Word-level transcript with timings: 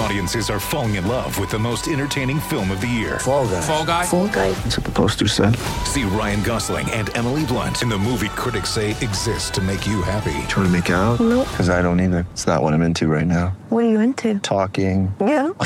Audiences 0.00 0.48
are 0.48 0.58
falling 0.58 0.94
in 0.94 1.06
love 1.06 1.38
with 1.38 1.50
the 1.50 1.58
most 1.58 1.86
entertaining 1.86 2.40
film 2.40 2.70
of 2.70 2.80
the 2.80 2.86
year. 2.86 3.18
Fall 3.18 3.46
guy. 3.46 3.60
Fall 3.60 3.84
guy. 3.84 4.06
Fall 4.06 4.28
guy. 4.28 4.50
That's 4.52 4.78
what 4.78 4.86
the 4.86 4.92
poster 4.92 5.28
said. 5.28 5.54
See 5.84 6.04
Ryan 6.04 6.42
Gosling 6.42 6.90
and 6.92 7.14
Emily 7.14 7.44
Blunt 7.44 7.82
in 7.82 7.90
the 7.90 7.98
movie 7.98 8.30
critics 8.30 8.70
say 8.70 8.92
exists 8.92 9.50
to 9.50 9.60
make 9.60 9.86
you 9.86 10.00
happy. 10.00 10.32
Trying 10.48 10.64
to 10.66 10.70
make 10.70 10.88
it 10.88 10.94
out? 10.94 11.20
Nope. 11.20 11.46
Because 11.50 11.68
I 11.68 11.82
don't 11.82 12.00
either. 12.00 12.26
It's 12.32 12.46
not 12.46 12.62
what 12.62 12.72
I'm 12.72 12.80
into 12.80 13.08
right 13.08 13.26
now. 13.26 13.48
What 13.68 13.84
are 13.84 13.88
you 13.90 14.00
into? 14.00 14.38
Talking. 14.38 15.14
Yeah. 15.20 15.50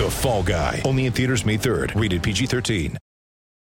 The 0.00 0.08
Fall 0.10 0.42
Guy. 0.42 0.80
Only 0.86 1.04
in 1.04 1.12
theaters 1.12 1.44
May 1.44 1.58
3rd. 1.58 2.00
Rated 2.00 2.22
PG-13. 2.22 2.96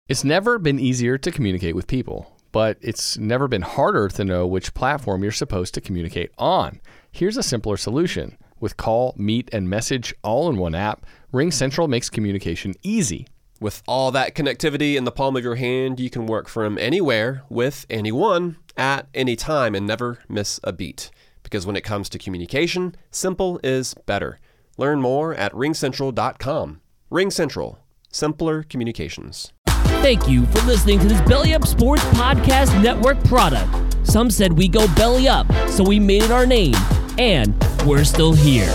It's 0.10 0.24
never 0.24 0.58
been 0.58 0.80
easier 0.80 1.20
to 1.20 1.32
communicate 1.32 1.76
with 1.76 1.86
people, 1.86 2.36
but 2.52 2.78
it's 2.82 3.16
never 3.20 3.48
been 3.48 3.62
harder 3.62 4.10
to 4.10 4.26
know 4.26 4.48
which 4.48 4.74
platform 4.74 5.22
you're 5.22 5.32
supposed 5.32 5.76
to 5.76 5.82
communicate 5.82 6.32
on. 6.40 6.82
Here's 7.12 7.38
a 7.38 7.44
simpler 7.44 7.78
solution. 7.78 8.38
With 8.64 8.78
call, 8.78 9.14
meet, 9.18 9.50
and 9.52 9.70
message 9.70 10.16
all 10.24 10.50
in 10.50 10.56
one 10.56 10.74
app, 10.74 11.06
Ring 11.34 11.52
Central 11.52 11.90
makes 11.90 12.10
communication 12.10 12.76
easy. 12.82 13.28
With 13.60 13.84
all 13.90 14.10
that 14.12 14.36
connectivity 14.36 14.96
in 14.96 15.04
the 15.04 15.12
palm 15.12 15.36
of 15.36 15.44
your 15.44 15.56
hand, 15.56 16.00
you 16.00 16.10
can 16.10 16.28
work 16.28 16.48
from 16.48 16.78
anywhere 16.78 17.44
with 17.50 17.86
anyone 17.90 18.56
at 18.78 19.10
any 19.14 19.36
time 19.36 19.76
and 19.76 19.86
never 19.86 20.20
miss 20.30 20.62
a 20.64 20.72
beat. 20.72 21.12
Because 21.44 21.66
when 21.66 21.76
it 21.76 21.84
comes 21.84 22.08
to 22.08 22.18
communication, 22.18 22.96
simple 23.12 23.60
is 23.66 23.96
better. 24.06 24.40
Learn 24.78 25.02
more 25.02 25.34
at 25.34 25.52
ringcentral.com. 25.52 26.80
Ring 27.10 27.32
Central, 27.32 27.80
simpler 28.14 28.64
communications. 28.64 29.52
Thank 29.68 30.30
you 30.30 30.46
for 30.46 30.62
listening 30.62 31.00
to 31.00 31.08
this 31.10 31.20
Belly 31.24 31.54
Up 31.54 31.68
Sports 31.68 32.06
Podcast 32.12 32.82
Network 32.82 33.22
product. 33.26 33.98
Some 34.08 34.32
said 34.32 34.54
we 34.54 34.70
go 34.70 34.88
belly 34.96 35.28
up, 35.28 35.52
so 35.68 35.84
we 35.84 36.00
made 36.00 36.24
it 36.24 36.32
our 36.32 36.46
name, 36.46 36.76
and 37.18 37.54
we're 37.86 38.04
still 38.04 38.34
here. 38.34 38.72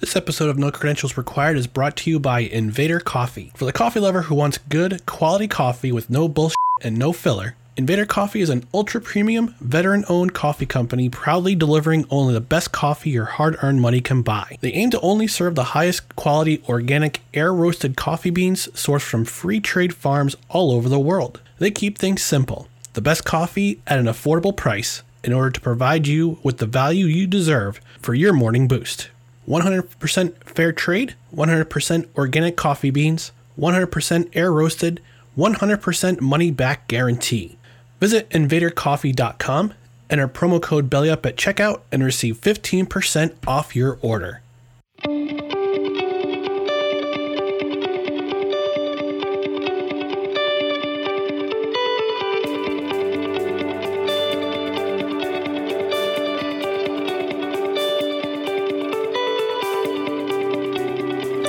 This 0.00 0.16
episode 0.16 0.48
of 0.48 0.58
No 0.58 0.70
Credentials 0.70 1.16
Required 1.16 1.56
is 1.56 1.66
brought 1.66 1.94
to 1.98 2.10
you 2.10 2.18
by 2.18 2.40
Invader 2.40 3.00
Coffee. 3.00 3.52
For 3.54 3.64
the 3.64 3.72
coffee 3.72 4.00
lover 4.00 4.22
who 4.22 4.34
wants 4.34 4.58
good, 4.58 5.04
quality 5.06 5.46
coffee 5.46 5.92
with 5.92 6.10
no 6.10 6.26
bullshit 6.26 6.56
and 6.82 6.96
no 6.96 7.12
filler, 7.12 7.54
Invader 7.76 8.06
Coffee 8.06 8.40
is 8.40 8.50
an 8.50 8.64
ultra 8.74 9.00
premium, 9.00 9.54
veteran 9.60 10.04
owned 10.08 10.34
coffee 10.34 10.66
company 10.66 11.08
proudly 11.08 11.54
delivering 11.54 12.06
only 12.10 12.34
the 12.34 12.40
best 12.40 12.72
coffee 12.72 13.10
your 13.10 13.26
hard 13.26 13.56
earned 13.62 13.80
money 13.80 14.00
can 14.00 14.22
buy. 14.22 14.58
They 14.60 14.72
aim 14.72 14.90
to 14.90 15.00
only 15.00 15.28
serve 15.28 15.54
the 15.54 15.64
highest 15.64 16.16
quality 16.16 16.62
organic, 16.68 17.20
air 17.32 17.54
roasted 17.54 17.96
coffee 17.96 18.30
beans 18.30 18.66
sourced 18.68 19.02
from 19.02 19.24
free 19.24 19.60
trade 19.60 19.94
farms 19.94 20.36
all 20.48 20.72
over 20.72 20.88
the 20.88 20.98
world. 20.98 21.40
They 21.58 21.70
keep 21.70 21.98
things 21.98 22.22
simple 22.22 22.68
the 22.94 23.00
best 23.00 23.24
coffee 23.24 23.80
at 23.86 24.00
an 24.00 24.06
affordable 24.06 24.56
price 24.56 25.02
in 25.22 25.32
order 25.32 25.50
to 25.50 25.60
provide 25.60 26.06
you 26.06 26.38
with 26.42 26.58
the 26.58 26.66
value 26.66 27.06
you 27.06 27.26
deserve 27.26 27.80
for 28.00 28.14
your 28.14 28.32
morning 28.32 28.68
boost. 28.68 29.10
100% 29.48 30.34
fair 30.44 30.72
trade, 30.72 31.14
100% 31.34 32.08
organic 32.16 32.56
coffee 32.56 32.90
beans, 32.90 33.32
100% 33.58 34.28
air 34.32 34.52
roasted, 34.52 35.00
100% 35.36 36.20
money 36.20 36.50
back 36.50 36.88
guarantee. 36.88 37.56
Visit 37.98 38.28
invadercoffee.com, 38.30 39.74
enter 40.08 40.28
promo 40.28 40.62
code 40.62 40.88
BELLYUP 40.88 41.26
at 41.26 41.36
checkout, 41.36 41.80
and 41.92 42.04
receive 42.04 42.40
15% 42.40 43.34
off 43.46 43.76
your 43.76 43.98
order. 44.02 44.40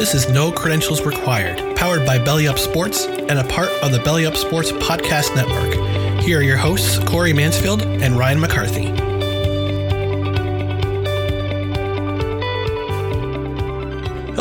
This 0.01 0.15
is 0.15 0.29
No 0.29 0.51
Credentials 0.51 1.03
Required, 1.03 1.75
powered 1.75 2.07
by 2.07 2.17
Belly 2.17 2.47
Up 2.47 2.57
Sports 2.57 3.05
and 3.05 3.37
a 3.37 3.43
part 3.43 3.69
of 3.83 3.91
the 3.91 3.99
Belly 3.99 4.25
Up 4.25 4.35
Sports 4.35 4.71
Podcast 4.71 5.35
Network. 5.35 6.23
Here 6.23 6.39
are 6.39 6.41
your 6.41 6.57
hosts, 6.57 6.97
Corey 7.07 7.33
Mansfield 7.33 7.83
and 7.83 8.17
Ryan 8.17 8.39
McCarthy. 8.39 9.10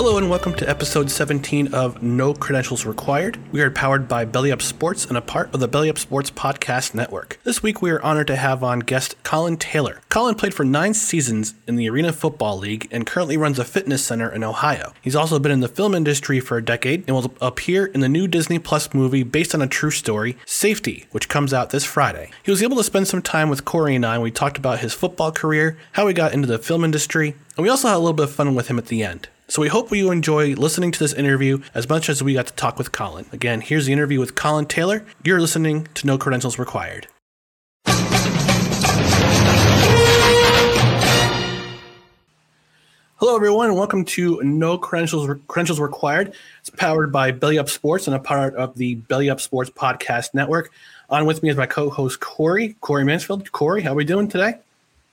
Hello 0.00 0.16
and 0.16 0.30
welcome 0.30 0.54
to 0.54 0.66
episode 0.66 1.10
17 1.10 1.74
of 1.74 2.02
No 2.02 2.32
Credentials 2.32 2.86
Required. 2.86 3.38
We 3.52 3.60
are 3.60 3.70
powered 3.70 4.08
by 4.08 4.24
Belly 4.24 4.50
Up 4.50 4.62
Sports 4.62 5.04
and 5.04 5.14
a 5.14 5.20
part 5.20 5.52
of 5.52 5.60
the 5.60 5.68
Belly 5.68 5.90
Up 5.90 5.98
Sports 5.98 6.30
Podcast 6.30 6.94
Network. 6.94 7.38
This 7.44 7.62
week 7.62 7.82
we 7.82 7.90
are 7.90 8.00
honored 8.00 8.28
to 8.28 8.36
have 8.36 8.64
on 8.64 8.78
guest 8.78 9.14
Colin 9.24 9.58
Taylor. 9.58 10.00
Colin 10.08 10.36
played 10.36 10.54
for 10.54 10.64
nine 10.64 10.94
seasons 10.94 11.52
in 11.66 11.76
the 11.76 11.90
Arena 11.90 12.14
Football 12.14 12.56
League 12.56 12.88
and 12.90 13.06
currently 13.06 13.36
runs 13.36 13.58
a 13.58 13.64
fitness 13.66 14.02
center 14.02 14.32
in 14.32 14.42
Ohio. 14.42 14.94
He's 15.02 15.14
also 15.14 15.38
been 15.38 15.52
in 15.52 15.60
the 15.60 15.68
film 15.68 15.94
industry 15.94 16.40
for 16.40 16.56
a 16.56 16.64
decade 16.64 17.04
and 17.06 17.14
will 17.14 17.34
appear 17.42 17.84
in 17.84 18.00
the 18.00 18.08
new 18.08 18.26
Disney 18.26 18.58
Plus 18.58 18.94
movie 18.94 19.22
based 19.22 19.54
on 19.54 19.60
a 19.60 19.66
true 19.66 19.90
story, 19.90 20.38
Safety, 20.46 21.08
which 21.10 21.28
comes 21.28 21.52
out 21.52 21.68
this 21.68 21.84
Friday. 21.84 22.30
He 22.42 22.50
was 22.50 22.62
able 22.62 22.78
to 22.78 22.84
spend 22.84 23.06
some 23.06 23.20
time 23.20 23.50
with 23.50 23.66
Corey 23.66 23.96
and 23.96 24.06
I 24.06 24.14
and 24.14 24.22
we 24.22 24.30
talked 24.30 24.56
about 24.56 24.78
his 24.78 24.94
football 24.94 25.30
career, 25.30 25.76
how 25.92 26.08
he 26.08 26.14
got 26.14 26.32
into 26.32 26.48
the 26.48 26.58
film 26.58 26.84
industry, 26.84 27.36
and 27.58 27.64
we 27.64 27.68
also 27.68 27.88
had 27.88 27.96
a 27.96 27.98
little 27.98 28.14
bit 28.14 28.24
of 28.24 28.32
fun 28.32 28.54
with 28.54 28.68
him 28.68 28.78
at 28.78 28.86
the 28.86 29.04
end. 29.04 29.28
So 29.50 29.60
we 29.62 29.68
hope 29.68 29.90
you 29.90 30.12
enjoy 30.12 30.54
listening 30.54 30.92
to 30.92 30.98
this 31.00 31.12
interview 31.12 31.60
as 31.74 31.88
much 31.88 32.08
as 32.08 32.22
we 32.22 32.34
got 32.34 32.46
to 32.46 32.52
talk 32.52 32.78
with 32.78 32.92
Colin. 32.92 33.26
Again, 33.32 33.60
here's 33.60 33.84
the 33.84 33.92
interview 33.92 34.20
with 34.20 34.36
Colin 34.36 34.64
Taylor. 34.64 35.04
You're 35.24 35.40
listening 35.40 35.88
to 35.94 36.06
No 36.06 36.18
Credentials 36.18 36.56
Required. 36.56 37.08
Hello, 43.16 43.34
everyone, 43.34 43.66
and 43.66 43.76
welcome 43.76 44.04
to 44.04 44.40
No 44.44 44.78
Credentials 44.78 45.28
Credentials 45.48 45.80
Required. 45.80 46.32
It's 46.60 46.70
powered 46.70 47.10
by 47.10 47.32
Belly 47.32 47.58
Up 47.58 47.68
Sports 47.68 48.06
and 48.06 48.14
a 48.14 48.20
part 48.20 48.54
of 48.54 48.76
the 48.76 48.94
Belly 48.94 49.28
Up 49.30 49.40
Sports 49.40 49.70
Podcast 49.70 50.32
Network. 50.32 50.70
On 51.08 51.26
with 51.26 51.42
me 51.42 51.48
is 51.48 51.56
my 51.56 51.66
co-host 51.66 52.20
Corey, 52.20 52.76
Corey 52.80 53.04
Mansfield. 53.04 53.50
Corey, 53.50 53.82
how 53.82 53.90
are 53.90 53.96
we 53.96 54.04
doing 54.04 54.28
today? 54.28 54.60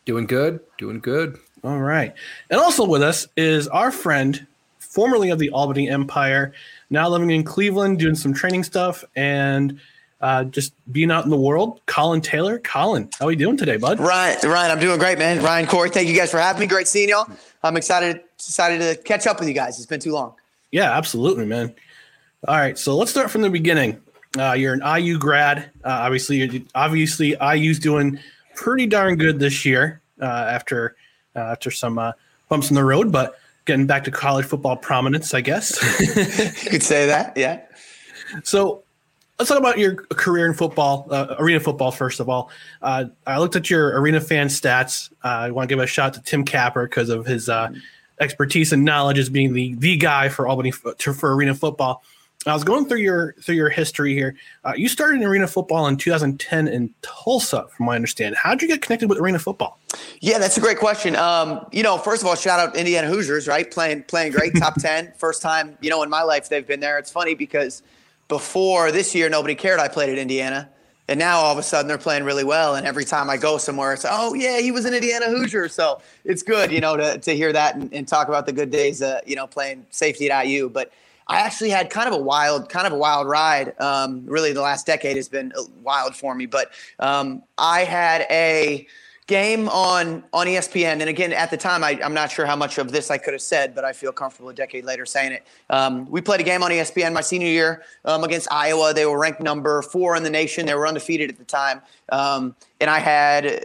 Doing 0.05 0.27
good. 0.27 0.59
Doing 0.77 0.99
good. 0.99 1.39
All 1.63 1.79
right. 1.79 2.13
And 2.49 2.59
also 2.59 2.85
with 2.85 3.01
us 3.01 3.27
is 3.35 3.67
our 3.67 3.91
friend, 3.91 4.45
formerly 4.79 5.29
of 5.29 5.39
the 5.39 5.49
Albany 5.49 5.89
Empire, 5.89 6.53
now 6.89 7.09
living 7.09 7.31
in 7.31 7.43
Cleveland, 7.43 7.99
doing 7.99 8.15
some 8.15 8.33
training 8.33 8.63
stuff 8.63 9.03
and 9.15 9.79
uh, 10.21 10.45
just 10.45 10.73
being 10.91 11.11
out 11.11 11.23
in 11.23 11.29
the 11.29 11.37
world. 11.37 11.81
Colin 11.85 12.21
Taylor. 12.21 12.59
Colin, 12.59 13.09
how 13.19 13.27
are 13.27 13.31
you 13.31 13.37
doing 13.37 13.57
today, 13.57 13.77
bud? 13.77 13.99
Ryan, 13.99 14.49
Ryan, 14.49 14.71
I'm 14.71 14.79
doing 14.79 14.99
great, 14.99 15.17
man. 15.17 15.43
Ryan, 15.43 15.67
Corey, 15.67 15.89
thank 15.89 16.07
you 16.07 16.15
guys 16.15 16.31
for 16.31 16.39
having 16.39 16.59
me. 16.59 16.67
Great 16.67 16.87
seeing 16.87 17.09
y'all. 17.09 17.29
I'm 17.63 17.77
excited, 17.77 18.21
excited 18.35 18.79
to 18.79 19.01
catch 19.03 19.27
up 19.27 19.39
with 19.39 19.47
you 19.47 19.53
guys. 19.53 19.77
It's 19.77 19.85
been 19.85 19.99
too 19.99 20.13
long. 20.13 20.33
Yeah, 20.71 20.95
absolutely, 20.97 21.45
man. 21.45 21.73
All 22.47 22.55
right, 22.55 22.77
so 22.77 22.95
let's 22.95 23.11
start 23.11 23.31
from 23.31 23.41
the 23.41 23.49
beginning. 23.49 24.01
Uh, 24.37 24.53
you're 24.53 24.73
an 24.73 24.81
IU 25.01 25.17
grad. 25.17 25.69
Uh, 25.83 25.89
obviously, 25.89 26.65
obviously, 26.75 27.35
IU's 27.41 27.79
doing 27.79 28.19
pretty 28.55 28.85
darn 28.85 29.15
good 29.15 29.39
this 29.39 29.65
year 29.65 30.01
uh, 30.21 30.25
after 30.25 30.95
after 31.41 31.71
some 31.71 31.97
uh, 31.99 32.11
bumps 32.49 32.69
in 32.69 32.75
the 32.75 32.83
road, 32.83 33.11
but 33.11 33.35
getting 33.65 33.85
back 33.85 34.03
to 34.05 34.11
college 34.11 34.45
football 34.45 34.75
prominence, 34.75 35.33
I 35.33 35.41
guess. 35.41 35.77
you 36.63 36.69
could 36.69 36.83
say 36.83 37.07
that, 37.07 37.35
yeah. 37.35 37.61
So 38.43 38.83
let's 39.37 39.49
talk 39.49 39.59
about 39.59 39.77
your 39.77 39.95
career 39.95 40.45
in 40.47 40.53
football, 40.53 41.07
uh, 41.11 41.35
arena 41.39 41.59
football, 41.59 41.91
first 41.91 42.19
of 42.19 42.29
all. 42.29 42.49
Uh, 42.81 43.05
I 43.25 43.39
looked 43.39 43.55
at 43.55 43.69
your 43.69 43.99
arena 43.99 44.21
fan 44.21 44.47
stats. 44.47 45.11
Uh, 45.23 45.27
I 45.27 45.51
want 45.51 45.69
to 45.69 45.75
give 45.75 45.83
a 45.83 45.87
shout 45.87 46.07
out 46.07 46.13
to 46.15 46.21
Tim 46.21 46.43
Capper 46.43 46.87
because 46.87 47.09
of 47.09 47.25
his 47.25 47.49
uh, 47.49 47.69
expertise 48.19 48.73
and 48.73 48.83
knowledge 48.83 49.19
as 49.19 49.29
being 49.29 49.53
the, 49.53 49.75
the 49.75 49.97
guy 49.97 50.29
for 50.29 50.47
Albany 50.47 50.71
for 50.71 51.35
arena 51.35 51.53
football. 51.53 52.03
I 52.49 52.53
was 52.53 52.63
going 52.63 52.85
through 52.85 52.99
your 52.99 53.33
through 53.41 53.55
your 53.55 53.69
history 53.69 54.13
here. 54.13 54.35
Uh, 54.63 54.73
you 54.75 54.87
started 54.87 55.21
in 55.21 55.27
arena 55.27 55.47
football 55.47 55.87
in 55.87 55.97
2010 55.97 56.67
in 56.67 56.93
Tulsa, 57.01 57.67
from 57.75 57.85
my 57.85 57.95
understanding. 57.95 58.37
How 58.41 58.51
did 58.51 58.61
you 58.61 58.67
get 58.67 58.81
connected 58.81 59.09
with 59.09 59.19
arena 59.19 59.39
football? 59.39 59.79
Yeah, 60.19 60.37
that's 60.37 60.57
a 60.57 60.61
great 60.61 60.77
question. 60.77 61.15
Um, 61.15 61.65
you 61.71 61.83
know, 61.83 61.97
first 61.97 62.21
of 62.21 62.27
all, 62.27 62.35
shout 62.35 62.59
out 62.59 62.75
Indiana 62.75 63.07
Hoosiers, 63.07 63.47
right? 63.47 63.69
Playing 63.69 64.03
playing 64.03 64.31
great, 64.31 64.55
top 64.55 64.75
ten, 64.79 65.13
first 65.17 65.41
time 65.41 65.77
you 65.81 65.89
know 65.89 66.03
in 66.03 66.09
my 66.09 66.23
life 66.23 66.49
they've 66.49 66.67
been 66.67 66.79
there. 66.79 66.97
It's 66.97 67.11
funny 67.11 67.35
because 67.35 67.83
before 68.27 68.91
this 68.91 69.15
year, 69.15 69.29
nobody 69.29 69.55
cared 69.55 69.79
I 69.79 69.87
played 69.87 70.09
at 70.09 70.17
Indiana. 70.17 70.69
And 71.09 71.17
now 71.17 71.37
all 71.37 71.53
of 71.53 71.57
a 71.57 71.63
sudden 71.63 71.87
they're 71.87 71.97
playing 71.97 72.25
really 72.25 72.43
well. 72.43 72.75
And 72.75 72.85
every 72.85 73.05
time 73.05 73.29
I 73.29 73.37
go 73.37 73.57
somewhere, 73.57 73.93
it's, 73.93 74.05
oh, 74.07 74.33
yeah, 74.33 74.59
he 74.59 74.71
was 74.71 74.83
an 74.83 74.93
Indiana 74.93 75.27
Hoosier. 75.27 75.69
So 75.69 76.01
it's 76.25 76.43
good, 76.43 76.69
you 76.69 76.81
know, 76.81 76.97
to, 76.97 77.17
to 77.17 77.33
hear 77.33 77.53
that 77.53 77.75
and, 77.75 77.93
and 77.93 78.05
talk 78.05 78.27
about 78.27 78.45
the 78.45 78.51
good 78.51 78.71
days, 78.71 79.01
uh, 79.01 79.21
you 79.25 79.35
know, 79.35 79.47
playing 79.47 79.85
safety 79.89 80.29
at 80.29 80.45
IU. 80.45 80.69
But 80.69 80.91
I 81.29 81.39
actually 81.39 81.69
had 81.69 81.89
kind 81.89 82.07
of 82.07 82.13
a 82.13 82.21
wild, 82.21 82.69
kind 82.69 82.87
of 82.87 82.93
a 82.93 82.97
wild 82.97 83.27
ride. 83.27 83.79
Um, 83.79 84.25
really, 84.25 84.53
the 84.53 84.61
last 84.61 84.85
decade 84.85 85.17
has 85.17 85.27
been 85.27 85.51
wild 85.83 86.15
for 86.15 86.33
me. 86.33 86.45
But 86.45 86.71
um, 86.99 87.43
I 87.57 87.83
had 87.83 88.25
a 88.29 88.87
game 89.27 89.67
on 89.67 90.23
on 90.31 90.47
ESPN, 90.47 91.01
and 91.01 91.03
again 91.03 91.33
at 91.33 91.51
the 91.51 91.57
time, 91.57 91.83
I, 91.83 91.99
am 92.01 92.13
not 92.13 92.31
sure 92.31 92.45
how 92.45 92.55
much 92.55 92.77
of 92.77 92.91
this 92.91 93.11
I 93.11 93.17
could 93.17 93.33
have 93.33 93.41
said, 93.41 93.75
but 93.75 93.83
I 93.83 93.91
feel 93.91 94.13
comfortable 94.13 94.49
a 94.49 94.53
decade 94.53 94.85
later 94.85 95.05
saying 95.05 95.33
it. 95.33 95.45
Um, 95.69 96.09
we 96.09 96.21
played 96.21 96.39
a 96.39 96.43
game 96.43 96.63
on 96.63 96.71
ESPN 96.71 97.13
my 97.13 97.21
senior 97.21 97.47
year 97.47 97.83
um, 98.05 98.23
against 98.23 98.47
Iowa. 98.51 98.93
They 98.93 99.05
were 99.05 99.19
ranked 99.19 99.41
number 99.41 99.81
four 99.81 100.15
in 100.15 100.23
the 100.23 100.29
nation. 100.29 100.65
They 100.65 100.75
were 100.75 100.87
undefeated 100.87 101.29
at 101.29 101.37
the 101.37 101.45
time, 101.45 101.81
um, 102.09 102.55
and 102.79 102.89
I 102.89 102.99
had. 102.99 103.63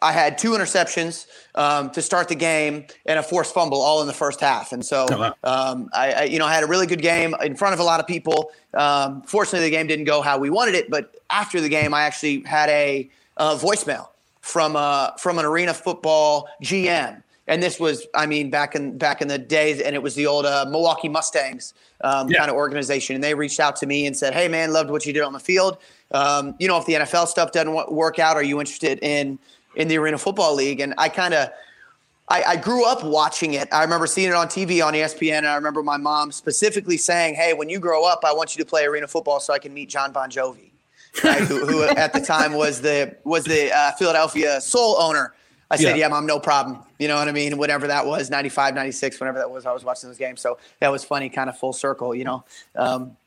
I 0.00 0.12
had 0.12 0.38
two 0.38 0.52
interceptions 0.52 1.26
um, 1.54 1.90
to 1.90 2.02
start 2.02 2.28
the 2.28 2.34
game 2.34 2.86
and 3.06 3.18
a 3.18 3.22
forced 3.22 3.52
fumble 3.52 3.80
all 3.80 4.00
in 4.00 4.06
the 4.06 4.12
first 4.12 4.40
half. 4.40 4.72
And 4.72 4.84
so, 4.84 5.06
oh, 5.10 5.18
wow. 5.18 5.34
um, 5.44 5.90
I, 5.92 6.12
I, 6.12 6.22
you 6.24 6.38
know, 6.38 6.46
I 6.46 6.54
had 6.54 6.62
a 6.62 6.66
really 6.66 6.86
good 6.86 7.02
game 7.02 7.34
in 7.42 7.56
front 7.56 7.74
of 7.74 7.80
a 7.80 7.84
lot 7.84 8.00
of 8.00 8.06
people. 8.06 8.50
Um, 8.74 9.22
fortunately, 9.22 9.68
the 9.68 9.76
game 9.76 9.86
didn't 9.86 10.04
go 10.04 10.22
how 10.22 10.38
we 10.38 10.50
wanted 10.50 10.74
it. 10.74 10.90
But 10.90 11.14
after 11.30 11.60
the 11.60 11.68
game, 11.68 11.94
I 11.94 12.02
actually 12.02 12.42
had 12.42 12.68
a, 12.68 13.10
voicemail 13.38 14.08
from 14.40 14.74
a, 14.74 15.14
from 15.18 15.38
an 15.38 15.44
arena 15.44 15.72
football 15.72 16.48
GM. 16.62 17.22
And 17.46 17.62
this 17.62 17.80
was, 17.80 18.06
I 18.14 18.26
mean, 18.26 18.50
back 18.50 18.74
in 18.74 18.98
back 18.98 19.22
in 19.22 19.28
the 19.28 19.38
days, 19.38 19.80
and 19.80 19.94
it 19.94 20.02
was 20.02 20.14
the 20.14 20.26
old 20.26 20.44
uh, 20.44 20.66
Milwaukee 20.68 21.08
Mustangs 21.08 21.72
um, 22.02 22.28
yeah. 22.28 22.38
kind 22.38 22.50
of 22.50 22.56
organization. 22.56 23.14
And 23.14 23.24
they 23.24 23.32
reached 23.32 23.58
out 23.58 23.74
to 23.76 23.86
me 23.86 24.06
and 24.06 24.14
said, 24.14 24.34
"Hey, 24.34 24.48
man, 24.48 24.70
loved 24.70 24.90
what 24.90 25.06
you 25.06 25.14
did 25.14 25.22
on 25.22 25.32
the 25.32 25.40
field. 25.40 25.78
Um, 26.10 26.54
you 26.58 26.68
know, 26.68 26.76
if 26.76 26.84
the 26.84 26.94
NFL 26.94 27.26
stuff 27.26 27.52
doesn't 27.52 27.90
work 27.90 28.18
out, 28.18 28.36
are 28.36 28.42
you 28.42 28.60
interested 28.60 28.98
in 29.02 29.38
in 29.78 29.88
the 29.88 29.96
Arena 29.96 30.18
Football 30.18 30.54
League?" 30.54 30.80
And 30.80 30.92
I 30.98 31.08
kind 31.08 31.32
of, 31.32 31.48
I, 32.28 32.42
I, 32.42 32.56
grew 32.56 32.84
up 32.84 33.02
watching 33.02 33.54
it. 33.54 33.68
I 33.72 33.82
remember 33.82 34.06
seeing 34.06 34.28
it 34.28 34.34
on 34.34 34.48
TV 34.48 34.84
on 34.84 34.92
ESPN, 34.92 35.38
and 35.38 35.46
I 35.46 35.54
remember 35.54 35.82
my 35.82 35.96
mom 35.96 36.30
specifically 36.30 36.98
saying, 36.98 37.34
"Hey, 37.36 37.54
when 37.54 37.70
you 37.70 37.78
grow 37.78 38.04
up, 38.04 38.24
I 38.26 38.34
want 38.34 38.54
you 38.54 38.62
to 38.62 38.68
play 38.68 38.84
arena 38.84 39.08
football 39.08 39.40
so 39.40 39.54
I 39.54 39.58
can 39.58 39.72
meet 39.72 39.88
Jon 39.88 40.12
Bon 40.12 40.30
Jovi." 40.30 40.68
right, 41.24 41.40
who, 41.40 41.66
who, 41.66 41.82
at 41.96 42.12
the 42.12 42.20
time 42.20 42.52
was 42.52 42.80
the 42.80 43.16
was 43.24 43.44
the 43.44 43.74
uh, 43.74 43.92
Philadelphia 43.92 44.60
Soul 44.60 44.96
owner. 45.00 45.34
I 45.70 45.76
said, 45.76 45.98
yeah. 45.98 46.06
yeah, 46.06 46.08
mom, 46.08 46.24
no 46.24 46.40
problem. 46.40 46.82
You 46.98 47.08
know 47.08 47.16
what 47.16 47.28
I 47.28 47.32
mean? 47.32 47.58
Whatever 47.58 47.88
that 47.88 48.06
was, 48.06 48.30
95, 48.30 48.74
96, 48.74 49.20
whenever 49.20 49.38
that 49.38 49.50
was, 49.50 49.66
I 49.66 49.72
was 49.72 49.84
watching 49.84 50.08
those 50.08 50.16
games. 50.16 50.40
So 50.40 50.56
that 50.80 50.90
was 50.90 51.04
funny, 51.04 51.28
kind 51.28 51.50
of 51.50 51.58
full 51.58 51.74
circle, 51.74 52.14
you 52.14 52.24
know. 52.24 52.42
Um, 52.74 53.18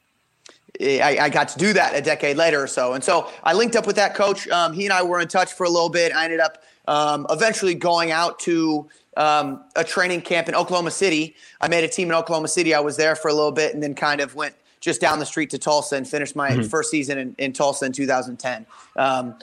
I, 0.80 1.18
I, 1.22 1.30
got 1.30 1.50
to 1.50 1.60
do 1.60 1.74
that 1.74 1.96
a 1.96 2.02
decade 2.02 2.38
later 2.38 2.62
or 2.62 2.68
so. 2.68 2.94
And 2.94 3.04
so 3.04 3.30
I 3.44 3.54
linked 3.54 3.76
up 3.76 3.86
with 3.86 3.98
that 3.98 4.16
coach. 4.16 4.48
Um, 4.50 4.74
he 4.74 4.86
and 4.86 4.94
I 4.94 5.04
were 5.04 5.20
in 5.20 5.28
touch 5.28 5.54
for 5.54 5.66
a 5.66 5.70
little 5.70 5.90
bit. 5.90 6.14
I 6.14 6.24
ended 6.24 6.40
up 6.40 6.64
um, 6.88 7.28
eventually 7.30 7.76
going 7.76 8.12
out 8.12 8.40
to 8.40 8.88
um, 9.18 9.64
a 9.76 9.84
training 9.84 10.22
camp 10.22 10.48
in 10.50 10.56
Oklahoma 10.56 10.92
City. 10.92 11.36
I 11.60 11.68
made 11.68 11.84
a 11.84 11.88
team 11.88 12.08
in 12.08 12.16
Oklahoma 12.16 12.48
City. 12.48 12.74
I 12.74 12.80
was 12.80 12.98
there 12.98 13.16
for 13.16 13.28
a 13.28 13.34
little 13.34 13.52
bit 13.52 13.74
and 13.74 13.84
then 13.84 13.94
kind 13.94 14.22
of 14.22 14.36
went 14.36 14.56
just 14.80 15.00
down 15.00 15.20
the 15.20 15.26
street 15.26 15.52
to 15.52 15.60
Tulsa 15.60 15.96
and 15.96 16.08
finished 16.08 16.36
my 16.36 16.52
mm-hmm. 16.52 16.64
first 16.64 16.90
season 16.90 17.18
in, 17.18 17.36
in, 17.38 17.54
Tulsa 17.54 17.86
in 17.86 17.92
2010. 17.92 18.66
Um, 18.96 19.36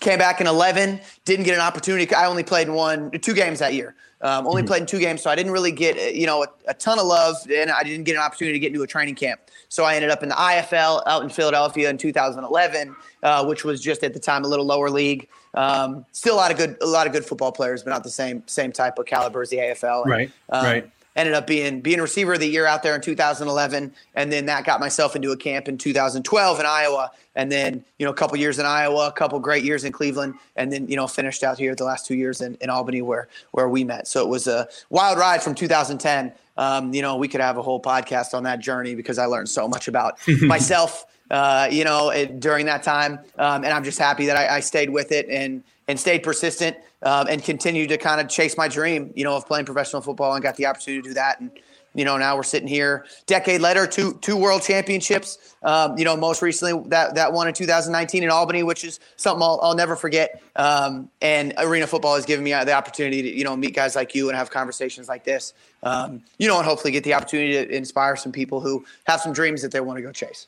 came 0.00 0.18
back 0.18 0.40
in 0.40 0.46
11, 0.46 1.00
didn't 1.26 1.44
get 1.44 1.54
an 1.54 1.60
opportunity. 1.60 2.12
I 2.14 2.26
only 2.26 2.42
played 2.42 2.68
in 2.68 2.74
one, 2.74 3.10
two 3.10 3.34
games 3.34 3.58
that 3.58 3.74
year. 3.74 3.94
Um, 4.20 4.46
only 4.46 4.62
mm-hmm. 4.62 4.68
played 4.68 4.80
in 4.80 4.86
two 4.86 4.98
games, 4.98 5.22
so 5.22 5.30
I 5.30 5.36
didn't 5.36 5.52
really 5.52 5.70
get 5.70 6.16
you 6.16 6.26
know 6.26 6.42
a, 6.42 6.48
a, 6.66 6.74
ton 6.74 6.98
of 6.98 7.06
love, 7.06 7.36
and 7.54 7.70
I 7.70 7.84
didn't 7.84 8.02
get 8.02 8.16
an 8.16 8.22
opportunity 8.22 8.54
to 8.54 8.58
get 8.58 8.72
into 8.72 8.82
a 8.82 8.86
training 8.86 9.14
camp. 9.14 9.40
So 9.68 9.84
I 9.84 9.94
ended 9.94 10.10
up 10.10 10.22
in 10.22 10.30
the 10.30 10.34
IFL 10.34 11.02
out 11.06 11.22
in 11.22 11.28
Philadelphia 11.28 11.90
in 11.90 11.98
2011, 11.98 12.96
uh, 13.22 13.44
which 13.44 13.64
was 13.64 13.80
just 13.80 14.02
at 14.02 14.14
the 14.14 14.20
time 14.20 14.44
a 14.44 14.48
little 14.48 14.64
lower 14.64 14.88
league. 14.90 15.28
Um, 15.54 16.06
still 16.12 16.34
a 16.34 16.36
lot 16.36 16.50
of 16.50 16.56
good, 16.56 16.76
a 16.80 16.86
lot 16.86 17.06
of 17.06 17.12
good 17.12 17.24
football 17.24 17.52
players, 17.52 17.82
but 17.82 17.90
not 17.90 18.02
the 18.02 18.10
same 18.10 18.42
same 18.46 18.72
type 18.72 18.98
of 18.98 19.06
caliber 19.06 19.42
as 19.42 19.50
the 19.50 19.58
AFL. 19.58 20.02
And, 20.02 20.10
right, 20.10 20.30
um, 20.50 20.64
right 20.64 20.90
ended 21.18 21.34
up 21.34 21.46
being 21.46 21.80
being 21.80 22.00
receiver 22.00 22.34
of 22.34 22.40
the 22.40 22.46
year 22.46 22.64
out 22.64 22.82
there 22.82 22.94
in 22.94 23.00
2011 23.00 23.92
and 24.14 24.32
then 24.32 24.46
that 24.46 24.64
got 24.64 24.78
myself 24.78 25.16
into 25.16 25.32
a 25.32 25.36
camp 25.36 25.68
in 25.68 25.76
2012 25.76 26.60
in 26.60 26.66
Iowa. 26.66 27.10
And 27.34 27.50
then 27.52 27.84
you 27.98 28.06
know 28.06 28.12
a 28.12 28.14
couple 28.14 28.36
years 28.36 28.58
in 28.58 28.66
Iowa 28.66 29.08
a 29.08 29.12
couple 29.12 29.38
great 29.40 29.64
years 29.64 29.84
in 29.84 29.92
Cleveland 29.92 30.34
and 30.56 30.72
then 30.72 30.88
you 30.88 30.96
know 30.96 31.06
finished 31.06 31.42
out 31.42 31.58
here 31.58 31.74
the 31.74 31.84
last 31.84 32.06
two 32.06 32.14
years 32.14 32.40
in, 32.40 32.54
in 32.60 32.70
Albany 32.70 33.02
where 33.02 33.28
where 33.50 33.68
we 33.68 33.84
met. 33.84 34.06
So 34.06 34.22
it 34.22 34.28
was 34.28 34.46
a 34.46 34.68
wild 34.90 35.18
ride 35.18 35.42
from 35.42 35.54
2010 35.54 36.32
um, 36.56 36.94
you 36.94 37.02
know 37.02 37.16
we 37.16 37.26
could 37.26 37.40
have 37.40 37.58
a 37.58 37.62
whole 37.62 37.82
podcast 37.82 38.32
on 38.32 38.44
that 38.44 38.60
journey 38.60 38.94
because 38.94 39.18
I 39.18 39.26
learned 39.26 39.48
so 39.48 39.66
much 39.68 39.88
about 39.88 40.18
myself 40.42 41.04
uh, 41.30 41.68
you 41.70 41.84
know 41.84 42.10
it, 42.10 42.40
during 42.40 42.66
that 42.66 42.82
time. 42.82 43.18
Um, 43.38 43.64
and 43.64 43.72
I'm 43.72 43.84
just 43.84 43.98
happy 43.98 44.26
that 44.26 44.36
I, 44.36 44.56
I 44.56 44.60
stayed 44.60 44.90
with 44.90 45.10
it 45.12 45.28
and 45.28 45.62
and 45.88 45.98
stayed 45.98 46.22
persistent 46.22 46.76
um, 47.02 47.26
and 47.28 47.42
continued 47.42 47.88
to 47.88 47.98
kind 47.98 48.20
of 48.20 48.28
chase 48.28 48.56
my 48.56 48.68
dream, 48.68 49.12
you 49.16 49.24
know, 49.24 49.34
of 49.34 49.46
playing 49.46 49.64
professional 49.64 50.02
football 50.02 50.34
and 50.34 50.42
got 50.42 50.56
the 50.56 50.66
opportunity 50.66 51.02
to 51.02 51.08
do 51.08 51.14
that. 51.14 51.40
And, 51.40 51.50
you 51.94 52.04
know, 52.04 52.18
now 52.18 52.36
we're 52.36 52.42
sitting 52.42 52.68
here 52.68 53.06
decade 53.26 53.62
later, 53.62 53.86
two, 53.86 54.12
two 54.20 54.36
world 54.36 54.62
championships, 54.62 55.54
um, 55.62 55.96
you 55.96 56.04
know, 56.04 56.16
most 56.16 56.42
recently 56.42 56.88
that, 56.90 57.14
that 57.14 57.32
one 57.32 57.48
in 57.48 57.54
2019 57.54 58.22
in 58.22 58.30
Albany, 58.30 58.62
which 58.62 58.84
is 58.84 59.00
something 59.16 59.42
I'll, 59.42 59.58
I'll 59.62 59.74
never 59.74 59.96
forget. 59.96 60.42
Um, 60.54 61.08
and 61.22 61.54
arena 61.56 61.86
football 61.86 62.14
has 62.14 62.26
given 62.26 62.44
me 62.44 62.52
uh, 62.52 62.64
the 62.64 62.72
opportunity 62.72 63.22
to, 63.22 63.28
you 63.28 63.42
know, 63.42 63.56
meet 63.56 63.74
guys 63.74 63.96
like 63.96 64.14
you 64.14 64.28
and 64.28 64.36
have 64.36 64.50
conversations 64.50 65.08
like 65.08 65.24
this, 65.24 65.54
um, 65.82 66.22
you 66.38 66.46
know, 66.46 66.58
and 66.58 66.66
hopefully 66.66 66.92
get 66.92 67.04
the 67.04 67.14
opportunity 67.14 67.52
to 67.52 67.74
inspire 67.74 68.14
some 68.14 68.32
people 68.32 68.60
who 68.60 68.84
have 69.06 69.20
some 69.20 69.32
dreams 69.32 69.62
that 69.62 69.72
they 69.72 69.80
want 69.80 69.96
to 69.96 70.02
go 70.02 70.12
chase. 70.12 70.46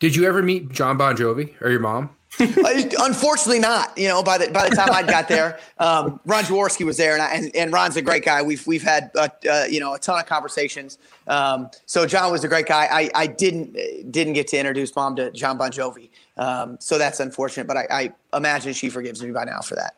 Did 0.00 0.16
you 0.16 0.24
ever 0.24 0.42
meet 0.42 0.70
Jon 0.70 0.96
Bon 0.96 1.16
Jovi 1.16 1.60
or 1.60 1.70
your 1.70 1.80
mom? 1.80 2.10
Unfortunately, 2.38 3.58
not. 3.58 3.96
You 3.98 4.08
know, 4.08 4.22
by 4.22 4.38
the 4.38 4.50
by 4.50 4.68
the 4.68 4.74
time 4.74 4.90
I 4.92 5.02
got 5.02 5.28
there, 5.28 5.60
um, 5.78 6.20
Ron 6.24 6.44
Jaworski 6.44 6.86
was 6.86 6.96
there, 6.96 7.12
and, 7.12 7.22
I, 7.22 7.34
and, 7.34 7.56
and 7.56 7.72
Ron's 7.72 7.96
a 7.96 8.02
great 8.02 8.24
guy. 8.24 8.40
We've 8.40 8.66
we've 8.66 8.82
had 8.82 9.10
uh, 9.14 9.28
uh, 9.50 9.64
you 9.68 9.78
know 9.78 9.94
a 9.94 9.98
ton 9.98 10.18
of 10.18 10.26
conversations. 10.26 10.98
Um, 11.26 11.70
so 11.86 12.06
John 12.06 12.32
was 12.32 12.44
a 12.44 12.48
great 12.48 12.66
guy. 12.66 12.88
I, 12.90 13.10
I 13.14 13.26
didn't 13.26 13.72
didn't 14.10 14.34
get 14.34 14.46
to 14.48 14.58
introduce 14.58 14.94
mom 14.94 15.16
to 15.16 15.30
Jon 15.32 15.58
Bon 15.58 15.70
Jovi, 15.70 16.08
um, 16.36 16.78
so 16.80 16.98
that's 16.98 17.20
unfortunate. 17.20 17.66
But 17.66 17.76
I, 17.76 17.86
I 17.90 18.36
imagine 18.36 18.72
she 18.72 18.88
forgives 18.88 19.22
me 19.22 19.32
by 19.32 19.44
now 19.44 19.60
for 19.60 19.74
that. 19.74 19.96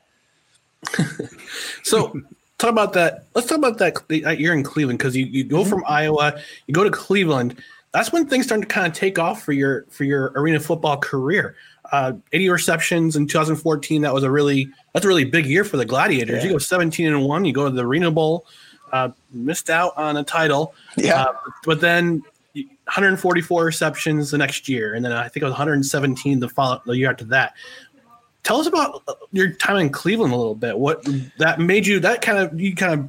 so 1.84 2.18
talk 2.58 2.70
about 2.70 2.94
that. 2.94 3.26
Let's 3.34 3.46
talk 3.46 3.58
about 3.58 3.78
that. 3.78 4.38
You're 4.40 4.54
in 4.54 4.64
Cleveland 4.64 4.98
because 4.98 5.14
you, 5.14 5.26
you 5.26 5.44
go 5.44 5.60
mm-hmm. 5.60 5.70
from 5.70 5.84
Iowa, 5.86 6.40
you 6.66 6.74
go 6.74 6.82
to 6.82 6.90
Cleveland. 6.90 7.62
That's 7.92 8.12
when 8.12 8.26
things 8.26 8.46
started 8.46 8.68
to 8.68 8.74
kind 8.74 8.86
of 8.86 8.92
take 8.94 9.18
off 9.18 9.42
for 9.42 9.52
your 9.52 9.84
for 9.90 10.04
your 10.04 10.32
arena 10.34 10.60
football 10.60 10.96
career 10.96 11.56
uh, 11.92 12.14
80 12.32 12.48
receptions 12.48 13.16
in 13.16 13.26
2014. 13.26 14.02
That 14.02 14.14
was 14.14 14.24
a 14.24 14.30
really 14.30 14.68
that's 14.92 15.04
a 15.04 15.08
really 15.08 15.24
big 15.24 15.46
year 15.46 15.62
for 15.64 15.76
the 15.76 15.84
Gladiators. 15.84 16.38
Yeah. 16.38 16.50
You 16.50 16.54
go 16.54 16.58
17 16.58 17.06
and 17.06 17.24
one. 17.24 17.44
You 17.44 17.52
go 17.52 17.64
to 17.68 17.70
the 17.70 17.84
Arena 17.84 18.10
Bowl. 18.10 18.46
Uh, 18.92 19.10
missed 19.32 19.70
out 19.70 19.96
on 19.96 20.18
a 20.18 20.24
title. 20.24 20.74
Yeah. 20.96 21.22
Uh, 21.22 21.32
but 21.64 21.80
then 21.80 22.22
144 22.54 23.64
receptions 23.64 24.30
the 24.30 24.38
next 24.38 24.68
year, 24.68 24.94
and 24.94 25.02
then 25.02 25.12
I 25.12 25.28
think 25.28 25.42
it 25.42 25.44
was 25.44 25.52
117 25.52 26.40
the 26.40 26.48
follow 26.48 26.82
the 26.84 26.96
year 26.96 27.10
after 27.10 27.24
that. 27.26 27.54
Tell 28.42 28.60
us 28.60 28.66
about 28.66 29.02
uh, 29.08 29.14
your 29.32 29.52
time 29.52 29.76
in 29.76 29.88
Cleveland 29.88 30.34
a 30.34 30.36
little 30.36 30.54
bit. 30.54 30.78
What 30.78 31.06
that 31.38 31.58
made 31.58 31.86
you? 31.86 32.00
That 32.00 32.20
kind 32.20 32.38
of 32.38 32.60
you 32.60 32.74
kind 32.74 32.92
of 32.92 33.08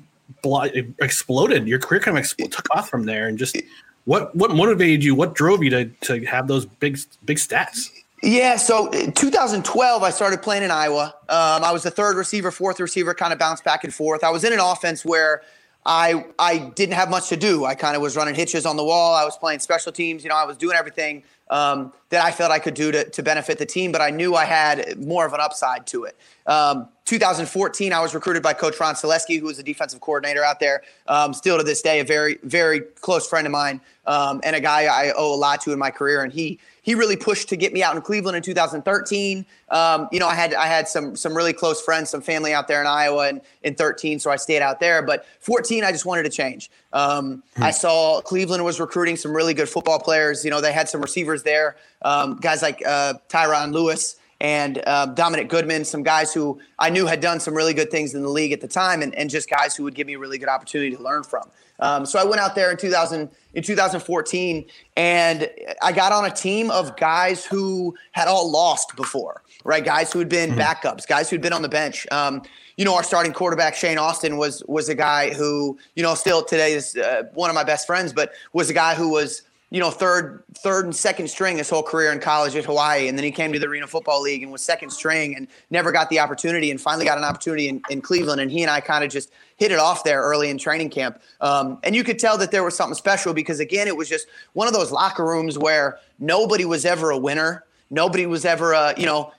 exploded. 1.02 1.68
Your 1.68 1.80
career 1.80 2.00
kind 2.00 2.18
of 2.18 2.24
expl- 2.24 2.52
took 2.52 2.70
off 2.72 2.90
from 2.90 3.06
there, 3.06 3.28
and 3.28 3.38
just 3.38 3.58
what 4.06 4.36
what 4.36 4.52
motivated 4.52 5.04
you? 5.04 5.16
What 5.16 5.36
drove 5.36 5.64
you 5.64 5.70
to 5.72 5.86
to 5.86 6.26
have 6.26 6.48
those 6.48 6.66
big 6.66 7.00
big 7.26 7.38
stats? 7.38 7.90
Yeah, 8.26 8.56
so 8.56 8.90
2012, 8.90 10.02
I 10.02 10.10
started 10.10 10.42
playing 10.42 10.64
in 10.64 10.72
Iowa. 10.72 11.14
Um, 11.28 11.62
I 11.62 11.74
was 11.74 11.84
the 11.84 11.92
third 11.92 12.16
receiver, 12.16 12.52
fourth 12.52 12.80
receiver, 12.80 13.14
kind 13.14 13.34
of 13.34 13.40
bounced 13.40 13.66
back 13.66 13.84
and 13.84 13.94
forth. 13.94 14.24
I 14.24 14.30
was 14.30 14.46
in 14.46 14.54
an 14.54 14.62
offense 14.62 15.04
where 15.04 15.42
I 15.86 16.26
I 16.40 16.58
didn't 16.58 16.96
have 16.96 17.10
much 17.10 17.28
to 17.30 17.36
do. 17.36 17.66
I 17.66 17.76
kind 17.76 17.96
of 17.96 18.02
was 18.02 18.16
running 18.16 18.36
hitches 18.36 18.66
on 18.66 18.78
the 18.78 18.84
wall. 18.84 19.14
I 19.14 19.26
was 19.26 19.38
playing 19.38 19.60
special 19.60 19.92
teams. 19.92 20.24
You 20.24 20.30
know, 20.30 20.38
I 20.38 20.46
was 20.46 20.56
doing 20.56 20.78
everything 20.78 21.24
um, 21.50 21.92
that 22.10 22.24
I 22.24 22.32
felt 22.32 22.52
I 22.52 22.60
could 22.60 22.74
do 22.74 22.92
to, 22.92 23.10
to 23.10 23.24
benefit 23.24 23.58
the 23.58 23.66
team, 23.66 23.92
but 23.92 24.02
I 24.02 24.10
knew 24.10 24.36
I 24.36 24.46
had 24.46 24.98
more 25.06 25.26
of 25.26 25.34
an 25.34 25.42
upside 25.42 25.86
to 25.88 26.06
it. 26.06 26.18
Um, 26.46 26.90
2014, 27.06 27.92
I 27.92 28.00
was 28.00 28.16
recruited 28.16 28.42
by 28.42 28.54
Coach 28.54 28.80
Ron 28.80 28.96
Selesky, 28.96 29.40
who 29.40 29.46
was 29.46 29.58
the 29.58 29.64
defensive 29.64 30.00
coordinator 30.00 30.44
out 30.44 30.60
there. 30.60 30.84
Um, 31.08 31.34
still 31.34 31.58
to 31.58 31.64
this 31.64 31.82
day, 31.82 32.00
a 32.00 32.06
very, 32.06 32.38
very 32.44 32.80
close 32.80 33.28
friend 33.28 33.46
of 33.46 33.52
mine 33.52 33.82
um, 34.06 34.40
and 34.44 34.56
a 34.56 34.62
guy 34.62 34.84
I 34.84 35.12
owe 35.16 35.34
a 35.34 35.36
lot 35.36 35.62
to 35.62 35.74
in 35.74 35.80
my 35.80 35.92
career. 35.92 36.24
And 36.24 36.32
he 36.32 36.60
he 36.82 36.96
really 36.96 37.16
pushed 37.16 37.50
to 37.50 37.56
get 37.56 37.72
me 37.72 37.82
out 37.84 37.96
in 37.96 38.02
Cleveland 38.02 38.36
in 38.38 38.44
2013. 38.44 39.46
Um, 39.70 40.10
you 40.12 40.20
know, 40.20 40.28
I 40.28 40.36
had 40.36 40.54
I 40.54 40.68
had 40.68 40.88
some 40.88 41.16
some 41.18 41.36
really 41.36 41.52
close 41.52 41.82
friends, 41.82 42.10
some 42.10 42.22
family 42.22 42.54
out 42.54 42.70
there 42.70 42.80
in 42.80 42.88
Iowa 42.88 43.30
in, 43.30 43.42
in 43.64 43.76
13, 43.76 44.20
so 44.20 44.32
I 44.32 44.38
stayed 44.38 44.62
out 44.62 44.80
there. 44.80 45.02
But 45.02 45.26
14, 45.42 45.84
I 45.84 45.92
just 45.92 46.06
wanted 46.06 46.24
to 46.24 46.30
change. 46.30 46.72
Um, 46.94 47.44
I 47.58 47.72
saw 47.72 48.22
Cleveland 48.22 48.64
was 48.64 48.80
recruiting 48.80 49.18
some 49.18 49.36
really 49.36 49.54
good 49.54 49.70
football 49.70 50.00
players. 50.00 50.46
You 50.46 50.52
know, 50.52 50.62
they 50.62 50.74
had 50.74 50.88
some 50.88 51.02
receivers 51.02 51.44
there, 51.44 51.76
um, 52.02 52.38
guys 52.38 52.62
like 52.62 52.82
uh, 52.86 53.16
Tyron 53.30 53.74
Lewis 53.74 54.16
and 54.42 54.82
uh, 54.86 55.08
Dominick 55.08 55.50
Goodman, 55.50 55.86
some 55.86 56.04
guys 56.04 56.34
who 56.34 56.60
I 56.80 56.90
knew 56.90 57.06
had 57.06 57.20
done 57.20 57.40
some 57.40 57.54
really 57.54 57.74
good 57.74 57.92
things 57.92 58.14
in 58.14 58.22
the 58.22 58.30
league 58.30 58.52
at 58.52 58.62
the 58.62 58.68
time, 58.68 59.02
and, 59.02 59.16
and 59.16 59.30
just 59.30 59.50
guys 59.50 59.76
who 59.76 59.84
would 59.84 59.96
give 59.96 60.08
me 60.08 60.14
a 60.14 60.20
really 60.20 60.38
good 60.38 60.50
opportunity 60.50 60.96
to 60.96 61.02
learn 61.02 61.24
from. 61.24 61.50
Um, 61.80 62.06
so 62.06 62.20
I 62.20 62.24
went 62.24 62.40
out 62.40 62.56
there 62.56 62.72
in 62.72 62.78
2000 62.78 63.30
in 63.54 63.64
2014, 63.64 64.66
and 64.96 65.50
I 65.82 65.92
got 65.92 66.12
on 66.12 66.26
a 66.26 66.32
team 66.32 66.72
of 66.72 66.96
guys 66.98 67.46
who 67.46 67.96
had 68.12 68.28
all 68.28 68.50
lost 68.50 68.96
before, 68.96 69.42
right? 69.64 69.84
Guys 69.84 70.12
who 70.12 70.20
had 70.20 70.30
been 70.30 70.52
mm-hmm. 70.52 70.60
backups, 70.60 71.08
guys 71.08 71.30
who 71.30 71.36
had 71.36 71.42
been 71.42 71.54
on 71.54 71.62
the 71.62 71.70
bench. 71.70 72.08
Um, 72.12 72.42
you 72.78 72.86
know, 72.86 72.96
our 72.96 73.04
starting 73.04 73.34
quarterback 73.34 73.76
Shane 73.76 73.98
Austin 73.98 74.38
was 74.38 74.64
was 74.68 74.90
a 74.90 74.96
guy 74.96 75.34
who, 75.34 75.78
you 75.96 76.04
know, 76.04 76.16
still 76.16 76.44
today 76.44 76.74
is 76.74 76.96
uh, 76.96 77.24
one 77.34 77.50
of 77.50 77.54
my 77.54 77.64
best 77.64 77.86
friends, 77.86 78.14
but 78.14 78.34
was 78.52 78.70
a 78.70 78.74
guy 78.74 78.96
who 78.96 79.10
was 79.10 79.44
you 79.74 79.80
know, 79.80 79.90
third, 79.90 80.44
third 80.60 80.86
and 80.86 80.96
second 80.96 81.28
string 81.28 81.58
his 81.58 81.68
whole 81.68 81.82
career 81.82 82.12
in 82.12 82.20
college 82.20 82.56
at 82.56 82.64
Hawaii, 82.64 83.08
and 83.08 83.18
then 83.18 83.26
he 83.26 83.32
came 83.32 83.52
to 83.54 83.58
the 83.58 83.66
Arena 83.66 83.88
Football 83.88 84.22
League 84.22 84.44
and 84.44 84.52
was 84.52 84.62
second 84.62 84.92
string 84.92 85.36
and 85.36 85.48
never 85.72 85.92
got 85.92 86.12
the 86.12 86.20
opportunity, 86.20 86.70
and 86.70 86.80
finally 86.80 87.06
got 87.06 87.18
an 87.18 87.24
opportunity 87.24 87.68
in, 87.68 87.82
in 87.90 88.00
Cleveland, 88.00 88.40
and 88.40 88.52
he 88.52 88.62
and 88.62 88.70
I 88.70 88.82
kind 88.82 89.04
of 89.04 89.10
just 89.10 89.32
hit 89.56 89.72
it 89.72 89.80
off 89.80 90.04
there 90.04 90.22
early 90.22 90.52
in 90.52 90.60
training 90.60 90.92
camp, 90.92 91.20
um, 91.42 91.80
and 91.82 91.96
you 91.96 92.04
could 92.04 92.20
tell 92.20 92.38
that 92.38 92.52
there 92.52 92.64
was 92.64 92.78
something 92.78 92.94
special 92.94 93.34
because 93.34 93.60
again, 93.60 93.88
it 93.88 93.98
was 93.98 94.08
just 94.08 94.28
one 94.54 94.68
of 94.68 94.76
those 94.76 94.92
locker 94.92 95.26
rooms 95.26 95.58
where 95.58 95.98
nobody 96.20 96.66
was 96.66 96.86
ever 96.86 97.10
a 97.10 97.18
winner, 97.18 97.66
nobody 97.90 98.28
was 98.28 98.46
ever 98.46 98.74
a, 98.74 98.94
you 98.96 99.08
know. 99.08 99.34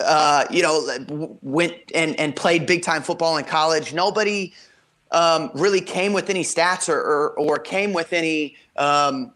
Uh, 0.00 0.44
you 0.50 0.62
know, 0.62 1.38
went 1.40 1.72
and, 1.94 2.18
and 2.20 2.36
played 2.36 2.66
big 2.66 2.82
time 2.82 3.02
football 3.02 3.38
in 3.38 3.44
college. 3.44 3.94
Nobody 3.94 4.52
um, 5.10 5.50
really 5.54 5.80
came 5.80 6.12
with 6.12 6.28
any 6.28 6.42
stats 6.42 6.90
or, 6.90 6.98
or, 6.98 7.30
or 7.38 7.58
came 7.58 7.94
with 7.94 8.12
any 8.12 8.56
um, 8.76 9.32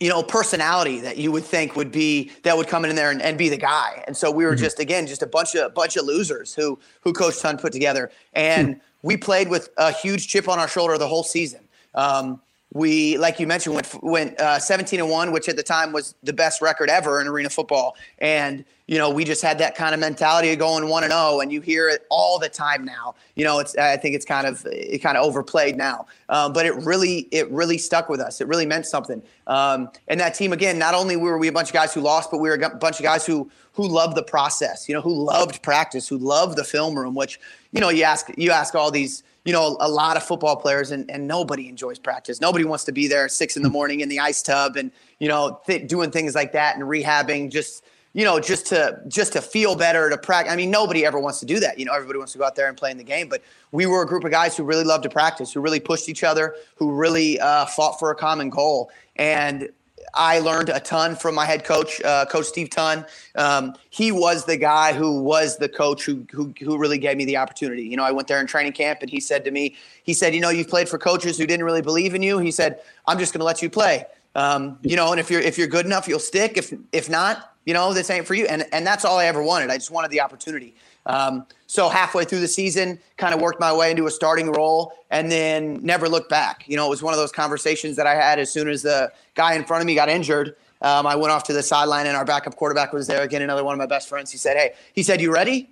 you 0.00 0.08
know, 0.08 0.22
personality 0.22 1.00
that 1.00 1.16
you 1.16 1.30
would 1.30 1.44
think 1.44 1.76
would 1.76 1.92
be 1.92 2.30
that 2.42 2.56
would 2.56 2.66
come 2.66 2.84
in 2.84 2.94
there 2.96 3.10
and, 3.10 3.22
and 3.22 3.38
be 3.38 3.48
the 3.48 3.56
guy. 3.56 4.02
And 4.06 4.16
so 4.16 4.30
we 4.30 4.44
were 4.44 4.52
mm-hmm. 4.52 4.62
just 4.64 4.80
again 4.80 5.06
just 5.06 5.22
a 5.22 5.26
bunch 5.26 5.54
of 5.54 5.72
bunch 5.74 5.96
of 5.96 6.04
losers 6.04 6.54
who 6.54 6.78
who 7.00 7.12
Coach 7.12 7.34
Thonn 7.34 7.60
put 7.60 7.72
together, 7.72 8.10
and 8.32 8.80
we 9.02 9.16
played 9.16 9.48
with 9.48 9.68
a 9.76 9.92
huge 9.92 10.28
chip 10.28 10.48
on 10.48 10.58
our 10.58 10.68
shoulder 10.68 10.98
the 10.98 11.08
whole 11.08 11.24
season. 11.24 11.60
Um, 11.94 12.40
we, 12.74 13.16
like 13.18 13.38
you 13.38 13.46
mentioned, 13.46 13.76
went 13.76 14.02
went 14.02 14.40
uh, 14.40 14.58
17 14.58 15.00
and 15.00 15.08
one, 15.08 15.30
which 15.32 15.48
at 15.48 15.56
the 15.56 15.62
time 15.62 15.92
was 15.92 16.14
the 16.24 16.32
best 16.32 16.60
record 16.60 16.90
ever 16.90 17.20
in 17.20 17.28
arena 17.28 17.48
football. 17.48 17.96
And 18.18 18.64
you 18.86 18.98
know, 18.98 19.08
we 19.08 19.24
just 19.24 19.40
had 19.40 19.58
that 19.58 19.76
kind 19.76 19.94
of 19.94 20.00
mentality 20.00 20.52
of 20.52 20.58
going 20.58 20.88
one 20.88 21.04
and 21.04 21.12
zero, 21.12 21.22
oh, 21.24 21.40
and 21.40 21.50
you 21.50 21.62
hear 21.62 21.88
it 21.88 22.04
all 22.10 22.38
the 22.38 22.48
time 22.50 22.84
now. 22.84 23.14
You 23.36 23.44
know, 23.44 23.60
it's 23.60 23.76
I 23.78 23.96
think 23.96 24.16
it's 24.16 24.26
kind 24.26 24.46
of 24.46 24.66
it 24.66 24.98
kind 24.98 25.16
of 25.16 25.24
overplayed 25.24 25.76
now, 25.76 26.06
um, 26.28 26.52
but 26.52 26.66
it 26.66 26.74
really 26.74 27.28
it 27.30 27.48
really 27.50 27.78
stuck 27.78 28.08
with 28.08 28.20
us. 28.20 28.40
It 28.40 28.48
really 28.48 28.66
meant 28.66 28.86
something. 28.86 29.22
Um, 29.46 29.88
and 30.08 30.18
that 30.18 30.34
team 30.34 30.52
again, 30.52 30.76
not 30.76 30.94
only 30.94 31.16
were 31.16 31.38
we 31.38 31.46
a 31.46 31.52
bunch 31.52 31.68
of 31.68 31.74
guys 31.74 31.94
who 31.94 32.00
lost, 32.00 32.30
but 32.30 32.38
we 32.38 32.48
were 32.48 32.56
a 32.56 32.70
bunch 32.70 32.98
of 32.98 33.04
guys 33.04 33.24
who 33.24 33.48
who 33.72 33.86
loved 33.86 34.16
the 34.16 34.22
process. 34.22 34.88
You 34.88 34.96
know, 34.96 35.00
who 35.00 35.14
loved 35.14 35.62
practice, 35.62 36.08
who 36.08 36.18
loved 36.18 36.58
the 36.58 36.64
film 36.64 36.98
room. 36.98 37.14
Which 37.14 37.38
you 37.70 37.80
know, 37.80 37.88
you 37.88 38.02
ask 38.02 38.28
you 38.36 38.50
ask 38.50 38.74
all 38.74 38.90
these 38.90 39.22
you 39.44 39.52
know, 39.52 39.76
a 39.80 39.88
lot 39.88 40.16
of 40.16 40.22
football 40.22 40.56
players 40.56 40.90
and, 40.90 41.10
and 41.10 41.28
nobody 41.28 41.68
enjoys 41.68 41.98
practice. 41.98 42.40
Nobody 42.40 42.64
wants 42.64 42.84
to 42.84 42.92
be 42.92 43.08
there 43.08 43.28
six 43.28 43.56
in 43.56 43.62
the 43.62 43.68
morning 43.68 44.00
in 44.00 44.08
the 44.08 44.18
ice 44.18 44.42
tub 44.42 44.76
and, 44.76 44.90
you 45.18 45.28
know, 45.28 45.60
th- 45.66 45.86
doing 45.86 46.10
things 46.10 46.34
like 46.34 46.52
that 46.52 46.76
and 46.76 46.84
rehabbing 46.84 47.50
just, 47.50 47.84
you 48.14 48.24
know, 48.24 48.40
just 48.40 48.66
to, 48.68 49.00
just 49.06 49.34
to 49.34 49.42
feel 49.42 49.76
better 49.76 50.08
to 50.08 50.16
practice. 50.16 50.52
I 50.52 50.56
mean, 50.56 50.70
nobody 50.70 51.04
ever 51.04 51.18
wants 51.18 51.40
to 51.40 51.46
do 51.46 51.60
that. 51.60 51.78
You 51.78 51.84
know, 51.84 51.92
everybody 51.92 52.18
wants 52.18 52.32
to 52.32 52.38
go 52.38 52.44
out 52.44 52.54
there 52.54 52.68
and 52.68 52.76
play 52.76 52.90
in 52.90 52.96
the 52.96 53.04
game, 53.04 53.28
but 53.28 53.42
we 53.70 53.84
were 53.84 54.02
a 54.02 54.06
group 54.06 54.24
of 54.24 54.30
guys 54.30 54.56
who 54.56 54.64
really 54.64 54.84
loved 54.84 55.02
to 55.02 55.10
practice, 55.10 55.52
who 55.52 55.60
really 55.60 55.80
pushed 55.80 56.08
each 56.08 56.24
other, 56.24 56.54
who 56.76 56.92
really 56.92 57.38
uh, 57.40 57.66
fought 57.66 57.98
for 57.98 58.10
a 58.10 58.14
common 58.14 58.48
goal. 58.48 58.90
And 59.16 59.68
I 60.14 60.38
learned 60.38 60.68
a 60.68 60.80
ton 60.80 61.16
from 61.16 61.34
my 61.34 61.44
head 61.44 61.64
coach, 61.64 62.00
uh, 62.02 62.24
Coach 62.26 62.46
Steve 62.46 62.68
Thonn. 62.70 63.06
Um, 63.34 63.74
he 63.90 64.12
was 64.12 64.44
the 64.44 64.56
guy 64.56 64.92
who 64.92 65.20
was 65.20 65.56
the 65.56 65.68
coach 65.68 66.04
who, 66.04 66.26
who 66.30 66.52
who 66.60 66.78
really 66.78 66.98
gave 66.98 67.16
me 67.16 67.24
the 67.24 67.36
opportunity. 67.36 67.82
You 67.82 67.96
know, 67.96 68.04
I 68.04 68.12
went 68.12 68.28
there 68.28 68.40
in 68.40 68.46
training 68.46 68.72
camp, 68.72 69.00
and 69.02 69.10
he 69.10 69.20
said 69.20 69.44
to 69.44 69.50
me, 69.50 69.76
he 70.02 70.14
said, 70.14 70.34
"You 70.34 70.40
know, 70.40 70.50
you've 70.50 70.68
played 70.68 70.88
for 70.88 70.98
coaches 70.98 71.38
who 71.38 71.46
didn't 71.46 71.64
really 71.64 71.82
believe 71.82 72.14
in 72.14 72.22
you." 72.22 72.38
He 72.38 72.50
said, 72.50 72.80
"I'm 73.06 73.18
just 73.18 73.32
going 73.32 73.40
to 73.40 73.44
let 73.44 73.62
you 73.62 73.70
play. 73.70 74.06
Um, 74.34 74.78
you 74.82 74.96
know, 74.96 75.10
and 75.10 75.20
if 75.20 75.30
you're 75.30 75.40
if 75.40 75.58
you're 75.58 75.68
good 75.68 75.86
enough, 75.86 76.08
you'll 76.08 76.18
stick. 76.18 76.56
If 76.56 76.72
if 76.92 77.08
not, 77.08 77.54
you 77.64 77.74
know, 77.74 77.92
this 77.92 78.10
ain't 78.10 78.26
for 78.26 78.34
you." 78.34 78.46
And 78.46 78.64
and 78.72 78.86
that's 78.86 79.04
all 79.04 79.18
I 79.18 79.26
ever 79.26 79.42
wanted. 79.42 79.70
I 79.70 79.76
just 79.76 79.90
wanted 79.90 80.10
the 80.10 80.20
opportunity. 80.20 80.74
Um, 81.06 81.46
so 81.66 81.88
halfway 81.88 82.24
through 82.24 82.40
the 82.40 82.48
season, 82.48 82.98
kind 83.16 83.34
of 83.34 83.40
worked 83.40 83.60
my 83.60 83.72
way 83.72 83.90
into 83.90 84.06
a 84.06 84.10
starting 84.10 84.50
role, 84.52 84.92
and 85.10 85.30
then 85.30 85.80
never 85.82 86.08
looked 86.08 86.30
back. 86.30 86.64
You 86.66 86.76
know, 86.76 86.86
it 86.86 86.90
was 86.90 87.02
one 87.02 87.12
of 87.12 87.18
those 87.18 87.32
conversations 87.32 87.96
that 87.96 88.06
I 88.06 88.14
had 88.14 88.38
as 88.38 88.50
soon 88.50 88.68
as 88.68 88.82
the 88.82 89.12
guy 89.34 89.54
in 89.54 89.64
front 89.64 89.80
of 89.82 89.86
me 89.86 89.94
got 89.94 90.08
injured. 90.08 90.56
Um, 90.82 91.06
I 91.06 91.16
went 91.16 91.32
off 91.32 91.44
to 91.44 91.52
the 91.52 91.62
sideline, 91.62 92.06
and 92.06 92.16
our 92.16 92.24
backup 92.24 92.56
quarterback 92.56 92.92
was 92.92 93.06
there 93.06 93.22
again. 93.22 93.42
Another 93.42 93.64
one 93.64 93.74
of 93.74 93.78
my 93.78 93.86
best 93.86 94.08
friends. 94.08 94.30
He 94.30 94.38
said, 94.38 94.56
"Hey," 94.56 94.74
he 94.92 95.02
said, 95.02 95.20
"You 95.20 95.32
ready?" 95.32 95.70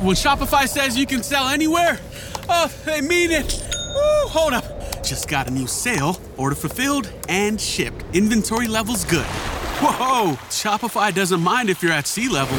When 0.00 0.16
Shopify 0.16 0.66
says 0.66 0.98
you 0.98 1.06
can 1.06 1.22
sell 1.22 1.48
anywhere, 1.48 2.00
oh, 2.48 2.72
they 2.84 3.00
mean 3.00 3.30
it. 3.30 3.62
Woo, 3.94 4.28
hold 4.28 4.52
up, 4.52 5.04
just 5.04 5.28
got 5.28 5.46
a 5.46 5.50
new 5.50 5.66
sale. 5.66 6.20
Order 6.36 6.56
fulfilled 6.56 7.12
and 7.28 7.60
shipped. 7.60 8.04
Inventory 8.14 8.66
levels 8.66 9.04
good. 9.04 9.26
Whoa, 9.80 10.32
Shopify 10.48 11.14
doesn't 11.14 11.40
mind 11.40 11.70
if 11.70 11.82
you're 11.82 11.92
at 11.92 12.06
sea 12.06 12.28
level 12.28 12.58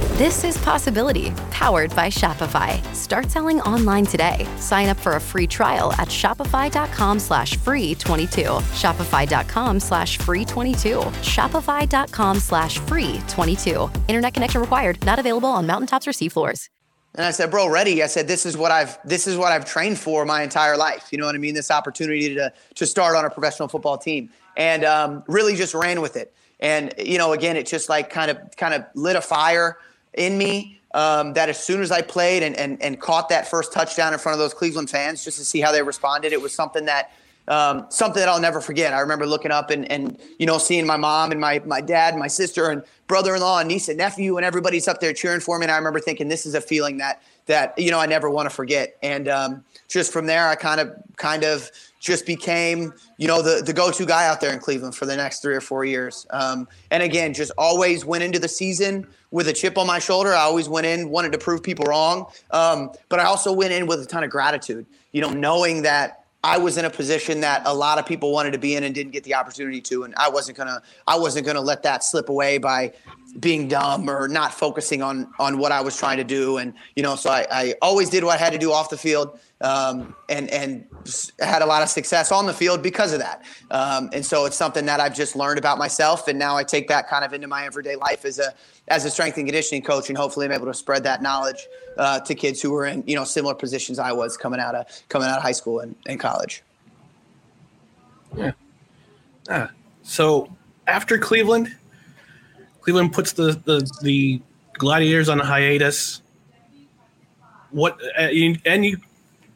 This 0.21 0.43
is 0.43 0.55
Possibility, 0.59 1.31
powered 1.49 1.95
by 1.95 2.07
Shopify. 2.07 2.77
Start 2.93 3.31
selling 3.31 3.59
online 3.61 4.05
today. 4.05 4.47
Sign 4.57 4.87
up 4.87 4.97
for 4.97 5.13
a 5.13 5.19
free 5.19 5.47
trial 5.47 5.93
at 5.93 6.09
shopify.com 6.09 7.17
slash 7.17 7.57
free 7.57 7.95
22. 7.95 8.43
Shopify.com 8.43 9.79
slash 9.79 10.19
free 10.19 10.45
22. 10.45 10.99
Shopify.com 10.99 12.37
slash 12.37 12.77
free 12.77 13.19
22. 13.29 13.89
Internet 14.09 14.35
connection 14.35 14.61
required. 14.61 15.03
Not 15.07 15.17
available 15.17 15.49
on 15.49 15.65
mountaintops 15.65 16.07
or 16.07 16.11
seafloors. 16.11 16.69
And 17.15 17.25
I 17.25 17.31
said, 17.31 17.49
bro, 17.49 17.67
ready. 17.67 18.03
I 18.03 18.05
said, 18.05 18.27
this 18.27 18.45
is 18.45 18.55
what 18.55 18.71
I've 18.71 18.99
this 19.03 19.25
is 19.25 19.37
what 19.37 19.51
I've 19.51 19.65
trained 19.65 19.97
for 19.97 20.23
my 20.23 20.43
entire 20.43 20.77
life. 20.77 21.07
You 21.11 21.17
know 21.17 21.25
what 21.25 21.33
I 21.33 21.39
mean? 21.39 21.55
This 21.55 21.71
opportunity 21.71 22.35
to 22.35 22.53
to 22.75 22.85
start 22.85 23.15
on 23.15 23.25
a 23.25 23.29
professional 23.31 23.69
football 23.69 23.97
team. 23.97 24.29
And 24.55 24.83
um, 24.83 25.23
really 25.27 25.55
just 25.55 25.73
ran 25.73 25.99
with 25.99 26.15
it. 26.15 26.31
And 26.59 26.93
you 26.99 27.17
know, 27.17 27.33
again, 27.33 27.57
it 27.57 27.65
just 27.65 27.89
like 27.89 28.11
kind 28.11 28.29
of 28.29 28.37
kind 28.55 28.75
of 28.75 28.85
lit 28.93 29.15
a 29.15 29.21
fire 29.21 29.79
in 30.13 30.37
me 30.37 30.81
um, 30.93 31.33
that 31.33 31.49
as 31.49 31.61
soon 31.63 31.81
as 31.81 31.91
I 31.91 32.01
played 32.01 32.43
and, 32.43 32.55
and 32.57 32.81
and 32.81 32.99
caught 32.99 33.29
that 33.29 33.47
first 33.47 33.71
touchdown 33.71 34.13
in 34.13 34.19
front 34.19 34.33
of 34.33 34.39
those 34.39 34.53
Cleveland 34.53 34.89
fans, 34.89 35.23
just 35.23 35.37
to 35.37 35.45
see 35.45 35.61
how 35.61 35.71
they 35.71 35.81
responded, 35.81 36.33
it 36.33 36.41
was 36.41 36.53
something 36.53 36.85
that 36.85 37.11
um, 37.47 37.85
something 37.89 38.19
that 38.19 38.29
I'll 38.29 38.41
never 38.41 38.61
forget. 38.61 38.93
I 38.93 38.99
remember 38.99 39.25
looking 39.25 39.51
up 39.51 39.69
and, 39.69 39.89
and 39.91 40.19
you 40.37 40.45
know 40.45 40.57
seeing 40.57 40.85
my 40.85 40.97
mom 40.97 41.31
and 41.31 41.39
my 41.39 41.59
my 41.65 41.81
dad, 41.81 42.13
and 42.13 42.19
my 42.19 42.27
sister 42.27 42.69
and 42.69 42.83
brother-in-law 43.07 43.59
and 43.59 43.67
niece 43.67 43.89
and 43.89 43.97
nephew, 43.97 44.37
and 44.37 44.45
everybody's 44.45 44.87
up 44.87 44.99
there 44.99 45.13
cheering 45.13 45.39
for 45.39 45.57
me. 45.59 45.65
And 45.65 45.71
I 45.71 45.77
remember 45.77 45.99
thinking, 45.99 46.27
this 46.27 46.45
is 46.45 46.55
a 46.55 46.61
feeling 46.61 46.97
that 46.97 47.21
that 47.45 47.77
you 47.77 47.91
know 47.91 47.99
I 47.99 48.05
never 48.05 48.29
want 48.29 48.49
to 48.49 48.55
forget. 48.55 48.97
And 49.01 49.27
um, 49.29 49.63
just 49.87 50.11
from 50.11 50.25
there, 50.25 50.47
I 50.47 50.55
kind 50.55 50.81
of 50.81 50.93
kind 51.15 51.43
of 51.43 51.71
just 52.01 52.25
became, 52.25 52.93
you 53.17 53.27
know, 53.27 53.43
the, 53.43 53.61
the 53.63 53.71
go-to 53.71 54.07
guy 54.07 54.25
out 54.25 54.41
there 54.41 54.51
in 54.51 54.57
Cleveland 54.57 54.95
for 54.95 55.05
the 55.05 55.15
next 55.15 55.41
three 55.41 55.53
or 55.53 55.61
four 55.61 55.85
years. 55.85 56.25
Um, 56.31 56.67
and 56.89 57.03
again, 57.03 57.31
just 57.31 57.51
always 57.59 58.03
went 58.03 58.23
into 58.23 58.39
the 58.39 58.47
season 58.47 59.07
with 59.31 59.47
a 59.47 59.53
chip 59.53 59.77
on 59.77 59.87
my 59.87 59.99
shoulder. 59.99 60.33
I 60.33 60.41
always 60.41 60.69
went 60.69 60.85
in, 60.85 61.09
wanted 61.09 61.31
to 61.31 61.37
prove 61.37 61.63
people 61.63 61.85
wrong. 61.85 62.27
Um, 62.51 62.91
but 63.09 63.19
I 63.19 63.23
also 63.23 63.51
went 63.51 63.71
in 63.73 63.87
with 63.87 64.01
a 64.01 64.05
ton 64.05 64.23
of 64.23 64.29
gratitude, 64.29 64.85
you 65.13 65.21
know, 65.21 65.29
knowing 65.29 65.81
that 65.83 66.25
I 66.43 66.57
was 66.57 66.77
in 66.77 66.85
a 66.85 66.89
position 66.89 67.41
that 67.41 67.61
a 67.65 67.73
lot 67.73 67.99
of 67.99 68.05
people 68.05 68.31
wanted 68.31 68.51
to 68.53 68.57
be 68.57 68.75
in 68.75 68.83
and 68.83 68.95
didn't 68.95 69.11
get 69.11 69.23
the 69.23 69.35
opportunity 69.35 69.79
to. 69.81 70.03
And 70.03 70.13
I 70.15 70.27
wasn't 70.29 70.57
gonna, 70.57 70.81
I 71.07 71.17
wasn't 71.17 71.45
gonna 71.45 71.61
let 71.61 71.83
that 71.83 72.03
slip 72.03 72.29
away 72.29 72.57
by 72.57 72.93
being 73.39 73.67
dumb 73.67 74.09
or 74.09 74.27
not 74.27 74.53
focusing 74.53 75.01
on 75.01 75.31
on 75.39 75.57
what 75.57 75.71
I 75.71 75.81
was 75.81 75.97
trying 75.97 76.17
to 76.17 76.23
do. 76.23 76.57
And 76.57 76.73
you 76.95 77.03
know, 77.03 77.15
so 77.15 77.29
I, 77.29 77.47
I 77.51 77.75
always 77.81 78.09
did 78.09 78.23
what 78.23 78.39
I 78.39 78.43
had 78.43 78.53
to 78.53 78.59
do 78.59 78.71
off 78.71 78.89
the 78.89 78.97
field 78.97 79.39
um, 79.61 80.15
and 80.29 80.49
and 80.49 80.85
had 81.39 81.61
a 81.61 81.65
lot 81.65 81.81
of 81.81 81.89
success 81.89 82.31
on 82.31 82.45
the 82.45 82.53
field 82.53 82.81
because 82.81 83.13
of 83.13 83.19
that. 83.19 83.43
Um, 83.69 84.09
and 84.13 84.25
so 84.25 84.45
it's 84.45 84.55
something 84.57 84.85
that 84.85 84.99
I've 84.99 85.15
just 85.15 85.35
learned 85.35 85.59
about 85.59 85.77
myself, 85.77 86.27
and 86.27 86.37
now 86.37 86.57
I 86.57 86.63
take 86.63 86.87
that 86.89 87.07
kind 87.07 87.23
of 87.23 87.33
into 87.33 87.47
my 87.47 87.65
everyday 87.65 87.95
life 87.95 88.25
as 88.25 88.39
a 88.39 88.53
as 88.87 89.05
a 89.05 89.09
strength 89.09 89.37
and 89.37 89.45
conditioning 89.45 89.83
coach, 89.83 90.09
and 90.09 90.17
hopefully 90.17 90.45
I'm 90.45 90.51
able 90.51 90.67
to 90.67 90.73
spread 90.73 91.03
that 91.03 91.21
knowledge 91.21 91.67
uh, 91.97 92.19
to 92.21 92.35
kids 92.35 92.61
who 92.61 92.71
were 92.71 92.85
in 92.85 93.03
you 93.07 93.15
know 93.15 93.23
similar 93.23 93.55
positions 93.55 93.99
I 93.99 94.11
was 94.11 94.35
coming 94.35 94.59
out 94.59 94.75
of 94.75 94.87
coming 95.09 95.27
out 95.27 95.37
of 95.37 95.43
high 95.43 95.51
school 95.51 95.79
and, 95.79 95.95
and 96.05 96.19
college. 96.19 96.63
Yeah. 98.35 98.51
Ah. 99.49 99.71
So 100.03 100.49
after 100.87 101.17
Cleveland, 101.17 101.75
Cleveland 102.81 103.13
puts 103.13 103.33
the 103.33 103.59
the, 103.65 103.89
the 104.01 104.41
Gladiators 104.73 105.29
on 105.29 105.39
a 105.39 105.45
hiatus. 105.45 106.21
What 107.71 107.99
uh, 108.17 108.29
and 108.65 108.85
you 108.85 108.97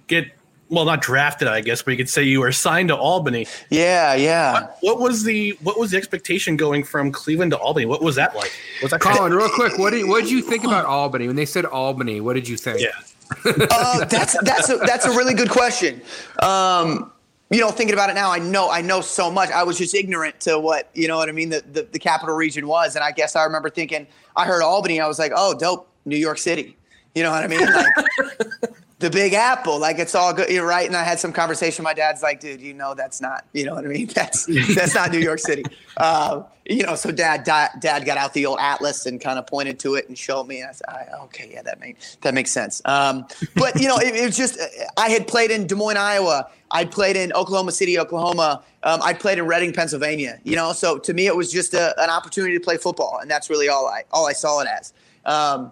get 0.07 0.31
well 0.69 0.85
not 0.85 1.01
drafted, 1.01 1.47
I 1.47 1.61
guess, 1.61 1.81
but 1.81 1.91
you 1.91 1.97
could 1.97 2.09
say 2.09 2.23
you 2.23 2.39
were 2.39 2.51
signed 2.51 2.89
to 2.89 2.95
Albany. 2.95 3.47
Yeah, 3.69 4.15
yeah. 4.15 4.53
What, 4.53 4.77
what 4.81 4.99
was 4.99 5.23
the 5.23 5.57
what 5.61 5.79
was 5.79 5.91
the 5.91 5.97
expectation 5.97 6.57
going 6.57 6.83
from 6.83 7.11
Cleveland 7.11 7.51
to 7.51 7.57
Albany? 7.57 7.85
What 7.85 8.01
was 8.01 8.15
that 8.15 8.35
like? 8.35 8.51
Was 8.81 8.91
that 8.91 9.01
Colin, 9.01 9.33
real 9.33 9.49
quick, 9.49 9.77
what 9.77 9.91
did 9.91 10.07
what 10.07 10.23
did 10.23 10.31
you 10.31 10.41
think 10.41 10.63
about 10.63 10.85
Albany 10.85 11.27
when 11.27 11.35
they 11.35 11.45
said 11.45 11.65
Albany? 11.65 12.21
What 12.21 12.33
did 12.33 12.47
you 12.47 12.57
think? 12.57 12.79
Yeah. 12.79 12.89
uh, 13.71 14.05
that's 14.05 14.37
that's 14.43 14.69
a, 14.69 14.77
that's 14.77 15.05
a 15.05 15.11
really 15.11 15.33
good 15.33 15.49
question. 15.49 16.01
Um, 16.39 17.11
you 17.51 17.59
know, 17.59 17.69
thinking 17.69 17.93
about 17.93 18.09
it 18.09 18.13
now, 18.13 18.31
I 18.31 18.39
know 18.39 18.69
I 18.71 18.81
know 18.81 19.01
so 19.01 19.29
much. 19.29 19.49
I 19.51 19.63
was 19.63 19.77
just 19.77 19.93
ignorant 19.93 20.39
to 20.41 20.59
what 20.59 20.89
you 20.93 21.07
know 21.07 21.17
what 21.17 21.29
I 21.29 21.31
mean. 21.31 21.49
The, 21.49 21.63
the 21.71 21.87
the 21.91 21.99
capital 21.99 22.35
region 22.35 22.67
was, 22.67 22.95
and 22.95 23.03
I 23.03 23.11
guess 23.11 23.35
I 23.35 23.43
remember 23.43 23.69
thinking 23.69 24.07
I 24.35 24.45
heard 24.45 24.63
Albany. 24.63 24.99
I 24.99 25.07
was 25.07 25.19
like, 25.19 25.31
oh, 25.35 25.53
dope, 25.53 25.87
New 26.05 26.17
York 26.17 26.37
City. 26.37 26.75
You 27.13 27.23
know 27.23 27.31
what 27.31 27.43
I 27.43 27.47
mean? 27.47 27.65
Like 27.65 28.73
the 29.05 29.11
Big 29.11 29.33
Apple. 29.33 29.77
Like 29.77 29.99
it's 29.99 30.15
all 30.15 30.33
good. 30.33 30.49
You're 30.49 30.65
right. 30.65 30.87
And 30.87 30.95
I 30.95 31.03
had 31.03 31.19
some 31.19 31.31
conversation. 31.31 31.83
My 31.83 31.93
dad's 31.93 32.23
like, 32.23 32.39
dude, 32.39 32.59
you 32.59 32.73
know 32.73 32.95
that's 32.95 33.21
not. 33.21 33.45
You 33.53 33.65
know 33.65 33.75
what 33.75 33.85
I 33.85 33.87
mean? 33.87 34.07
That's 34.15 34.45
that's 34.75 34.95
not 34.95 35.11
New 35.11 35.19
York 35.19 35.39
City. 35.39 35.63
Uh, 35.97 36.43
you 36.65 36.83
know, 36.83 36.95
so 36.95 37.11
dad, 37.11 37.43
dad 37.43 37.71
dad 37.79 38.05
got 38.05 38.17
out 38.17 38.33
the 38.33 38.45
old 38.45 38.57
atlas 38.59 39.05
and 39.05 39.21
kind 39.21 39.37
of 39.37 39.45
pointed 39.45 39.79
to 39.79 39.95
it 39.95 40.07
and 40.07 40.17
showed 40.17 40.47
me. 40.47 40.61
And 40.61 40.69
I 40.69 40.71
said, 40.71 40.87
I, 40.87 41.23
okay, 41.25 41.51
yeah, 41.53 41.61
that 41.61 41.79
makes 41.79 42.15
that 42.21 42.33
makes 42.33 42.51
sense. 42.51 42.81
Um, 42.85 43.27
but 43.55 43.79
you 43.79 43.87
know, 43.87 43.97
it, 43.97 44.15
it 44.15 44.25
was 44.25 44.37
just 44.37 44.59
I 44.97 45.09
had 45.09 45.27
played 45.27 45.51
in 45.51 45.67
Des 45.67 45.75
Moines, 45.75 45.97
Iowa. 45.97 46.49
I'd 46.71 46.91
played 46.91 47.15
in 47.15 47.31
Oklahoma 47.33 47.71
City, 47.71 47.99
Oklahoma. 47.99 48.63
Um, 48.83 49.01
I 49.03 49.13
played 49.13 49.37
in 49.37 49.45
Reading, 49.45 49.71
Pennsylvania. 49.73 50.39
You 50.43 50.55
know, 50.55 50.73
so 50.73 50.97
to 50.97 51.13
me, 51.13 51.27
it 51.27 51.35
was 51.35 51.51
just 51.51 51.73
a, 51.73 51.93
an 52.01 52.09
opportunity 52.09 52.57
to 52.57 52.63
play 52.63 52.77
football, 52.77 53.19
and 53.21 53.29
that's 53.29 53.49
really 53.49 53.69
all 53.69 53.85
I 53.87 54.03
all 54.11 54.27
I 54.27 54.33
saw 54.33 54.61
it 54.61 54.67
as. 54.67 54.93
Um, 55.25 55.71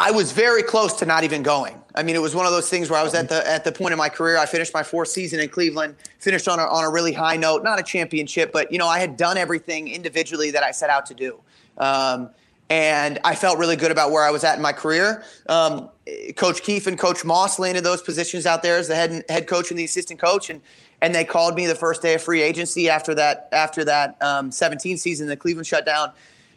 I 0.00 0.12
was 0.12 0.32
very 0.32 0.62
close 0.62 0.94
to 0.94 1.04
not 1.04 1.24
even 1.24 1.42
going. 1.42 1.78
I 1.94 2.02
mean, 2.02 2.16
it 2.16 2.22
was 2.22 2.34
one 2.34 2.46
of 2.46 2.52
those 2.52 2.70
things 2.70 2.88
where 2.88 2.98
I 2.98 3.02
was 3.02 3.12
at 3.12 3.28
the 3.28 3.46
at 3.46 3.64
the 3.64 3.72
point 3.72 3.92
in 3.92 3.98
my 3.98 4.08
career. 4.08 4.38
I 4.38 4.46
finished 4.46 4.72
my 4.72 4.82
fourth 4.82 5.08
season 5.08 5.40
in 5.40 5.50
Cleveland, 5.50 5.96
finished 6.18 6.48
on 6.48 6.58
a, 6.58 6.62
on 6.62 6.84
a 6.84 6.90
really 6.90 7.12
high 7.12 7.36
note, 7.36 7.62
not 7.62 7.78
a 7.78 7.82
championship, 7.82 8.50
but 8.50 8.72
you 8.72 8.78
know, 8.78 8.86
I 8.86 8.98
had 8.98 9.18
done 9.18 9.36
everything 9.36 9.88
individually 9.88 10.52
that 10.52 10.62
I 10.62 10.70
set 10.70 10.88
out 10.88 11.04
to 11.06 11.14
do, 11.14 11.38
um, 11.76 12.30
and 12.70 13.18
I 13.24 13.34
felt 13.34 13.58
really 13.58 13.76
good 13.76 13.90
about 13.90 14.10
where 14.10 14.24
I 14.24 14.30
was 14.30 14.42
at 14.42 14.56
in 14.56 14.62
my 14.62 14.72
career. 14.72 15.22
Um, 15.50 15.90
coach 16.34 16.62
Keefe 16.62 16.86
and 16.86 16.98
Coach 16.98 17.22
Moss 17.22 17.58
landed 17.58 17.84
those 17.84 18.00
positions 18.00 18.46
out 18.46 18.62
there 18.62 18.78
as 18.78 18.88
the 18.88 18.94
head 18.94 19.24
head 19.28 19.46
coach 19.46 19.68
and 19.70 19.78
the 19.78 19.84
assistant 19.84 20.18
coach, 20.18 20.48
and 20.48 20.62
and 21.02 21.14
they 21.14 21.26
called 21.26 21.56
me 21.56 21.66
the 21.66 21.74
first 21.74 22.00
day 22.00 22.14
of 22.14 22.22
free 22.22 22.40
agency 22.40 22.88
after 22.88 23.14
that 23.16 23.50
after 23.52 23.84
that 23.84 24.16
um, 24.22 24.50
17 24.50 24.96
season 24.96 25.26
that 25.26 25.40
Cleveland 25.40 25.66
shut 25.66 25.84
down 25.84 26.12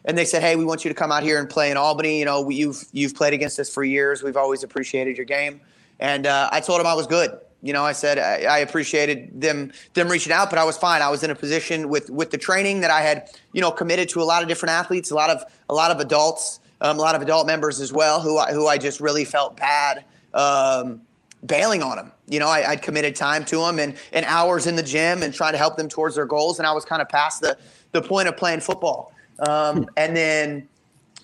and 0.05 0.17
they 0.17 0.25
said, 0.25 0.41
"Hey, 0.41 0.55
we 0.55 0.65
want 0.65 0.83
you 0.83 0.89
to 0.89 0.95
come 0.95 1.11
out 1.11 1.23
here 1.23 1.39
and 1.39 1.49
play 1.49 1.71
in 1.71 1.77
Albany. 1.77 2.19
You 2.19 2.25
know, 2.25 2.41
we, 2.41 2.55
you've 2.55 2.85
you've 2.91 3.15
played 3.15 3.33
against 3.33 3.59
us 3.59 3.69
for 3.69 3.83
years. 3.83 4.23
We've 4.23 4.37
always 4.37 4.63
appreciated 4.63 5.17
your 5.17 5.25
game." 5.25 5.61
And 5.99 6.27
uh, 6.27 6.49
I 6.51 6.59
told 6.59 6.79
them 6.79 6.87
I 6.87 6.93
was 6.93 7.07
good. 7.07 7.39
You 7.61 7.71
know, 7.71 7.85
I 7.85 7.93
said 7.93 8.19
I, 8.19 8.43
I 8.43 8.57
appreciated 8.59 9.39
them 9.39 9.71
them 9.93 10.09
reaching 10.09 10.33
out, 10.33 10.49
but 10.49 10.59
I 10.59 10.65
was 10.65 10.77
fine. 10.77 11.01
I 11.01 11.09
was 11.09 11.23
in 11.23 11.29
a 11.29 11.35
position 11.35 11.89
with 11.89 12.09
with 12.09 12.31
the 12.31 12.37
training 12.37 12.81
that 12.81 12.91
I 12.91 13.01
had, 13.01 13.29
you 13.53 13.61
know, 13.61 13.71
committed 13.71 14.09
to 14.09 14.21
a 14.21 14.25
lot 14.25 14.43
of 14.43 14.49
different 14.49 14.71
athletes, 14.71 15.11
a 15.11 15.15
lot 15.15 15.29
of 15.29 15.43
a 15.69 15.73
lot 15.73 15.91
of 15.91 15.99
adults, 15.99 16.59
um, 16.81 16.97
a 16.97 17.01
lot 17.01 17.15
of 17.15 17.21
adult 17.21 17.47
members 17.47 17.79
as 17.79 17.93
well, 17.93 18.19
who 18.19 18.37
I, 18.37 18.51
who 18.51 18.67
I 18.67 18.77
just 18.77 18.99
really 18.99 19.25
felt 19.25 19.57
bad. 19.57 20.03
Um, 20.33 21.01
bailing 21.45 21.83
on 21.83 21.97
them. 21.97 22.11
You 22.27 22.39
know, 22.39 22.47
I, 22.47 22.71
I'd 22.71 22.81
committed 22.81 23.15
time 23.15 23.45
to 23.45 23.57
them 23.57 23.79
and, 23.79 23.95
and 24.11 24.25
hours 24.25 24.67
in 24.67 24.75
the 24.75 24.83
gym 24.83 25.23
and 25.23 25.33
trying 25.33 25.51
to 25.51 25.57
help 25.57 25.77
them 25.77 25.89
towards 25.89 26.15
their 26.15 26.25
goals. 26.25 26.57
And 26.59 26.65
I 26.65 26.71
was 26.71 26.85
kind 26.85 27.01
of 27.01 27.09
past 27.09 27.41
the, 27.41 27.57
the 27.91 28.01
point 28.01 28.27
of 28.27 28.37
playing 28.37 28.61
football. 28.61 29.13
Um, 29.47 29.87
and 29.97 30.15
then, 30.15 30.67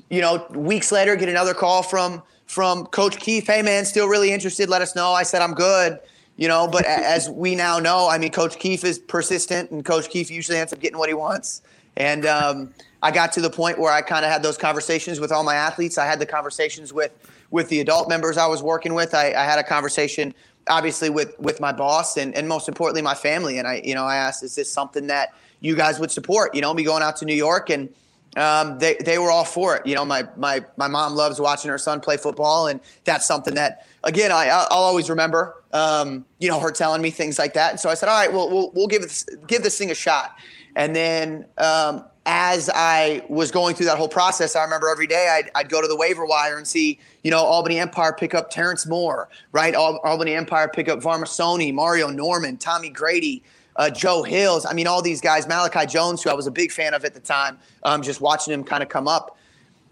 you 0.10 0.22
know, 0.22 0.46
weeks 0.52 0.92
later, 0.92 1.16
get 1.16 1.30
another 1.30 1.54
call 1.54 1.84
from 1.84 2.22
from 2.46 2.88
Coach 2.88 3.18
Keefe. 3.18 3.48
Hey, 3.48 3.62
man, 3.62 3.86
still 3.86 4.08
really 4.08 4.32
interested. 4.32 4.70
Let 4.70 4.82
us 4.82 4.96
know. 4.96 5.12
I 5.12 5.24
said 5.24 5.42
I'm 5.42 5.54
good. 5.54 6.00
You 6.36 6.48
know, 6.48 6.70
but 6.72 6.86
as 6.86 7.30
we 7.30 7.54
now 7.54 7.80
know, 7.80 8.08
I 8.10 8.18
mean, 8.18 8.32
Coach 8.32 8.58
Keefe 8.60 8.86
is 8.86 8.98
persistent, 8.98 9.72
and 9.72 9.84
Coach 9.84 10.10
Keefe 10.10 10.32
usually 10.32 10.58
ends 10.58 10.72
up 10.72 10.80
getting 10.80 10.98
what 10.98 11.10
he 11.10 11.14
wants. 11.14 11.62
And 11.98 12.26
um, 12.26 12.74
I 13.04 13.12
got 13.12 13.34
to 13.34 13.42
the 13.42 13.50
point 13.50 13.78
where 13.78 13.92
I 13.92 14.02
kind 14.02 14.24
of 14.24 14.32
had 14.32 14.42
those 14.42 14.58
conversations 14.58 15.20
with 15.20 15.34
all 15.34 15.44
my 15.44 15.56
athletes. 15.56 15.98
I 15.98 16.06
had 16.06 16.18
the 16.18 16.26
conversations 16.26 16.94
with 16.94 17.12
with 17.52 17.68
the 17.68 17.82
adult 17.82 18.08
members 18.08 18.38
I 18.38 18.48
was 18.48 18.64
working 18.64 18.94
with. 18.94 19.14
I, 19.14 19.34
I 19.34 19.44
had 19.44 19.60
a 19.60 19.64
conversation, 19.64 20.34
obviously, 20.70 21.10
with 21.10 21.38
with 21.40 21.60
my 21.60 21.74
boss, 21.74 22.16
and 22.16 22.34
and 22.36 22.48
most 22.48 22.70
importantly, 22.70 23.02
my 23.02 23.16
family. 23.16 23.60
And 23.60 23.68
I, 23.68 23.82
you 23.84 23.94
know, 23.94 24.06
I 24.06 24.16
asked, 24.16 24.42
is 24.42 24.56
this 24.56 24.72
something 24.72 25.08
that 25.08 25.34
you 25.60 25.76
guys 25.76 26.00
would 26.00 26.10
support? 26.10 26.56
You 26.56 26.62
know, 26.62 26.74
me 26.74 26.84
going 26.84 27.04
out 27.04 27.18
to 27.18 27.26
New 27.26 27.36
York 27.36 27.70
and 27.70 27.90
um, 28.38 28.78
they 28.80 28.96
they 29.04 29.18
were 29.18 29.32
all 29.32 29.46
for 29.46 29.76
it. 29.76 29.86
You 29.86 29.96
know, 29.96 30.06
my 30.06 30.28
my 30.38 30.64
my 30.78 30.88
mom 30.88 31.16
loves 31.16 31.40
watching 31.40 31.70
her 31.72 31.78
son 31.78 32.00
play 32.00 32.18
football, 32.18 32.68
and 32.68 32.80
that's 33.04 33.26
something 33.26 33.56
that 33.56 33.88
again 34.04 34.32
I 34.32 34.48
I'll 34.48 34.68
always 34.72 35.10
remember. 35.10 35.56
Um, 35.72 36.26
you 36.40 36.50
know, 36.50 36.60
her 36.60 36.72
telling 36.72 37.02
me 37.02 37.12
things 37.12 37.38
like 37.38 37.54
that, 37.54 37.72
and 37.72 37.80
so 37.80 37.90
I 37.90 37.94
said, 37.94 38.10
all 38.10 38.20
right, 38.20 38.32
well 38.32 38.50
we'll 38.50 38.72
we'll 38.72 38.88
give 38.88 39.02
this 39.02 39.26
give 39.48 39.64
this 39.64 39.78
thing 39.78 39.92
a 39.92 39.96
shot. 39.96 40.36
And 40.76 40.96
then 40.96 41.46
um, 41.58 42.06
as 42.26 42.70
I 42.74 43.24
was 43.28 43.50
going 43.50 43.76
through 43.76 43.88
that 43.88 43.98
whole 43.98 44.08
process, 44.08 44.56
I 44.56 44.64
remember 44.64 44.88
every 44.88 45.08
day 45.08 45.30
I'd, 45.30 45.50
I'd 45.56 45.70
go 45.70 45.82
to 45.82 45.88
the 45.88 45.96
waiver 45.96 46.26
wire 46.26 46.58
and 46.58 46.68
see, 46.68 47.00
you 47.24 47.32
know, 47.32 47.40
Albany 47.40 47.80
Empire 47.80 48.14
pick 48.14 48.36
up 48.36 48.52
Terrence 48.52 48.86
Moore, 48.86 49.30
right? 49.52 49.74
Al- 49.74 49.98
Albany 50.04 50.36
Empire 50.36 50.68
pick 50.68 50.88
up 50.88 51.00
Varmasoni, 51.00 51.74
Mario 51.74 52.10
Norman, 52.10 52.56
Tommy 52.58 52.90
Grady 52.90 53.44
uh, 53.80 53.90
Joe 53.90 54.24
Hills. 54.24 54.66
I 54.66 54.74
mean, 54.74 54.86
all 54.86 55.02
these 55.02 55.22
guys, 55.22 55.48
Malachi 55.48 55.88
Jones, 55.88 56.22
who 56.22 56.30
I 56.30 56.34
was 56.34 56.46
a 56.46 56.52
big 56.52 56.72
fan 56.72 56.94
of 56.94 57.06
at 57.06 57.14
the 57.14 57.20
time, 57.20 57.58
um, 57.84 58.02
just 58.02 58.20
watching 58.20 58.54
him 58.54 58.64
kind 58.64 58.84
of 58.84 58.90
come 58.90 59.08
up. 59.08 59.38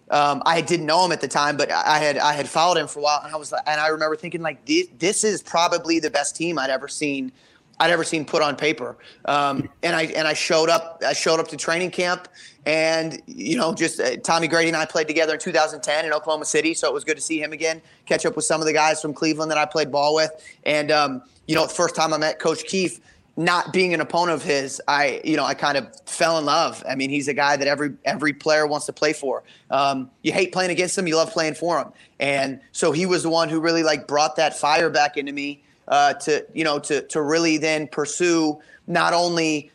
Um, 0.10 0.44
I 0.46 0.62
didn't 0.62 0.86
know 0.86 1.04
him 1.06 1.12
at 1.14 1.22
the 1.22 1.28
time, 1.28 1.58
but 1.58 1.72
I 1.72 1.98
had 1.98 2.18
I 2.18 2.34
had 2.34 2.48
followed 2.48 2.78
him 2.78 2.88
for 2.88 3.00
a 3.00 3.02
while, 3.02 3.22
and 3.24 3.34
I 3.34 3.38
was 3.38 3.54
and 3.54 3.82
I 3.82 3.88
remember 3.88 4.16
thinking 4.16 4.42
like 4.42 4.64
this, 4.66 4.88
this 5.00 5.24
is 5.24 5.42
probably 5.42 6.00
the 6.00 6.12
best 6.12 6.36
team 6.36 6.60
I'd 6.60 6.70
ever 6.70 6.88
seen. 6.88 7.32
I'd 7.80 7.92
ever 7.92 8.04
seen 8.04 8.26
put 8.26 8.42
on 8.42 8.56
paper, 8.56 8.98
um, 9.26 9.70
and 9.84 9.96
I 9.96 10.04
and 10.04 10.28
I 10.28 10.34
showed 10.34 10.70
up. 10.70 11.02
I 11.06 11.14
showed 11.14 11.40
up 11.40 11.48
to 11.50 11.58
training 11.58 11.92
camp, 11.92 12.28
and 12.66 13.22
you 13.26 13.58
know, 13.58 13.74
just 13.74 14.00
uh, 14.00 14.18
Tommy 14.18 14.48
Grady 14.48 14.70
and 14.70 14.78
I 14.78 14.86
played 14.86 15.08
together 15.08 15.34
in 15.34 15.40
2010 15.40 16.06
in 16.06 16.14
Oklahoma 16.14 16.46
City, 16.46 16.74
so 16.74 16.88
it 16.88 16.94
was 16.94 17.04
good 17.04 17.18
to 17.18 17.22
see 17.22 17.42
him 17.42 17.54
again. 17.54 17.82
Catch 18.06 18.26
up 18.26 18.36
with 18.36 18.46
some 18.46 18.62
of 18.62 18.68
the 18.68 18.74
guys 18.74 19.02
from 19.02 19.14
Cleveland 19.14 19.52
that 19.52 19.58
I 19.58 19.66
played 19.66 19.92
ball 19.92 20.16
with, 20.16 20.32
and 20.64 20.90
um, 20.90 21.22
you 21.48 21.56
know, 21.56 21.68
the 21.68 21.74
first 21.74 21.96
time 21.96 22.14
I 22.14 22.18
met 22.18 22.40
Coach 22.40 22.64
Keefe, 22.66 23.00
not 23.38 23.72
being 23.72 23.94
an 23.94 24.02
opponent 24.02 24.36
of 24.36 24.44
his, 24.44 24.82
I 24.88 25.22
you 25.24 25.38
know 25.38 25.46
I 25.46 25.54
kind 25.54 25.78
of 25.78 25.88
fell 26.06 26.40
in 26.40 26.46
love. 26.46 26.84
I 26.90 26.96
mean, 26.96 27.12
he's 27.12 27.28
a 27.28 27.34
guy 27.34 27.56
that 27.56 27.68
every 27.68 27.94
every 28.04 28.34
player 28.34 28.66
wants 28.66 28.88
to 28.88 28.94
play 28.94 29.14
for. 29.14 29.44
Um, 29.70 30.10
you 30.24 30.34
hate 30.34 30.52
playing 30.52 30.72
against 30.72 30.98
him, 30.98 31.08
you 31.08 31.16
love 31.16 31.32
playing 31.32 31.54
for 31.54 31.80
him, 31.80 31.94
and 32.20 32.60
so 32.72 32.92
he 32.92 33.06
was 33.06 33.24
the 33.24 33.30
one 33.30 33.48
who 33.48 33.60
really 33.60 33.84
like 33.84 34.08
brought 34.08 34.36
that 34.38 34.58
fire 34.58 34.90
back 34.90 35.18
into 35.18 35.32
me 35.32 35.64
uh, 35.88 36.16
to 36.16 36.46
you 36.54 36.64
know 36.64 36.80
to 36.80 37.04
to 37.04 37.22
really 37.22 37.58
then 37.58 37.88
pursue 37.88 38.60
not 38.88 39.14
only 39.14 39.72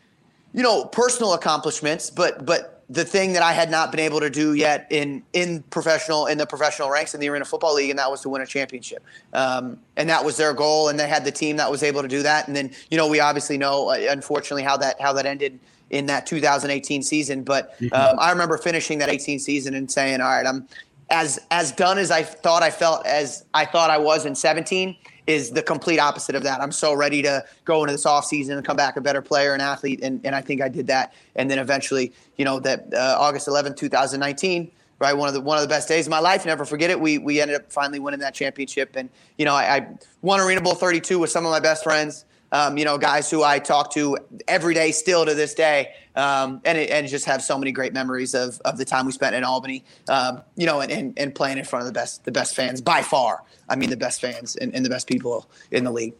you 0.53 0.61
know 0.61 0.85
personal 0.85 1.33
accomplishments, 1.33 2.09
but 2.09 2.45
but 2.45 2.72
the 2.89 3.05
thing 3.05 3.33
that 3.33 3.43
I 3.43 3.53
had 3.53 3.71
not 3.71 3.91
been 3.91 3.99
able 3.99 4.19
to 4.19 4.29
do 4.29 4.53
yet 4.53 4.87
in 4.89 5.23
in 5.33 5.63
professional 5.63 6.27
in 6.27 6.37
the 6.37 6.45
professional 6.45 6.89
ranks 6.89 7.13
in 7.13 7.19
the 7.19 7.29
Arena 7.29 7.45
Football 7.45 7.75
League, 7.75 7.89
and 7.89 7.99
that 7.99 8.11
was 8.11 8.21
to 8.21 8.29
win 8.29 8.41
a 8.41 8.45
championship. 8.45 9.03
Um, 9.33 9.79
and 9.95 10.09
that 10.09 10.23
was 10.23 10.37
their 10.37 10.53
goal, 10.53 10.89
and 10.89 10.99
they 10.99 11.07
had 11.07 11.25
the 11.25 11.31
team 11.31 11.57
that 11.57 11.71
was 11.71 11.83
able 11.83 12.01
to 12.01 12.07
do 12.07 12.23
that. 12.23 12.47
And 12.47 12.55
then 12.55 12.71
you 12.89 12.97
know 12.97 13.07
we 13.07 13.19
obviously 13.19 13.57
know, 13.57 13.89
uh, 13.89 13.97
unfortunately, 14.09 14.63
how 14.63 14.77
that 14.77 14.99
how 14.99 15.13
that 15.13 15.25
ended 15.25 15.59
in 15.89 16.07
that 16.07 16.25
2018 16.25 17.03
season. 17.03 17.43
But 17.43 17.75
um, 17.91 18.17
I 18.19 18.31
remember 18.31 18.57
finishing 18.57 18.99
that 18.99 19.09
18 19.09 19.39
season 19.39 19.73
and 19.73 19.89
saying, 19.89 20.21
"All 20.21 20.27
right, 20.27 20.45
I'm 20.45 20.67
as 21.09 21.39
as 21.51 21.71
done 21.71 21.97
as 21.97 22.11
I 22.11 22.23
thought 22.23 22.63
I 22.63 22.71
felt 22.71 23.05
as 23.05 23.45
I 23.53 23.65
thought 23.65 23.89
I 23.89 23.97
was 23.97 24.25
in 24.25 24.35
17." 24.35 24.95
Is 25.25 25.51
the 25.51 25.63
complete 25.63 25.99
opposite 25.99 26.35
of 26.35 26.43
that. 26.43 26.59
I'm 26.59 26.73
so 26.73 26.93
ready 26.93 27.21
to 27.21 27.45
go 27.63 27.83
into 27.83 27.93
this 27.93 28.05
offseason 28.05 28.57
and 28.57 28.65
come 28.65 28.75
back 28.75 28.97
a 28.97 29.01
better 29.01 29.21
player 29.21 29.53
and 29.53 29.61
athlete, 29.61 30.01
and, 30.03 30.19
and 30.25 30.35
I 30.35 30.41
think 30.41 30.61
I 30.61 30.67
did 30.67 30.87
that. 30.87 31.13
And 31.37 31.49
then 31.49 31.59
eventually, 31.59 32.11
you 32.35 32.43
know, 32.43 32.59
that 32.59 32.93
uh, 32.93 33.15
August 33.17 33.47
11, 33.47 33.75
2019, 33.75 34.69
right, 34.99 35.13
one 35.13 35.27
of 35.27 35.33
the 35.33 35.41
one 35.41 35.57
of 35.57 35.61
the 35.61 35.67
best 35.67 35.87
days 35.87 36.07
of 36.07 36.11
my 36.11 36.19
life. 36.19 36.45
Never 36.45 36.65
forget 36.65 36.89
it. 36.89 36.99
We 36.99 37.17
we 37.17 37.39
ended 37.41 37.55
up 37.55 37.71
finally 37.71 37.99
winning 37.99 38.19
that 38.21 38.33
championship, 38.33 38.95
and 38.95 39.09
you 39.37 39.45
know, 39.45 39.53
I, 39.53 39.77
I 39.77 39.87
won 40.21 40.39
Arena 40.39 40.61
Bowl 40.61 40.75
32 40.75 41.19
with 41.19 41.29
some 41.29 41.45
of 41.45 41.51
my 41.51 41.59
best 41.59 41.83
friends. 41.83 42.25
Um, 42.51 42.77
you 42.77 42.85
know, 42.85 42.99
guys 42.99 43.31
who 43.31 43.43
I 43.43 43.57
talk 43.57 43.91
to 43.93 44.15
every 44.47 44.75
day 44.75 44.91
still 44.91 45.25
to 45.25 45.33
this 45.33 45.55
day, 45.55 45.93
um, 46.15 46.61
and 46.63 46.77
and 46.77 47.07
just 47.07 47.25
have 47.25 47.41
so 47.41 47.57
many 47.57 47.71
great 47.71 47.93
memories 47.93 48.35
of, 48.35 48.61
of 48.63 48.77
the 48.77 48.85
time 48.85 49.07
we 49.07 49.11
spent 49.11 49.35
in 49.35 49.43
Albany. 49.43 49.83
Um, 50.07 50.41
you 50.55 50.67
know, 50.67 50.79
and, 50.81 50.91
and, 50.91 51.17
and 51.17 51.33
playing 51.33 51.57
in 51.57 51.65
front 51.65 51.81
of 51.81 51.87
the 51.87 51.99
best 51.99 52.23
the 52.25 52.31
best 52.31 52.55
fans 52.55 52.79
by 52.79 53.01
far. 53.01 53.43
I 53.73 53.75
mean, 53.75 53.89
the 53.89 53.97
best 53.97 54.21
fans 54.21 54.55
and, 54.55 54.73
and 54.75 54.85
the 54.85 54.89
best 54.89 55.07
people 55.07 55.49
in 55.71 55.83
the 55.83 55.91
league. 55.91 56.13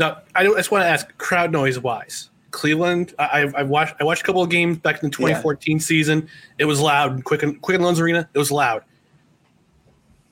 Now, 0.00 0.18
I 0.34 0.44
just 0.44 0.72
want 0.72 0.82
to 0.82 0.88
ask, 0.88 1.16
crowd 1.16 1.52
noise 1.52 1.78
wise, 1.78 2.28
Cleveland. 2.50 3.14
I, 3.20 3.42
I- 3.56 3.62
watched 3.62 3.94
I 4.00 4.04
watched 4.04 4.22
a 4.22 4.24
couple 4.24 4.42
of 4.42 4.50
games 4.50 4.78
back 4.78 4.96
in 5.02 5.08
the 5.10 5.16
2014 5.16 5.78
season. 5.78 6.28
It 6.58 6.64
was 6.64 6.80
loud. 6.80 7.22
Quicken 7.22 7.54
Quicken 7.60 7.82
Loans 7.82 8.00
Arena. 8.00 8.28
It 8.34 8.38
was 8.38 8.50
loud. 8.50 8.82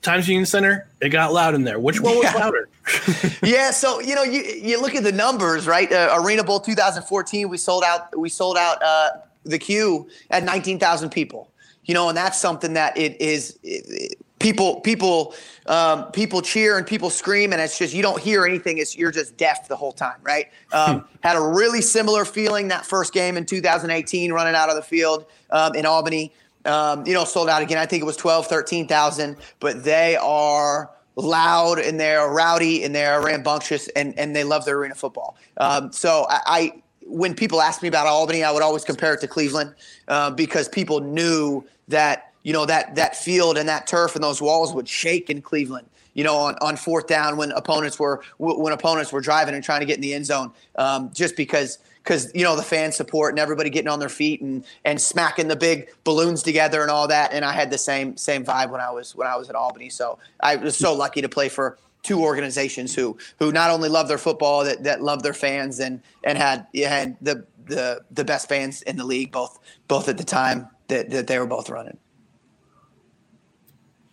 Times 0.01 0.27
Union 0.27 0.45
Center, 0.45 0.87
it 1.01 1.09
got 1.09 1.33
loud 1.33 1.55
in 1.55 1.63
there. 1.63 1.79
Which 1.79 1.99
one 2.01 2.15
was 2.17 2.25
Yeah. 2.25 2.33
louder? 2.35 2.69
yeah, 3.43 3.71
so 3.71 4.01
you 4.01 4.13
know, 4.13 4.23
you 4.23 4.41
you 4.43 4.79
look 4.81 4.93
at 4.93 5.03
the 5.03 5.11
numbers, 5.13 5.65
right? 5.67 5.91
Uh, 5.91 6.19
Arena 6.21 6.43
Bowl 6.43 6.59
2014, 6.59 7.47
we 7.49 7.57
sold 7.57 7.83
out. 7.83 8.15
We 8.19 8.27
sold 8.29 8.57
out 8.57 8.83
uh, 8.83 9.09
the 9.45 9.57
Q 9.57 10.07
at 10.31 10.43
19,000 10.43 11.09
people. 11.09 11.49
You 11.85 11.93
know, 11.93 12.09
and 12.09 12.17
that's 12.17 12.39
something 12.41 12.73
that 12.73 12.97
it 12.97 13.19
is. 13.21 13.57
It, 13.63 13.85
it- 13.87 14.19
people, 14.45 14.79
people, 14.81 15.33
um, 15.65 16.11
people 16.11 16.39
cheer 16.39 16.77
and 16.77 16.85
people 16.85 17.09
scream, 17.09 17.51
and 17.51 17.59
it's 17.59 17.79
just 17.79 17.95
you 17.95 18.03
don't 18.03 18.21
hear 18.21 18.45
anything. 18.45 18.77
It's 18.77 18.95
you're 18.95 19.09
just 19.09 19.35
deaf 19.37 19.67
the 19.67 19.75
whole 19.75 19.91
time, 19.91 20.19
right? 20.21 20.51
Um, 20.71 21.07
had 21.21 21.35
a 21.35 21.41
really 21.41 21.81
similar 21.81 22.25
feeling 22.25 22.67
that 22.67 22.85
first 22.85 23.11
game 23.11 23.37
in 23.37 23.47
2018, 23.47 24.31
running 24.31 24.53
out 24.53 24.69
of 24.69 24.75
the 24.75 24.83
field 24.83 25.25
um, 25.49 25.73
in 25.73 25.87
Albany. 25.87 26.31
Um, 26.65 27.05
you 27.07 27.13
know, 27.13 27.25
sold 27.25 27.49
out 27.49 27.63
again. 27.63 27.77
I 27.77 27.85
think 27.85 28.01
it 28.01 28.05
was 28.05 28.17
12, 28.17 28.47
13,000, 28.47 29.37
but 29.59 29.83
they 29.83 30.15
are 30.15 30.91
loud 31.15 31.79
and 31.79 31.99
they're 31.99 32.27
rowdy 32.27 32.83
and 32.83 32.93
they're 32.93 33.21
rambunctious 33.21 33.87
and, 33.89 34.17
and 34.17 34.35
they 34.35 34.43
love 34.43 34.65
their 34.65 34.77
arena 34.77 34.95
football. 34.95 35.37
Um, 35.57 35.91
so 35.91 36.25
I, 36.27 36.39
I, 36.47 36.81
when 37.05 37.35
people 37.35 37.61
ask 37.61 37.83
me 37.83 37.87
about 37.87 38.07
Albany, 38.07 38.43
I 38.43 38.51
would 38.51 38.63
always 38.63 38.83
compare 38.83 39.13
it 39.13 39.21
to 39.21 39.27
Cleveland 39.27 39.75
uh, 40.07 40.31
because 40.31 40.67
people 40.67 41.01
knew 41.01 41.63
that 41.87 42.33
you 42.45 42.53
know 42.53 42.65
that 42.67 42.93
that 42.93 43.15
field 43.15 43.57
and 43.57 43.67
that 43.67 43.87
turf 43.87 44.13
and 44.13 44.23
those 44.23 44.39
walls 44.39 44.71
would 44.71 44.87
shake 44.87 45.31
in 45.31 45.41
Cleveland. 45.41 45.89
You 46.13 46.23
know, 46.23 46.35
on, 46.37 46.55
on 46.61 46.77
fourth 46.77 47.07
down 47.07 47.37
when 47.37 47.51
opponents 47.51 47.99
were 47.99 48.21
when 48.37 48.71
opponents 48.71 49.11
were 49.11 49.19
driving 49.19 49.55
and 49.55 49.63
trying 49.63 49.79
to 49.79 49.85
get 49.85 49.95
in 49.95 50.01
the 50.01 50.13
end 50.13 50.27
zone, 50.27 50.51
um, 50.77 51.09
just 51.11 51.35
because 51.35 51.79
because 52.03 52.31
you 52.35 52.43
know 52.43 52.55
the 52.55 52.63
fan 52.63 52.91
support 52.91 53.33
and 53.33 53.39
everybody 53.39 53.71
getting 53.71 53.89
on 53.89 53.99
their 53.99 54.09
feet 54.09 54.41
and 54.41 54.63
and 54.85 55.01
smacking 55.01 55.47
the 55.47 55.55
big 55.55 55.89
balloons 56.03 56.43
together 56.43 56.83
and 56.83 56.91
all 56.91 57.07
that. 57.07 57.33
And 57.33 57.43
I 57.43 57.51
had 57.51 57.71
the 57.71 57.79
same 57.79 58.15
same 58.15 58.45
vibe 58.45 58.69
when 58.69 58.79
I 58.79 58.91
was 58.91 59.15
when 59.15 59.27
I 59.27 59.35
was 59.35 59.49
at 59.49 59.55
Albany. 59.55 59.89
So 59.89 60.19
I 60.39 60.55
was 60.55 60.77
so 60.77 60.93
lucky 60.93 61.21
to 61.21 61.29
play 61.29 61.49
for 61.49 61.79
two 62.03 62.21
organizations 62.21 62.93
who 62.93 63.17
who 63.39 63.51
not 63.51 63.71
only 63.71 63.89
love 63.89 64.07
their 64.07 64.19
football 64.19 64.63
that 64.65 64.83
that 64.83 65.01
love 65.01 65.23
their 65.23 65.33
fans 65.33 65.79
and 65.79 65.99
and 66.23 66.37
had 66.37 66.67
had 66.75 67.17
the 67.21 67.43
the 67.65 68.01
the 68.11 68.23
best 68.23 68.47
fans 68.47 68.83
in 68.83 68.97
the 68.97 69.03
league 69.03 69.31
both 69.31 69.57
both 69.87 70.07
at 70.07 70.19
the 70.19 70.23
time 70.23 70.69
that 70.89 71.09
that 71.09 71.25
they 71.25 71.39
were 71.39 71.47
both 71.47 71.71
running. 71.71 71.97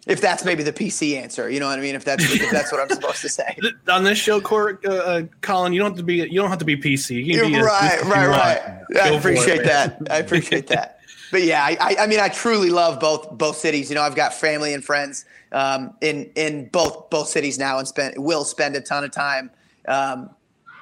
If 0.07 0.21
that's 0.21 0.45
maybe 0.45 0.65
the 0.65 0.73
PC 0.73 1.17
answer, 1.17 1.49
you 1.49 1.61
know 1.61 1.69
what 1.69 1.79
I 1.79 1.83
mean. 1.83 1.95
If 1.95 2.05
that's 2.05 2.25
if 2.25 2.51
that's 2.51 2.73
what 2.73 2.81
I'm 2.81 2.89
supposed 2.89 3.21
to 3.21 3.29
say. 3.29 3.57
On 3.89 4.03
this 4.03 4.19
show, 4.19 4.41
Cor- 4.41 4.81
uh, 4.85 4.91
uh, 4.91 5.23
Colin, 5.43 5.73
you 5.73 5.79
don't 5.79 5.93
have 5.93 5.99
to 5.99 6.03
be 6.03 6.17
you 6.17 6.41
don't 6.41 6.51
have 6.51 6.59
to 6.59 6.65
be 6.65 6.77
PC. 6.77 7.25
You 7.25 7.41
can 7.41 7.53
be 7.53 7.61
right, 7.61 8.01
as 8.01 8.07
right, 8.07 8.27
right. 8.27 8.83
I 9.01 9.09
appreciate 9.11 9.61
it. 9.61 9.67
that. 9.67 9.99
I 10.11 10.19
appreciate 10.19 10.67
that. 10.69 10.99
But 11.31 11.45
yeah, 11.45 11.65
I, 11.65 11.77
I, 11.81 11.97
I 12.01 12.07
mean, 12.09 12.19
I 12.19 12.29
truly 12.29 12.69
love 12.69 12.99
both 12.99 13.31
both 13.39 13.57
cities. 13.57 13.91
You 13.91 13.95
know, 13.95 14.03
I've 14.03 14.17
got 14.17 14.35
family 14.35 14.75
and 14.75 14.85
friends 14.85 15.25
um, 15.53 15.95
in 16.01 16.31
in 16.35 16.69
both 16.69 17.09
both 17.09 17.29
cities 17.29 17.57
now, 17.57 17.79
and 17.79 17.87
spend 17.87 18.15
will 18.19 18.45
spend 18.45 18.75
a 18.75 18.81
ton 18.81 19.05
of 19.05 19.13
time, 19.13 19.51
um, 19.87 20.31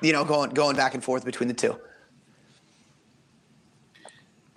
you 0.00 0.14
know, 0.14 0.24
going 0.24 0.50
going 0.50 0.76
back 0.76 0.94
and 0.94 1.04
forth 1.04 1.26
between 1.26 1.48
the 1.48 1.54
two. 1.54 1.78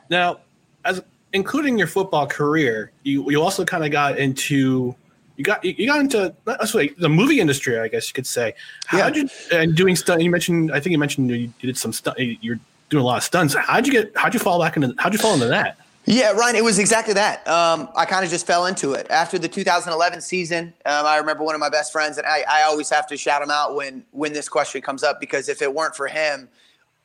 Now, 0.10 0.40
as 0.86 1.02
including 1.34 1.78
your 1.78 1.88
football 1.88 2.26
career, 2.28 2.92
you 3.04 3.30
you 3.30 3.42
also 3.42 3.66
kind 3.66 3.84
of 3.84 3.92
got 3.92 4.18
into 4.18 4.96
you 5.36 5.44
got 5.44 5.64
you 5.66 5.88
got 5.88 6.00
into 6.00 6.34
that's 6.46 6.74
like 6.74 6.96
the 6.98 7.10
movie 7.10 7.40
industry, 7.40 7.80
I 7.80 7.88
guess 7.88 8.08
you 8.08 8.14
could 8.14 8.28
say. 8.28 8.54
How 8.86 9.10
did 9.10 9.32
you 9.32 9.58
and 9.58 9.76
doing 9.76 9.96
stunt? 9.96 10.22
You 10.22 10.30
mentioned 10.30 10.72
I 10.72 10.80
think 10.80 10.92
you 10.92 11.00
mentioned 11.00 11.30
you 11.30 11.52
did 11.60 11.78
some 11.78 11.92
stunt. 11.92 12.18
You're 12.20 12.60
doing 12.90 13.04
a 13.04 13.06
lot 13.06 13.18
of 13.18 13.24
stunts. 13.24 13.56
How'd 13.56 13.86
you 13.88 13.92
get? 13.92 14.16
How'd 14.16 14.34
you 14.34 14.40
fall 14.40 14.60
back 14.60 14.76
into? 14.76 14.94
How'd 15.00 15.14
you 15.14 15.20
fall 15.20 15.34
into 15.34 15.48
that? 15.48 15.78
Yeah, 16.06 16.34
Ryan, 16.34 16.58
it 16.58 16.64
was 16.64 16.80
exactly 16.80 17.14
that. 17.14 17.48
Um, 17.48 17.88
I 17.96 18.04
kind 18.04 18.26
of 18.26 18.30
just 18.30 18.46
fell 18.46 18.66
into 18.66 18.92
it 18.92 19.10
after 19.10 19.40
the 19.40 19.48
2011 19.48 20.20
season. 20.20 20.74
Um, 20.86 21.06
I 21.06 21.16
remember 21.16 21.46
one 21.46 21.56
of 21.56 21.62
my 21.62 21.70
best 21.70 21.94
friends, 21.94 22.18
and 22.18 22.28
I, 22.28 22.44
I 22.48 22.64
always 22.64 22.90
have 22.90 23.08
to 23.08 23.16
shout 23.16 23.42
him 23.42 23.50
out 23.50 23.76
when 23.76 24.04
when 24.12 24.34
this 24.34 24.50
question 24.50 24.82
comes 24.82 25.02
up 25.02 25.20
because 25.20 25.48
if 25.48 25.62
it 25.62 25.74
weren't 25.74 25.96
for 25.96 26.08
him, 26.08 26.50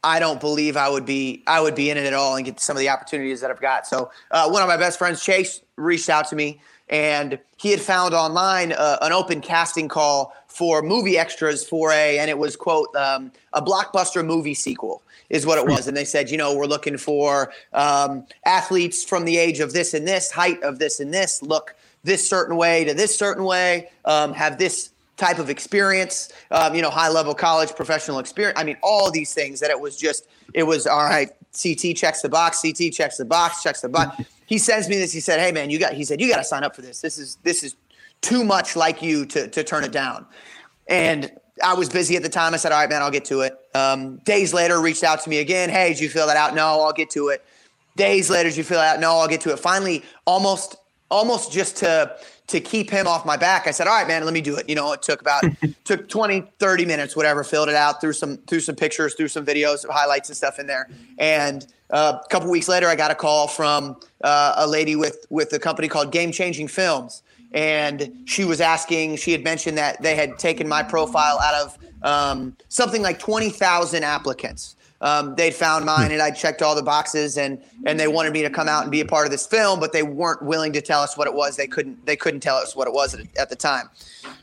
I 0.04 0.18
don't 0.20 0.40
believe 0.40 0.76
I 0.76 0.88
would 0.88 1.04
be 1.04 1.42
I 1.46 1.60
would 1.60 1.74
be 1.74 1.90
in 1.90 1.96
it 1.96 2.06
at 2.06 2.14
all 2.14 2.36
and 2.36 2.44
get 2.44 2.60
some 2.60 2.76
of 2.76 2.80
the 2.80 2.88
opportunities 2.88 3.40
that 3.40 3.50
I've 3.50 3.60
got. 3.60 3.86
So 3.86 4.10
uh, 4.30 4.48
one 4.48 4.62
of 4.62 4.68
my 4.68 4.76
best 4.76 4.98
friends, 4.98 5.22
Chase, 5.22 5.60
reached 5.76 6.08
out 6.08 6.28
to 6.28 6.36
me, 6.36 6.60
and 6.88 7.38
he 7.56 7.70
had 7.70 7.80
found 7.80 8.14
online 8.14 8.72
uh, 8.72 8.98
an 9.02 9.12
open 9.12 9.40
casting 9.40 9.88
call 9.88 10.34
for 10.46 10.82
movie 10.82 11.18
extras 11.18 11.66
for 11.66 11.92
a, 11.92 12.18
and 12.18 12.30
it 12.30 12.38
was 12.38 12.56
quote 12.56 12.94
um, 12.96 13.32
a 13.52 13.62
blockbuster 13.62 14.24
movie 14.24 14.54
sequel 14.54 15.02
is 15.30 15.44
what 15.44 15.58
it 15.58 15.66
was. 15.66 15.86
And 15.86 15.96
they 15.96 16.04
said, 16.04 16.30
you 16.30 16.38
know, 16.38 16.56
we're 16.56 16.66
looking 16.66 16.96
for 16.96 17.52
um, 17.72 18.26
athletes 18.46 19.04
from 19.04 19.24
the 19.24 19.36
age 19.36 19.60
of 19.60 19.72
this 19.72 19.94
and 19.94 20.08
this, 20.08 20.30
height 20.30 20.62
of 20.62 20.78
this 20.78 21.00
and 21.00 21.12
this, 21.12 21.42
look 21.42 21.74
this 22.04 22.26
certain 22.26 22.56
way 22.56 22.84
to 22.84 22.94
this 22.94 23.16
certain 23.16 23.44
way, 23.44 23.90
um, 24.04 24.32
have 24.32 24.58
this 24.58 24.90
type 25.18 25.38
of 25.38 25.50
experience, 25.50 26.32
um, 26.50 26.74
you 26.74 26.80
know, 26.80 26.90
high 26.90 27.08
level 27.08 27.34
college 27.34 27.74
professional 27.74 28.20
experience. 28.20 28.58
I 28.58 28.64
mean, 28.64 28.76
all 28.82 29.10
these 29.10 29.34
things 29.34 29.60
that 29.60 29.70
it 29.70 29.78
was 29.78 29.96
just, 29.96 30.28
it 30.54 30.62
was 30.62 30.86
all 30.86 31.04
right. 31.04 31.28
CT 31.60 31.96
checks 31.96 32.22
the 32.22 32.28
box, 32.28 32.62
CT 32.62 32.92
checks 32.92 33.16
the 33.16 33.24
box, 33.24 33.62
checks 33.62 33.80
the 33.80 33.88
box. 33.88 34.22
he 34.46 34.58
sends 34.58 34.88
me 34.88 34.96
this. 34.96 35.12
He 35.12 35.20
said, 35.20 35.40
Hey 35.40 35.52
man, 35.52 35.70
you 35.70 35.78
got, 35.78 35.92
he 35.92 36.04
said, 36.04 36.20
you 36.20 36.30
got 36.30 36.38
to 36.38 36.44
sign 36.44 36.62
up 36.62 36.74
for 36.74 36.82
this. 36.82 37.00
This 37.00 37.18
is, 37.18 37.36
this 37.42 37.62
is 37.62 37.74
too 38.20 38.44
much 38.44 38.76
like 38.76 39.02
you 39.02 39.26
to, 39.26 39.48
to 39.48 39.64
turn 39.64 39.84
it 39.84 39.92
down. 39.92 40.24
And 40.86 41.30
I 41.62 41.74
was 41.74 41.88
busy 41.88 42.16
at 42.16 42.22
the 42.22 42.28
time. 42.28 42.54
I 42.54 42.56
said, 42.56 42.72
all 42.72 42.78
right, 42.78 42.88
man, 42.88 43.02
I'll 43.02 43.10
get 43.10 43.24
to 43.26 43.40
it. 43.40 43.58
Um, 43.74 44.18
days 44.18 44.54
later, 44.54 44.80
reached 44.80 45.04
out 45.04 45.22
to 45.24 45.30
me 45.30 45.38
again. 45.38 45.68
Hey, 45.68 45.88
did 45.88 46.00
you 46.00 46.08
fill 46.08 46.26
that 46.28 46.36
out? 46.36 46.54
No, 46.54 46.82
I'll 46.82 46.92
get 46.92 47.10
to 47.10 47.28
it. 47.28 47.44
Days 47.96 48.30
later, 48.30 48.48
did 48.48 48.56
you 48.56 48.64
fill 48.64 48.80
it 48.80 48.84
out? 48.84 49.00
No, 49.00 49.18
I'll 49.18 49.28
get 49.28 49.40
to 49.42 49.52
it. 49.52 49.58
Finally, 49.58 50.04
almost, 50.24 50.76
almost 51.10 51.52
just 51.52 51.78
to, 51.78 52.16
to 52.48 52.60
keep 52.60 52.90
him 52.90 53.06
off 53.06 53.24
my 53.24 53.36
back, 53.36 53.66
I 53.66 53.70
said, 53.70 53.86
all 53.86 53.94
right, 53.94 54.08
man, 54.08 54.24
let 54.24 54.34
me 54.34 54.40
do 54.40 54.56
it. 54.56 54.68
You 54.68 54.74
know, 54.74 54.92
it 54.92 55.02
took 55.02 55.20
about, 55.20 55.44
took 55.84 56.08
20, 56.08 56.42
30 56.58 56.84
minutes, 56.84 57.14
whatever, 57.14 57.44
filled 57.44 57.68
it 57.68 57.74
out, 57.74 58.00
threw 58.00 58.12
some, 58.12 58.38
threw 58.38 58.60
some 58.60 58.74
pictures, 58.74 59.14
threw 59.14 59.28
some 59.28 59.44
videos, 59.44 59.88
highlights 59.88 60.28
and 60.28 60.36
stuff 60.36 60.58
in 60.58 60.66
there. 60.66 60.88
And 61.18 61.66
uh, 61.90 62.18
a 62.24 62.28
couple 62.28 62.50
weeks 62.50 62.68
later, 62.68 62.88
I 62.88 62.96
got 62.96 63.10
a 63.10 63.14
call 63.14 63.48
from 63.48 64.00
uh, 64.24 64.54
a 64.56 64.66
lady 64.66 64.96
with, 64.96 65.26
with 65.30 65.52
a 65.52 65.58
company 65.58 65.88
called 65.88 66.10
Game 66.10 66.32
Changing 66.32 66.68
Films 66.68 67.22
and 67.52 68.12
she 68.26 68.44
was 68.44 68.60
asking 68.60 69.16
she 69.16 69.32
had 69.32 69.42
mentioned 69.42 69.78
that 69.78 70.00
they 70.02 70.14
had 70.14 70.38
taken 70.38 70.68
my 70.68 70.82
profile 70.82 71.38
out 71.38 71.54
of 71.54 71.78
um, 72.02 72.56
something 72.68 73.02
like 73.02 73.18
20000 73.18 74.04
applicants 74.04 74.76
um, 75.00 75.34
they'd 75.36 75.54
found 75.54 75.84
mine 75.84 76.10
and 76.10 76.20
i 76.20 76.30
checked 76.30 76.62
all 76.62 76.74
the 76.74 76.82
boxes 76.82 77.38
and 77.38 77.62
and 77.86 77.98
they 77.98 78.08
wanted 78.08 78.32
me 78.32 78.42
to 78.42 78.50
come 78.50 78.68
out 78.68 78.82
and 78.82 78.90
be 78.90 79.00
a 79.00 79.04
part 79.06 79.26
of 79.26 79.30
this 79.30 79.46
film 79.46 79.78
but 79.78 79.92
they 79.92 80.02
weren't 80.02 80.42
willing 80.42 80.72
to 80.72 80.80
tell 80.80 81.00
us 81.00 81.16
what 81.16 81.26
it 81.26 81.34
was 81.34 81.56
they 81.56 81.66
couldn't 81.66 82.04
they 82.06 82.16
couldn't 82.16 82.40
tell 82.40 82.56
us 82.56 82.74
what 82.74 82.88
it 82.88 82.94
was 82.94 83.14
at, 83.14 83.20
at 83.36 83.48
the 83.48 83.56
time 83.56 83.88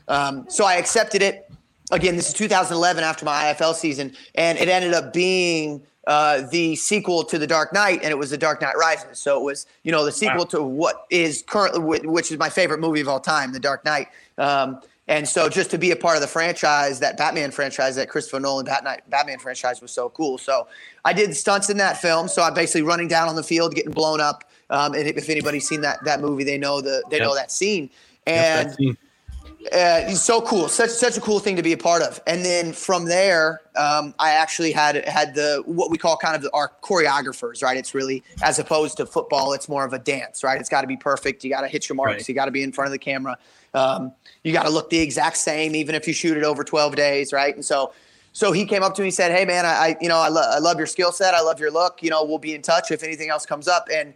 um, 0.08 0.44
so 0.48 0.64
i 0.64 0.74
accepted 0.74 1.22
it 1.22 1.50
again 1.92 2.16
this 2.16 2.28
is 2.28 2.34
2011 2.34 3.04
after 3.04 3.24
my 3.24 3.54
ifl 3.54 3.74
season 3.74 4.14
and 4.34 4.58
it 4.58 4.68
ended 4.68 4.94
up 4.94 5.12
being 5.12 5.82
uh, 6.06 6.46
the 6.52 6.76
sequel 6.76 7.24
to 7.24 7.36
The 7.36 7.48
Dark 7.48 7.72
Knight, 7.72 7.98
and 8.02 8.12
it 8.12 8.16
was 8.16 8.30
The 8.30 8.38
Dark 8.38 8.62
Knight 8.62 8.76
Rises. 8.78 9.18
So 9.18 9.40
it 9.40 9.42
was, 9.42 9.66
you 9.82 9.90
know, 9.90 10.04
the 10.04 10.12
sequel 10.12 10.38
Wow. 10.38 10.44
to 10.44 10.62
what 10.62 11.04
is 11.10 11.42
currently, 11.48 11.80
which 12.06 12.30
is 12.30 12.38
my 12.38 12.48
favorite 12.48 12.78
movie 12.78 13.00
of 13.00 13.08
all 13.08 13.18
time, 13.18 13.52
The 13.52 13.58
Dark 13.58 13.84
Knight. 13.84 14.06
Um, 14.38 14.80
and 15.08 15.28
so 15.28 15.48
just 15.48 15.70
to 15.70 15.78
be 15.78 15.92
a 15.92 15.96
part 15.96 16.16
of 16.16 16.20
the 16.22 16.26
franchise, 16.28 16.98
that 17.00 17.16
Batman 17.16 17.52
franchise, 17.52 17.94
that 17.96 18.08
Christopher 18.08 18.40
Nolan 18.40 18.64
Batman, 18.66 18.98
Batman 19.08 19.38
franchise 19.38 19.80
was 19.80 19.92
so 19.92 20.08
cool. 20.10 20.36
So 20.36 20.66
I 21.04 21.12
did 21.12 21.34
stunts 21.36 21.70
in 21.70 21.76
that 21.76 21.96
film. 21.98 22.26
So 22.26 22.42
I'm 22.42 22.54
basically 22.54 22.82
running 22.82 23.06
down 23.06 23.28
on 23.28 23.36
the 23.36 23.42
field, 23.44 23.74
getting 23.74 23.92
blown 23.92 24.20
up. 24.20 24.44
Um, 24.68 24.94
and 24.94 25.06
if 25.06 25.28
anybody's 25.28 25.68
seen 25.68 25.80
that 25.82 26.02
that 26.04 26.20
movie, 26.20 26.42
they 26.42 26.58
know 26.58 26.80
the 26.80 27.04
they 27.08 27.18
Yep. 27.18 27.24
know 27.26 27.34
that 27.36 27.52
scene. 27.52 27.88
Yep, 28.26 28.36
And 28.36 28.70
that 28.70 28.76
scene. 28.76 28.96
uh, 29.72 30.10
it's 30.10 30.22
so 30.22 30.40
cool, 30.40 30.66
such 30.68 30.90
such 30.90 31.16
a 31.16 31.20
cool 31.20 31.38
thing 31.38 31.54
to 31.54 31.62
be 31.62 31.72
a 31.72 31.78
part 31.78 32.02
of. 32.02 32.20
And 32.26 32.44
then 32.44 32.72
from 32.72 33.04
there, 33.04 33.60
um, 33.76 34.12
I 34.18 34.30
actually 34.32 34.72
had 34.72 35.06
had 35.06 35.36
the 35.36 35.62
what 35.66 35.88
we 35.92 35.98
call 35.98 36.16
kind 36.16 36.34
of 36.34 36.50
our 36.52 36.72
choreographers, 36.82 37.62
right? 37.62 37.76
It's 37.76 37.94
really 37.94 38.24
as 38.42 38.58
opposed 38.58 38.96
to 38.96 39.06
football, 39.06 39.52
it's 39.52 39.68
more 39.68 39.84
of 39.84 39.92
a 39.92 40.00
dance, 40.00 40.42
right? 40.42 40.58
It's 40.58 40.68
got 40.68 40.80
to 40.80 40.88
be 40.88 40.96
perfect. 40.96 41.44
You 41.44 41.50
got 41.50 41.60
to 41.60 41.68
hit 41.68 41.88
your 41.88 41.94
marks. 41.94 42.14
Right. 42.14 42.28
You 42.28 42.34
got 42.34 42.46
to 42.46 42.50
be 42.50 42.64
in 42.64 42.72
front 42.72 42.86
of 42.86 42.92
the 42.92 42.98
camera. 42.98 43.38
Um, 43.76 44.12
you 44.42 44.52
got 44.52 44.64
to 44.64 44.70
look 44.70 44.90
the 44.90 44.98
exact 44.98 45.36
same, 45.36 45.76
even 45.76 45.94
if 45.94 46.06
you 46.08 46.12
shoot 46.12 46.36
it 46.36 46.44
over 46.44 46.64
twelve 46.64 46.96
days, 46.96 47.32
right? 47.32 47.54
And 47.54 47.64
so. 47.64 47.92
So 48.32 48.52
he 48.52 48.66
came 48.66 48.82
up 48.82 48.94
to 48.96 49.00
me 49.00 49.08
and 49.08 49.14
said, 49.14 49.32
"Hey 49.32 49.46
man, 49.46 49.64
I, 49.64 49.70
I 49.70 49.96
you 49.98 50.10
know 50.10 50.18
I, 50.18 50.28
lo- 50.28 50.44
I 50.44 50.58
love 50.58 50.76
your 50.76 50.86
skill 50.86 51.10
set. 51.10 51.32
I 51.32 51.40
love 51.40 51.58
your 51.58 51.70
look. 51.70 52.02
You 52.02 52.10
know, 52.10 52.22
we'll 52.22 52.36
be 52.36 52.54
in 52.54 52.60
touch 52.60 52.90
if 52.90 53.02
anything 53.02 53.30
else 53.30 53.46
comes 53.46 53.66
up." 53.66 53.88
And 53.90 54.12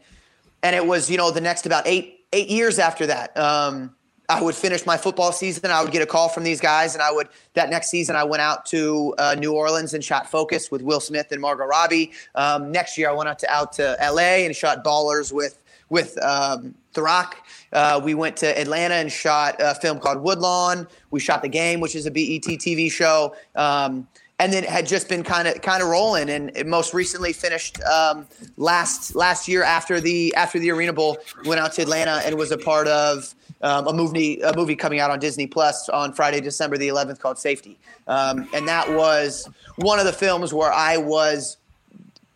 and 0.62 0.76
it 0.76 0.86
was 0.86 1.10
you 1.10 1.16
know 1.16 1.30
the 1.30 1.40
next 1.40 1.66
about 1.66 1.86
eight 1.86 2.24
eight 2.32 2.48
years 2.48 2.78
after 2.78 3.06
that 3.06 3.36
um, 3.36 3.94
i 4.28 4.40
would 4.40 4.54
finish 4.54 4.86
my 4.86 4.96
football 4.96 5.32
season 5.32 5.70
i 5.70 5.82
would 5.82 5.92
get 5.92 6.02
a 6.02 6.06
call 6.06 6.28
from 6.28 6.44
these 6.44 6.60
guys 6.60 6.94
and 6.94 7.02
i 7.02 7.10
would 7.10 7.28
that 7.54 7.70
next 7.70 7.88
season 7.90 8.16
i 8.16 8.24
went 8.24 8.40
out 8.40 8.66
to 8.66 9.14
uh, 9.18 9.34
new 9.38 9.52
orleans 9.52 9.94
and 9.94 10.04
shot 10.04 10.30
focus 10.30 10.70
with 10.70 10.82
will 10.82 11.00
smith 11.00 11.30
and 11.32 11.40
margot 11.40 11.64
robbie 11.64 12.12
um, 12.34 12.70
next 12.70 12.96
year 12.98 13.10
i 13.10 13.12
went 13.12 13.28
out 13.28 13.38
to 13.38 13.50
out 13.50 13.72
to 13.72 13.96
la 14.12 14.18
and 14.18 14.54
shot 14.54 14.84
ballers 14.84 15.32
with 15.32 15.62
with 15.88 16.16
um, 16.22 16.74
the 16.92 17.02
rock 17.02 17.46
uh, 17.72 18.00
we 18.02 18.14
went 18.14 18.36
to 18.36 18.58
atlanta 18.58 18.94
and 18.94 19.10
shot 19.10 19.56
a 19.58 19.74
film 19.74 19.98
called 19.98 20.20
woodlawn 20.20 20.86
we 21.10 21.20
shot 21.20 21.42
the 21.42 21.48
game 21.48 21.80
which 21.80 21.94
is 21.94 22.06
a 22.06 22.10
BET 22.10 22.42
tv 22.42 22.90
show 22.90 23.34
um, 23.56 24.06
and 24.40 24.50
then 24.50 24.64
it 24.64 24.70
had 24.70 24.86
just 24.86 25.08
been 25.08 25.22
kind 25.22 25.46
of 25.46 25.60
kind 25.60 25.82
of 25.82 25.88
rolling, 25.90 26.30
and 26.30 26.50
it 26.56 26.66
most 26.66 26.94
recently 26.94 27.32
finished 27.32 27.80
um, 27.82 28.26
last 28.56 29.14
last 29.14 29.46
year 29.46 29.62
after 29.62 30.00
the 30.00 30.34
after 30.34 30.58
the 30.58 30.70
Arena 30.70 30.94
Bowl. 30.94 31.18
Went 31.44 31.60
out 31.60 31.74
to 31.74 31.82
Atlanta 31.82 32.22
and 32.24 32.36
was 32.38 32.50
a 32.50 32.56
part 32.56 32.88
of 32.88 33.34
um, 33.60 33.86
a 33.86 33.92
movie 33.92 34.40
a 34.40 34.56
movie 34.56 34.74
coming 34.74 34.98
out 34.98 35.10
on 35.10 35.18
Disney 35.18 35.46
Plus 35.46 35.90
on 35.90 36.14
Friday, 36.14 36.40
December 36.40 36.78
the 36.78 36.88
11th, 36.88 37.20
called 37.20 37.38
Safety, 37.38 37.78
um, 38.06 38.48
and 38.54 38.66
that 38.66 38.90
was 38.90 39.46
one 39.76 39.98
of 39.98 40.06
the 40.06 40.12
films 40.12 40.54
where 40.54 40.72
I 40.72 40.96
was 40.96 41.58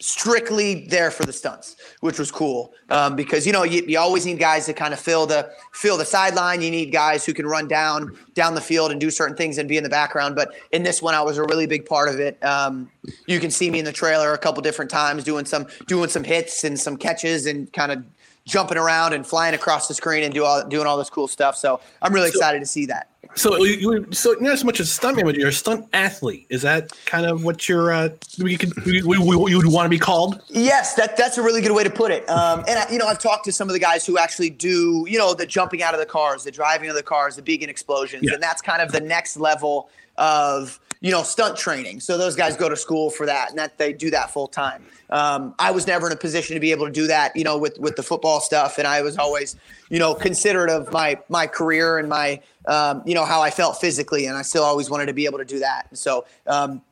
strictly 0.05 0.87
there 0.89 1.11
for 1.11 1.25
the 1.25 1.33
stunts, 1.33 1.77
which 2.01 2.19
was 2.19 2.31
cool 2.31 2.75
um, 2.91 3.17
because 3.17 3.47
you 3.47 3.53
know 3.53 3.63
you, 3.63 3.83
you 3.87 3.99
always 3.99 4.27
need 4.27 4.39
guys 4.39 4.67
to 4.67 4.75
kind 4.75 4.93
of 4.93 5.01
fill 5.01 5.25
the 5.27 5.51
fill 5.73 5.97
the 5.97 6.05
sideline. 6.05 6.61
You 6.61 6.71
need 6.71 6.93
guys 6.93 7.25
who 7.25 7.33
can 7.33 7.47
run 7.47 7.67
down 7.67 8.17
down 8.35 8.55
the 8.55 8.61
field 8.61 8.91
and 8.93 9.01
do 9.01 9.11
certain 9.11 9.35
things 9.37 9.57
and 9.57 9.67
be 9.67 9.79
in 9.79 9.83
the 9.83 9.89
background. 9.89 10.37
But 10.37 10.53
in 10.73 10.83
this 10.83 11.01
one, 11.01 11.15
I 11.15 11.23
was 11.23 11.39
a 11.39 11.43
really 11.45 11.67
big 11.67 11.87
part 11.87 12.09
of 12.11 12.21
it. 12.21 12.43
Um, 12.45 12.91
you 13.27 13.41
can 13.41 13.51
see 13.51 13.71
me 13.71 13.79
in 13.79 13.87
the 13.87 13.93
trailer 13.93 14.35
a 14.35 14.39
couple 14.39 14.61
different 14.63 14.91
times 14.91 15.25
doing 15.25 15.47
some 15.47 15.67
doing 15.87 16.11
some 16.11 16.23
hits 16.25 16.65
and 16.65 16.79
some 16.79 16.99
catches 16.99 17.47
and 17.47 17.73
kind 17.73 17.91
of 17.91 18.05
jumping 18.45 18.77
around 18.77 19.15
and 19.15 19.27
flying 19.27 19.55
across 19.55 19.89
the 19.89 19.95
screen 19.95 20.23
and 20.23 20.35
do 20.35 20.45
all 20.45 20.63
doing 20.69 20.87
all 20.87 20.99
this 20.99 21.09
cool 21.09 21.29
stuff. 21.29 21.57
So 21.57 21.81
I'm 22.03 22.13
really 22.13 22.31
So- 22.31 22.37
excited 22.37 22.61
to 22.61 22.67
see 22.67 22.85
that. 22.87 23.09
So 23.37 23.63
you, 23.65 24.07
so 24.13 24.35
not 24.41 24.53
as 24.53 24.65
much 24.65 24.81
a 24.81 24.85
stuntman, 24.85 25.25
but 25.25 25.35
you're 25.35 25.49
a 25.49 25.53
stunt 25.53 25.87
athlete. 25.93 26.47
Is 26.51 26.63
that 26.63 26.91
kind 27.07 27.27
of 27.27 27.45
what 27.45 27.69
you're 27.69 27.93
uh, 27.93 28.11
we 28.39 28.57
could 28.57 28.75
we, 28.85 29.03
we, 29.03 29.19
we, 29.19 29.51
you 29.51 29.57
would 29.57 29.67
want 29.67 29.87
to 29.87 29.91
be 29.91 29.99
called? 29.99 30.41
Yes, 30.49 30.95
that 30.95 31.17
that's 31.17 31.37
a 31.37 31.43
really 31.43 31.61
good 31.61 31.73
way 31.73 31.85
to 31.85 31.91
put 31.91 32.11
it. 32.13 32.29
Um, 32.31 32.65
and 32.69 32.79
I, 32.79 32.91
you 32.91 32.99
know, 32.99 33.07
I've 33.07 33.19
talked 33.19 33.45
to 33.47 33.53
some 33.53 33.69
of 33.69 33.73
the 33.73 33.81
guys 33.81 34.07
who 34.07 34.19
actually 34.19 34.51
do, 34.51 35.05
you 35.09 35.19
know, 35.19 35.35
the 35.35 35.47
jumping 35.47 35.83
out 35.83 35.95
of 35.95 36.01
the 36.01 36.07
cars, 36.07 36.45
the 36.45 36.53
driving 36.53 36.89
of 36.89 36.95
the 36.95 37.03
cars, 37.03 37.37
the 37.37 37.43
beacon 37.43 37.69
explosions, 37.69 38.23
Yeah. 38.25 38.35
and 38.35 38.43
that's 38.43 38.63
kind 38.63 38.81
of 38.81 38.93
the 38.93 39.01
next 39.01 39.37
level 39.37 39.89
of 40.17 40.79
you 41.01 41.11
know 41.11 41.23
stunt 41.25 41.57
training. 41.57 42.01
So 42.01 42.17
those 42.17 42.37
guys 42.37 42.57
go 42.57 42.69
to 42.69 42.77
school 42.77 43.11
for 43.11 43.27
that, 43.27 43.51
and 43.51 43.59
that 43.59 43.79
they 43.79 43.93
do 43.93 44.11
that 44.11 44.31
full 44.31 44.47
time. 44.49 44.85
Um, 45.11 45.55
I 45.59 45.71
was 45.71 45.87
never 45.87 46.07
in 46.07 46.13
a 46.13 46.17
position 46.17 46.55
to 46.55 46.61
be 46.61 46.71
able 46.71 46.87
to 46.87 46.93
do 46.93 47.07
that, 47.09 47.37
you 47.37 47.45
know, 47.45 47.59
with 47.59 47.79
with 47.79 47.97
the 47.97 48.03
football 48.03 48.41
stuff, 48.41 48.79
and 48.79 48.87
I 48.87 49.03
was 49.03 49.19
always, 49.19 49.57
you 49.91 49.99
know, 49.99 50.15
considerate 50.15 50.71
of 50.71 50.91
my 50.93 51.19
my 51.29 51.47
career 51.47 51.99
and 51.99 52.09
my, 52.09 52.41
um, 52.67 53.03
you 53.05 53.15
know, 53.15 53.25
how 53.25 53.43
I 53.43 53.51
felt 53.51 53.81
physically, 53.81 54.27
and 54.27 54.37
I 54.37 54.43
still 54.43 54.65
always 54.65 54.91
wanted 54.91 55.07
to 55.07 55.13
be 55.13 55.27
able 55.27 55.39
to 55.39 55.45
do 55.45 55.59
that. 55.61 55.87
And 55.91 55.99
so. 55.99 56.27
Um, 56.47 56.83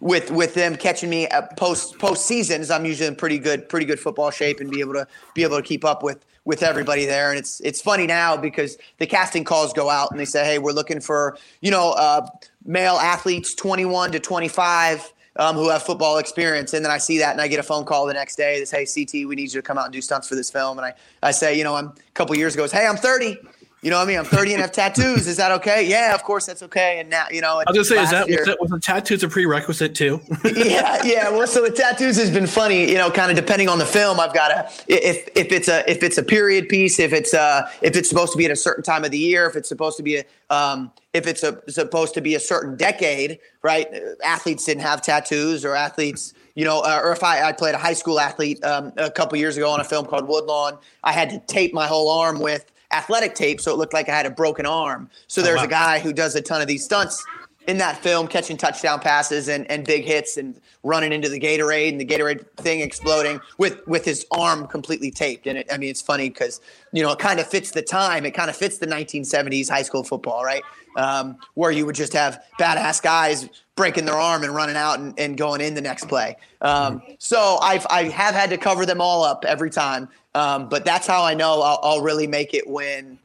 with 0.00 0.30
with 0.30 0.54
them 0.54 0.76
catching 0.76 1.10
me 1.10 1.26
at 1.26 1.56
post 1.56 1.98
post 1.98 2.26
seasons, 2.26 2.70
I'm 2.70 2.84
usually 2.84 3.06
in 3.06 3.16
pretty 3.16 3.38
good 3.38 3.68
pretty 3.68 3.86
good 3.86 4.00
football 4.00 4.30
shape 4.30 4.60
and 4.60 4.70
be 4.70 4.80
able 4.80 4.94
to 4.94 5.06
be 5.34 5.42
able 5.42 5.58
to 5.58 5.62
keep 5.62 5.84
up 5.84 6.02
with 6.02 6.24
with 6.44 6.62
everybody 6.62 7.04
there. 7.04 7.30
And 7.30 7.38
it's 7.38 7.60
it's 7.60 7.80
funny 7.80 8.06
now 8.06 8.36
because 8.36 8.78
the 8.98 9.06
casting 9.06 9.44
calls 9.44 9.72
go 9.72 9.90
out 9.90 10.10
and 10.10 10.18
they 10.18 10.24
say, 10.24 10.44
hey, 10.44 10.58
we're 10.58 10.72
looking 10.72 11.00
for 11.00 11.36
you 11.60 11.70
know 11.70 11.92
uh, 11.92 12.26
male 12.64 12.94
athletes 12.94 13.54
21 13.54 14.12
to 14.12 14.20
25. 14.20 15.12
Um, 15.36 15.54
who 15.54 15.70
have 15.70 15.84
football 15.84 16.18
experience, 16.18 16.74
and 16.74 16.84
then 16.84 16.90
I 16.90 16.98
see 16.98 17.18
that, 17.18 17.30
and 17.30 17.40
I 17.40 17.46
get 17.46 17.60
a 17.60 17.62
phone 17.62 17.84
call 17.84 18.04
the 18.04 18.12
next 18.12 18.34
day 18.34 18.58
that 18.58 18.66
says, 18.66 18.92
"Hey, 18.92 19.04
CT, 19.04 19.28
we 19.28 19.36
need 19.36 19.52
you 19.52 19.60
to 19.60 19.62
come 19.62 19.78
out 19.78 19.84
and 19.84 19.92
do 19.92 20.02
stunts 20.02 20.28
for 20.28 20.34
this 20.34 20.50
film." 20.50 20.76
And 20.76 20.84
I, 20.84 20.92
I 21.22 21.30
say, 21.30 21.56
you 21.56 21.62
know, 21.62 21.76
I'm 21.76 21.86
a 21.86 21.94
couple 22.14 22.36
years 22.36 22.54
ago, 22.54 22.66
hey, 22.66 22.84
I'm 22.84 22.96
30. 22.96 23.38
You 23.82 23.88
know 23.88 23.96
what 23.96 24.04
I 24.04 24.06
mean? 24.08 24.18
I'm 24.18 24.26
30 24.26 24.52
and 24.52 24.60
have 24.60 24.72
tattoos. 24.72 25.26
Is 25.26 25.38
that 25.38 25.52
okay? 25.52 25.88
Yeah, 25.88 26.14
of 26.14 26.22
course 26.22 26.44
that's 26.44 26.62
okay. 26.64 27.00
And 27.00 27.08
now, 27.08 27.24
you 27.30 27.40
know, 27.40 27.62
I 27.66 27.70
was 27.70 27.72
gonna 27.72 27.84
say, 27.84 28.02
is 28.02 28.10
that 28.10 28.28
year- 28.28 28.40
was, 28.40 28.46
that 28.46 28.60
was 28.60 28.70
the 28.70 28.78
tattoos 28.78 29.22
a 29.22 29.28
prerequisite 29.28 29.94
too? 29.94 30.20
yeah, 30.44 31.02
yeah. 31.02 31.30
Well, 31.30 31.46
so 31.46 31.62
the 31.62 31.70
tattoos 31.70 32.16
has 32.18 32.30
been 32.30 32.46
funny, 32.46 32.90
you 32.90 32.98
know, 32.98 33.10
kind 33.10 33.30
of 33.30 33.36
depending 33.36 33.70
on 33.70 33.78
the 33.78 33.86
film. 33.86 34.20
I've 34.20 34.34
got 34.34 34.50
a 34.50 34.70
if 34.86 35.28
if 35.34 35.50
it's 35.50 35.68
a 35.68 35.90
if 35.90 36.02
it's 36.02 36.18
a 36.18 36.22
period 36.22 36.68
piece, 36.68 36.98
if 36.98 37.14
it's 37.14 37.32
uh 37.32 37.70
if 37.80 37.96
it's 37.96 38.08
supposed 38.08 38.32
to 38.32 38.38
be 38.38 38.44
at 38.44 38.50
a 38.50 38.56
certain 38.56 38.84
time 38.84 39.02
of 39.04 39.12
the 39.12 39.18
year, 39.18 39.46
if 39.46 39.56
it's 39.56 39.68
supposed 39.68 39.96
to 39.96 40.02
be 40.02 40.16
a 40.16 40.24
um 40.54 40.92
if 41.14 41.26
it's 41.26 41.42
a, 41.42 41.58
supposed 41.70 42.12
to 42.14 42.20
be 42.20 42.34
a 42.34 42.40
certain 42.40 42.76
decade, 42.76 43.38
right? 43.62 43.88
Athletes 44.22 44.64
didn't 44.64 44.82
have 44.82 45.00
tattoos, 45.00 45.64
or 45.64 45.74
athletes, 45.74 46.34
you 46.54 46.64
know, 46.64 46.80
uh, 46.80 47.00
or 47.02 47.12
if 47.12 47.24
I, 47.24 47.48
I 47.48 47.52
played 47.52 47.74
a 47.74 47.78
high 47.78 47.94
school 47.94 48.20
athlete 48.20 48.62
um, 48.64 48.92
a 48.96 49.10
couple 49.10 49.38
years 49.38 49.56
ago 49.56 49.70
on 49.70 49.80
a 49.80 49.84
film 49.84 50.06
called 50.06 50.28
Woodlawn, 50.28 50.78
I 51.02 51.12
had 51.12 51.30
to 51.30 51.38
tape 51.40 51.72
my 51.74 51.86
whole 51.86 52.10
arm 52.10 52.38
with 52.38 52.70
athletic 52.92 53.34
tape, 53.34 53.60
so 53.60 53.72
it 53.72 53.76
looked 53.78 53.92
like 53.94 54.08
I 54.08 54.16
had 54.16 54.26
a 54.26 54.30
broken 54.30 54.66
arm. 54.66 55.10
So 55.26 55.40
Oh, 55.40 55.44
there's 55.44 55.58
wow. 55.58 55.64
a 55.64 55.68
guy 55.68 55.98
who 56.00 56.12
does 56.12 56.34
a 56.34 56.40
ton 56.42 56.60
of 56.60 56.66
these 56.68 56.84
stunts 56.84 57.24
in 57.66 57.76
that 57.78 57.98
film, 58.02 58.26
catching 58.26 58.56
touchdown 58.56 58.98
passes 59.00 59.48
and, 59.48 59.70
and 59.70 59.84
big 59.86 60.04
hits 60.04 60.36
and 60.38 60.58
running 60.82 61.12
into 61.12 61.28
the 61.28 61.38
Gatorade 61.38 61.90
and 61.90 62.00
the 62.00 62.06
Gatorade 62.06 62.44
thing 62.56 62.80
exploding 62.80 63.38
with 63.58 63.86
with 63.86 64.04
his 64.04 64.26
arm 64.30 64.66
completely 64.66 65.10
taped. 65.10 65.46
And 65.46 65.58
it, 65.58 65.66
I 65.70 65.76
mean, 65.76 65.90
it's 65.90 66.00
funny 66.00 66.30
because 66.30 66.60
you 66.92 67.02
know 67.02 67.12
it 67.12 67.18
kind 67.18 67.38
of 67.38 67.46
fits 67.46 67.70
the 67.70 67.82
time. 67.82 68.24
It 68.24 68.32
kind 68.32 68.48
of 68.48 68.56
fits 68.56 68.78
the 68.78 68.86
1970s 68.86 69.68
high 69.68 69.82
school 69.82 70.02
football, 70.02 70.42
right? 70.42 70.62
Um, 70.96 71.36
where 71.54 71.70
you 71.70 71.86
would 71.86 71.94
just 71.94 72.14
have 72.14 72.42
badass 72.58 73.00
guys 73.02 73.48
breaking 73.76 74.04
their 74.06 74.16
arm 74.16 74.42
and 74.42 74.52
running 74.54 74.76
out 74.76 74.98
and, 74.98 75.16
and 75.18 75.36
going 75.38 75.60
in 75.60 75.74
the 75.74 75.80
next 75.80 76.08
play. 76.08 76.36
Um, 76.62 77.02
so 77.18 77.58
I've 77.62 77.86
I 77.90 78.04
have 78.04 78.34
had 78.34 78.50
to 78.50 78.56
cover 78.58 78.84
them 78.86 79.00
all 79.02 79.22
up 79.22 79.44
every 79.46 79.70
time. 79.70 80.08
Um, 80.34 80.68
but 80.68 80.84
that's 80.84 81.06
how 81.06 81.24
I 81.24 81.34
know 81.34 81.60
I'll, 81.60 81.80
I'll 81.82 82.02
really 82.02 82.26
make 82.26 82.54
it 82.54 82.68
when 82.68 83.18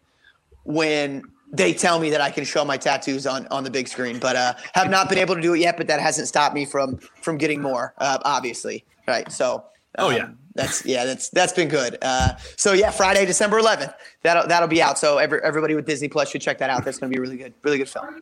when 0.63 1.23
they 1.51 1.73
tell 1.73 1.99
me 1.99 2.09
that 2.09 2.21
I 2.21 2.31
can 2.31 2.43
show 2.43 2.65
my 2.65 2.77
tattoos 2.77 3.27
on 3.27 3.47
on 3.47 3.63
the 3.63 3.69
big 3.69 3.87
screen. 3.87 4.19
But 4.19 4.35
uh, 4.35 4.53
have 4.73 4.89
not 4.89 5.09
been 5.09 5.17
able 5.17 5.35
to 5.35 5.41
do 5.41 5.53
it 5.53 5.59
yet. 5.59 5.77
But 5.77 5.87
that 5.87 5.99
hasn't 5.99 6.27
stopped 6.27 6.55
me 6.55 6.65
from 6.65 6.97
from 7.21 7.37
getting 7.37 7.61
more. 7.61 7.93
Uh, 7.97 8.19
obviously, 8.23 8.85
right? 9.07 9.31
So. 9.31 9.65
Oh, 9.97 10.09
um, 10.09 10.15
yeah. 10.17 10.27
that's 10.55 10.85
yeah, 10.85 11.05
that's 11.05 11.29
that's 11.29 11.53
been 11.53 11.69
good. 11.69 11.97
Uh, 12.01 12.35
so 12.57 12.73
yeah, 12.73 12.91
Friday, 12.91 13.25
December 13.25 13.61
11th, 13.61 13.93
that'll 14.23 14.45
that'll 14.45 14.67
be 14.67 14.81
out. 14.81 14.99
So 14.99 15.19
every, 15.19 15.39
everybody 15.41 15.73
with 15.73 15.85
Disney 15.85 16.09
Plus 16.09 16.29
should 16.29 16.41
check 16.41 16.57
that 16.57 16.69
out. 16.69 16.83
That's 16.83 16.99
going 16.99 17.09
to 17.09 17.15
be 17.15 17.21
really 17.21 17.37
good, 17.37 17.53
really 17.63 17.77
good 17.77 17.87
film. 17.87 18.19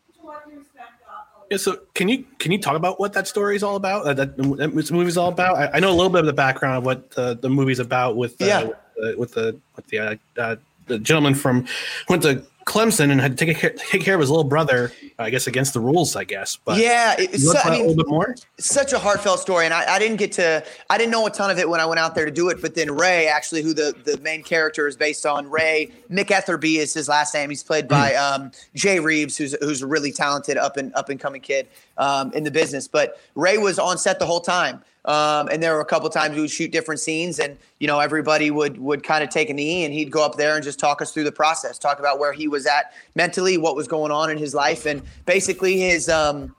Yeah, 1.53 1.57
so 1.57 1.77
can 1.93 2.09
you 2.09 2.25
can 2.39 2.51
you 2.51 2.57
talk 2.57 2.75
about 2.75 2.99
what 2.99 3.13
that 3.13 3.27
story 3.27 3.55
is 3.55 3.61
all 3.61 3.75
about? 3.75 4.07
Uh, 4.07 4.13
that, 4.15 4.35
that 4.37 4.73
this 4.73 4.89
movie's 4.89 5.17
all 5.17 5.29
about. 5.29 5.55
I, 5.55 5.77
I 5.77 5.79
know 5.79 5.91
a 5.91 5.93
little 5.93 6.09
bit 6.09 6.21
of 6.21 6.25
the 6.25 6.33
background 6.33 6.77
of 6.79 6.83
what 6.83 7.13
uh, 7.15 7.35
the 7.35 7.47
movie's 7.47 7.77
about 7.77 8.17
with 8.17 8.41
uh, 8.41 8.45
Yeah. 8.45 8.63
with, 8.63 8.75
the 8.95 9.15
with 9.19 9.31
the 9.33 9.59
with 9.75 9.87
the 9.89 9.99
uh, 9.99 10.15
uh, 10.37 10.55
the 10.87 10.97
gentleman 10.97 11.35
from 11.35 11.67
went 12.09 12.23
to 12.23 12.43
Clemson 12.65 13.12
and 13.12 13.19
had 13.21 13.38
to 13.38 13.45
take 13.45 13.58
care, 13.58 13.69
take 13.71 14.02
care 14.02 14.15
of 14.15 14.21
his 14.21 14.30
little 14.30 14.43
brother. 14.43 14.91
I 15.19 15.30
guess 15.30 15.47
against 15.47 15.73
the 15.73 15.80
rules. 15.80 16.15
I 16.15 16.23
guess. 16.23 16.58
But 16.58 16.80
yeah, 16.80 17.13
it- 17.19 17.39
you 17.39 17.47
wanna 17.47 17.60
so- 17.60 17.63
talk 17.63 17.65
I 17.65 17.69
a 17.69 17.71
mean, 17.80 17.88
little 17.88 18.04
bit 18.04 18.10
more. 18.10 18.36
such 18.60 18.93
a 18.93 18.99
heartfelt 18.99 19.39
story 19.39 19.65
and 19.65 19.73
I, 19.73 19.95
I 19.95 19.99
didn't 19.99 20.17
get 20.17 20.32
to 20.34 20.63
i 20.89 20.97
didn't 20.97 21.12
know 21.12 21.26
a 21.26 21.30
ton 21.32 21.49
of 21.52 21.58
it 21.60 21.67
when 21.67 21.80
i 21.82 21.86
went 21.86 21.99
out 21.99 22.15
there 22.15 22.23
to 22.26 22.32
do 22.32 22.49
it 22.49 22.62
but 22.62 22.76
then 22.76 22.91
ray 22.95 23.28
actually 23.28 23.62
who 23.62 23.73
the, 23.73 23.93
the 24.06 24.17
main 24.19 24.41
character 24.43 24.88
is 24.88 24.95
based 24.95 25.26
on 25.26 25.49
ray 25.49 25.91
McElrathbey 26.10 26.78
is 26.78 26.93
his 26.93 27.08
last 27.10 27.34
name 27.34 27.49
he's 27.49 27.63
played 27.63 27.88
by 27.88 28.15
um, 28.15 28.52
jay 28.76 28.99
reeves 28.99 29.36
who's, 29.38 29.56
who's 29.62 29.82
a 29.82 29.88
really 29.88 30.12
talented 30.12 30.58
up 30.58 30.78
and 30.78 30.93
up 30.95 31.10
and 31.10 31.19
coming 31.19 31.41
kid 31.41 31.67
um, 31.97 32.32
in 32.34 32.43
the 32.43 32.52
business 32.52 32.88
but 32.88 33.19
ray 33.36 33.58
was 33.58 33.78
on 33.80 33.97
set 33.97 34.17
the 34.19 34.26
whole 34.26 34.39
time 34.41 34.82
um, 35.05 35.47
and 35.49 35.61
there 35.61 35.73
were 35.73 35.81
a 35.81 35.85
couple 35.85 36.09
times 36.09 36.35
we 36.35 36.41
would 36.41 36.51
shoot 36.51 36.71
different 36.71 36.99
scenes 36.99 37.39
and 37.39 37.57
you 37.79 37.87
know 37.87 37.99
everybody 37.99 38.51
would 38.51 38.77
would 38.77 39.03
kind 39.03 39.23
of 39.23 39.29
take 39.29 39.49
a 39.49 39.53
knee 39.53 39.85
and 39.85 39.93
he'd 39.93 40.11
go 40.11 40.25
up 40.25 40.35
there 40.35 40.55
and 40.55 40.63
just 40.63 40.79
talk 40.79 41.01
us 41.01 41.11
through 41.11 41.23
the 41.23 41.31
process 41.31 41.77
talk 41.77 41.99
about 41.99 42.19
where 42.19 42.33
he 42.33 42.47
was 42.47 42.65
at 42.65 42.93
mentally 43.15 43.57
what 43.57 43.75
was 43.75 43.87
going 43.87 44.11
on 44.11 44.29
in 44.29 44.37
his 44.37 44.53
life 44.53 44.85
and 44.85 45.01
basically 45.25 45.77
his 45.77 46.09
um, 46.09 46.55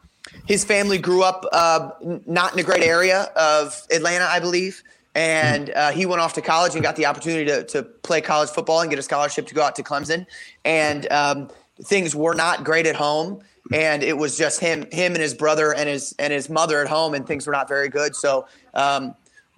his 0.46 0.64
family 0.64 0.98
grew 0.98 1.22
up 1.22 1.44
uh, 1.52 1.90
not 2.26 2.52
in 2.52 2.58
a 2.58 2.62
great 2.62 2.82
area 2.82 3.30
of 3.36 3.82
Atlanta, 3.90 4.24
I 4.24 4.40
believe. 4.40 4.82
And 5.14 5.70
uh, 5.70 5.92
he 5.92 6.06
went 6.06 6.20
off 6.20 6.32
to 6.34 6.42
college 6.42 6.74
and 6.74 6.82
got 6.82 6.96
the 6.96 7.06
opportunity 7.06 7.44
to, 7.44 7.64
to 7.64 7.82
play 7.82 8.20
college 8.20 8.50
football 8.50 8.80
and 8.80 8.90
get 8.90 8.98
a 8.98 9.02
scholarship 9.02 9.46
to 9.46 9.54
go 9.54 9.62
out 9.62 9.76
to 9.76 9.82
Clemson. 9.82 10.26
And 10.64 11.10
um, 11.12 11.50
things 11.82 12.16
were 12.16 12.34
not 12.34 12.64
great 12.64 12.86
at 12.86 12.96
home. 12.96 13.40
And 13.72 14.02
it 14.02 14.16
was 14.16 14.36
just 14.36 14.60
him, 14.60 14.86
him 14.92 15.12
and 15.12 15.22
his 15.22 15.32
brother 15.32 15.72
and 15.72 15.88
his 15.88 16.14
and 16.18 16.32
his 16.32 16.50
mother 16.50 16.80
at 16.82 16.88
home, 16.88 17.14
and 17.14 17.26
things 17.26 17.46
were 17.46 17.52
not 17.52 17.66
very 17.66 17.88
good. 17.88 18.14
So, 18.14 18.46
um, 18.74 19.14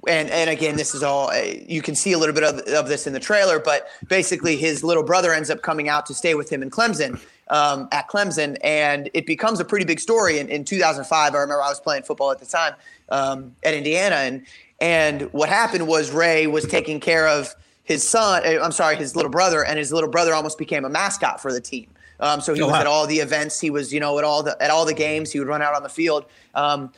and 0.07 0.31
and 0.31 0.49
again, 0.49 0.77
this 0.77 0.95
is 0.95 1.03
all 1.03 1.31
uh, 1.31 1.42
you 1.66 1.83
can 1.83 1.97
see 1.97 2.12
a 2.12 2.19
little 2.19 2.35
bit 2.35 2.45
of, 2.45 2.61
of 2.75 2.88
this 2.88 3.07
in 3.07 3.12
the 3.12 3.21
trailer. 3.21 3.59
But 3.59 3.88
basically, 4.09 4.57
his 4.57 4.85
little 4.85 5.03
brother 5.03 5.33
ends 5.33 5.51
up 5.51 5.62
coming 5.62 5.88
out 5.88 6.07
to 6.07 6.14
stay 6.14 6.35
with 6.35 6.51
him 6.51 6.62
in 6.62 6.71
Clemson 6.71 7.21
um, 7.49 7.88
at 7.92 8.09
Clemson, 8.09 8.57
and 8.62 9.11
it 9.14 9.27
becomes 9.27 9.61
a 9.61 9.64
pretty 9.64 9.85
big 9.85 10.01
story. 10.01 10.38
In, 10.38 10.49
in 10.49 10.64
2005, 10.64 11.35
I 11.35 11.38
remember 11.38 11.62
I 11.62 11.69
was 11.69 11.81
playing 11.81 12.05
football 12.05 12.31
at 12.31 12.38
the 12.38 12.47
time 12.47 12.75
um, 13.09 13.55
at 13.64 13.75
Indiana, 13.75 14.16
and 14.16 14.47
and 14.81 15.23
what 15.33 15.49
happened 15.49 15.87
was 15.87 16.11
Ray 16.11 16.47
was 16.47 16.64
taking 16.66 17.01
care 17.01 17.27
of 17.29 17.55
his 17.85 18.07
son. 18.07 18.42
uh, 18.45 18.62
I'm 18.62 18.73
sorry, 18.73 18.97
his 18.97 19.16
little 19.16 19.31
brother, 19.31 19.64
and 19.64 19.79
his 19.79 19.92
little 19.92 20.11
brother 20.11 20.35
almost 20.35 20.59
became 20.59 20.85
a 20.85 20.90
mascot 20.90 21.40
for 21.40 21.53
the 21.53 21.61
team. 21.61 21.88
Um, 22.20 22.40
so 22.40 22.55
he 22.55 22.62
Oh, 22.62 22.66
was 22.66 22.72
wow. 22.72 22.81
at 22.81 22.87
all 22.87 23.07
the 23.07 23.18
events. 23.18 23.61
He 23.61 23.70
was, 23.70 23.92
you 23.92 24.00
know, 24.00 24.18
at 24.18 24.24
all 24.24 24.42
the 24.42 24.61
at 24.62 24.70
all 24.70 24.85
the 24.85 24.94
games. 24.94 25.33
He 25.33 25.38
would 25.38 25.48
run 25.48 25.62
out 25.62 25.74
on 25.74 25.83
the 25.83 25.88
field. 25.88 26.24
Um, 26.55 26.92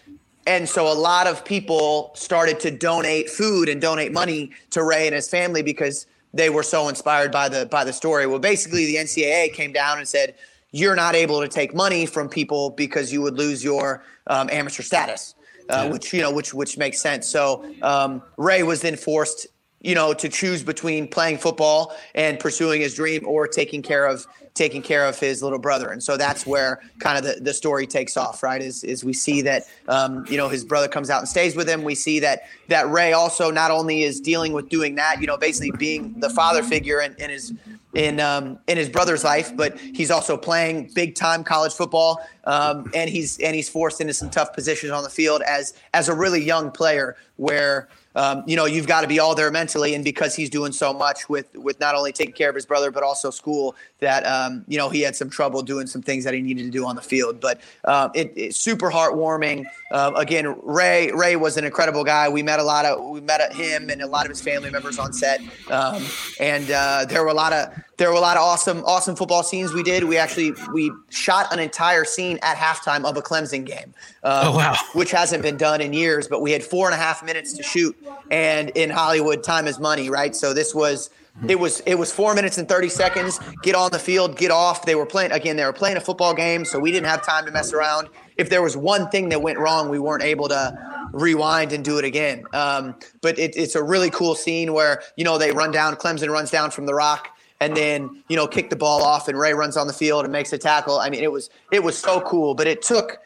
and 0.47 0.69
so 0.69 0.91
a 0.91 0.95
lot 0.95 1.27
of 1.27 1.45
people 1.45 2.11
started 2.15 2.59
to 2.61 2.71
donate 2.71 3.29
food 3.29 3.69
and 3.69 3.81
donate 3.81 4.13
money 4.13 4.51
to 4.71 4.83
Ray 4.83 5.07
and 5.07 5.15
his 5.15 5.29
family 5.29 5.63
because 5.63 6.07
they 6.33 6.49
were 6.51 6.63
so 6.63 6.89
inspired 6.89 7.31
by 7.33 7.49
the 7.49 7.67
by 7.67 7.85
the 7.85 7.93
story. 7.93 8.27
Well, 8.27 8.39
basically, 8.39 8.87
the 8.87 8.97
NCAA 8.97 9.53
came 9.53 9.73
down 9.73 9.99
and 9.99 10.07
said, 10.09 10.35
"You're 10.73 10.97
not 10.97 11.15
able 11.15 11.41
to 11.41 11.49
take 11.49 11.75
money 11.75 12.07
from 12.07 12.29
people 12.29 12.71
because 12.71 13.13
you 13.13 13.21
would 13.23 13.37
lose 13.37 13.63
your 13.65 14.03
um, 14.29 14.49
amateur 14.51 14.83
status," 14.83 15.35
uh, 15.69 15.89
which 15.89 16.13
you 16.15 16.21
know, 16.23 16.31
which 16.33 16.55
which 16.55 16.79
makes 16.79 17.01
sense. 17.01 17.27
So 17.27 17.65
um, 17.83 18.23
Ray 18.37 18.63
was 18.63 18.81
then 18.83 18.97
forced 18.97 19.47
you 19.81 19.95
know, 19.95 20.13
to 20.13 20.29
choose 20.29 20.63
between 20.63 21.07
playing 21.07 21.39
football 21.39 21.97
and 22.15 22.41
pursuing 22.41 22.81
his 22.81 22.95
dream 22.95 23.23
or 23.27 23.47
taking 23.47 23.83
care 23.83 24.07
of 24.07 24.27
taking 24.55 24.83
care 24.83 25.07
of 25.07 25.17
his 25.19 25.41
little 25.41 25.59
brother. 25.59 25.91
And 25.91 26.03
so 26.03 26.17
that's 26.17 26.45
where 26.45 26.83
kind 26.99 27.17
of 27.17 27.23
the, 27.23 27.41
the 27.41 27.55
story 27.55 27.87
takes 27.87 28.17
off, 28.17 28.43
right? 28.43 28.61
Is 28.61 28.83
is 28.83 29.05
we 29.05 29.13
see 29.13 29.41
that 29.43 29.65
um, 29.87 30.27
you 30.29 30.37
know 30.37 30.49
his 30.49 30.65
brother 30.65 30.89
comes 30.89 31.11
out 31.11 31.21
and 31.21 31.29
stays 31.29 31.55
with 31.55 31.69
him. 31.69 31.85
We 31.85 31.95
see 31.95 32.19
that 32.21 32.43
that 32.67 32.91
Ray 32.91 33.13
also 33.13 33.51
not 33.51 33.71
only 33.71 34.03
is 34.03 34.21
dealing 34.21 34.53
with 34.53 34.69
doing 34.69 34.97
that, 34.97 35.21
you 35.21 35.27
know, 35.27 35.37
basically 35.37 35.71
being 35.79 36.19
the 36.19 36.31
father 36.31 36.63
figure 36.63 37.01
in, 37.01 37.15
in 37.19 37.31
his 37.31 37.55
in 37.95 38.21
um, 38.21 38.59
in 38.67 38.77
his 38.77 38.89
brother's 38.89 39.23
life, 39.23 39.57
but 39.57 39.79
he's 39.79 40.11
also 40.11 40.37
playing 40.37 40.91
big 40.95 41.15
time 41.15 41.45
college 41.45 41.73
football, 41.73 42.21
um, 42.45 42.91
and 42.95 43.09
he's 43.09 43.39
and 43.39 43.55
he's 43.55 43.69
forced 43.69 44.01
into 44.01 44.13
some 44.13 44.29
tough 44.29 44.53
positions 44.53 44.91
on 44.93 45.05
the 45.05 45.11
field 45.11 45.41
as 45.43 45.75
as 45.95 46.09
a 46.09 46.15
really 46.15 46.43
young 46.43 46.71
player 46.71 47.17
where 47.37 47.89
um, 48.19 48.43
you 48.47 48.57
know, 48.57 48.65
you've 48.65 48.89
got 48.89 49.03
to 49.03 49.07
be 49.07 49.21
all 49.21 49.37
there 49.37 49.51
mentally. 49.53 49.95
And 49.95 50.03
because 50.03 50.35
he's 50.35 50.51
doing 50.51 50.73
so 50.73 50.93
much 50.93 51.29
with 51.29 51.55
with 51.55 51.79
not 51.79 51.95
only 51.95 52.13
taking 52.13 52.35
care 52.35 52.49
of 52.49 52.57
his 52.57 52.67
brother 52.67 52.91
but 52.91 53.05
also 53.05 53.31
school, 53.31 53.77
that 54.01 54.25
um, 54.27 54.65
you 54.69 54.79
know 54.79 54.89
he 54.89 55.01
had 55.01 55.17
some 55.17 55.29
trouble 55.31 55.63
doing 55.63 55.87
some 55.87 56.03
things 56.03 56.25
that 56.25 56.35
he 56.35 56.41
needed 56.41 56.65
to 56.65 56.71
do 56.71 56.87
on 56.87 56.97
the 56.97 57.03
field. 57.03 57.41
But 57.41 57.61
uh, 57.85 58.09
it, 58.15 58.33
it's 58.37 58.57
super 58.57 58.91
heartwarming. 58.91 59.65
Uh, 59.91 60.13
again, 60.17 60.57
Ray 60.63 61.11
Ray 61.13 61.37
was 61.37 61.57
an 61.57 61.65
incredible 61.65 62.05
guy. 62.05 62.29
We 62.29 62.43
met 62.43 62.61
a 62.61 62.63
lot 62.63 62.85
of 62.85 63.05
we 63.11 63.21
met 63.21 63.53
him 63.53 63.91
and 63.91 64.03
a 64.03 64.07
lot 64.07 64.27
of 64.27 64.31
his 64.31 64.41
family 64.41 64.71
members 64.71 64.99
on 64.99 65.13
set, 65.13 65.41
um, 65.71 66.05
and 66.41 66.71
uh, 66.71 67.07
there 67.09 67.23
were 67.23 67.31
a 67.31 67.35
lot 67.35 67.53
of 67.53 67.73
there 67.97 68.11
were 68.11 68.17
a 68.17 68.21
lot 68.21 68.37
of 68.37 68.43
awesome 68.43 68.85
awesome 68.85 69.17
football 69.17 69.43
scenes 69.43 69.73
we 69.73 69.83
did. 69.83 70.05
We 70.05 70.17
actually 70.17 70.55
we 70.73 70.93
shot 71.11 71.53
an 71.53 71.59
entire 71.59 72.05
scene 72.05 72.39
at 72.43 72.57
halftime 72.57 73.05
of 73.05 73.17
a 73.17 73.23
Clemson 73.23 73.65
game. 73.65 73.95
Um, 74.23 74.49
oh 74.49 74.57
wow! 74.57 74.77
Which 74.95 75.11
hasn't 75.11 75.43
been 75.43 75.57
done 75.57 75.81
in 75.81 75.93
years, 75.93 76.29
but 76.29 76.41
we 76.41 76.53
had 76.53 76.63
four 76.63 76.87
and 76.87 76.95
a 76.95 76.99
half 76.99 77.25
minutes 77.25 77.53
to 77.55 77.63
shoot, 77.63 77.97
and 78.31 78.71
in 78.71 78.91
Hollywood, 78.91 79.43
time 79.43 79.67
is 79.67 79.81
money, 79.81 80.09
right? 80.09 80.37
So 80.37 80.55
this 80.55 80.75
was 80.75 81.11
it 81.47 81.59
was 81.59 81.81
it 81.81 81.95
was 81.95 82.13
four 82.13 82.35
minutes 82.35 82.59
and 82.59 82.69
30 82.69 82.89
seconds. 82.89 83.39
Get 83.63 83.75
on 83.75 83.91
the 83.93 83.99
field 83.99 84.37
get 84.37 84.51
off. 84.51 84.85
They 84.85 84.95
were 84.95 85.07
playing 85.07 85.33
again 85.33 85.57
they 85.57 85.65
were 85.65 85.73
playing 85.73 85.97
a 85.97 86.01
football 86.01 86.35
game 86.35 86.65
so 86.65 86.79
we 86.79 86.91
didn't 86.91 87.07
have 87.07 87.25
time 87.25 87.47
to 87.47 87.53
mess 87.53 87.73
around. 87.73 88.09
If 88.37 88.51
there 88.51 88.63
was 88.63 88.77
one 88.77 89.09
thing 89.11 89.29
that 89.29 89.41
went 89.41 89.59
wrong 89.59 89.89
we 89.89 89.99
weren't 89.99 90.23
able 90.23 90.49
to 90.49 91.09
rewind 91.13 91.73
and 91.73 91.85
do 91.85 91.99
it 91.99 92.05
again. 92.05 92.45
Um, 92.53 92.97
but 93.21 93.39
it, 93.39 93.57
it's 93.57 93.75
a 93.75 93.83
really 93.83 94.11
cool 94.11 94.35
scene 94.35 94.73
where 94.73 95.03
you 95.17 95.25
know 95.25 95.39
they 95.39 95.53
run 95.53 95.71
down 95.71 95.95
clemson 95.97 96.29
runs 96.31 96.51
down 96.51 96.71
from 96.71 96.87
the 96.87 96.95
rock 96.95 97.29
and 97.61 97.77
then 97.77 98.23
you 98.29 98.37
know 98.37 98.47
kick 98.47 98.71
the 98.71 98.77
ball 98.77 99.03
off 99.03 99.29
and 99.29 99.39
ray 99.39 99.55
runs 99.55 99.77
on 99.77 99.87
the 99.87 99.93
field 99.93 100.25
and 100.25 100.33
makes 100.33 100.53
a 100.53 100.59
tackle. 100.59 100.99
I 100.99 101.11
mean 101.11 101.23
it 101.23 101.31
was 101.31 101.51
it 101.71 101.83
was 101.83 101.97
so 101.97 102.21
cool 102.23 102.55
but 102.55 102.67
it 102.67 102.83
took 102.83 103.19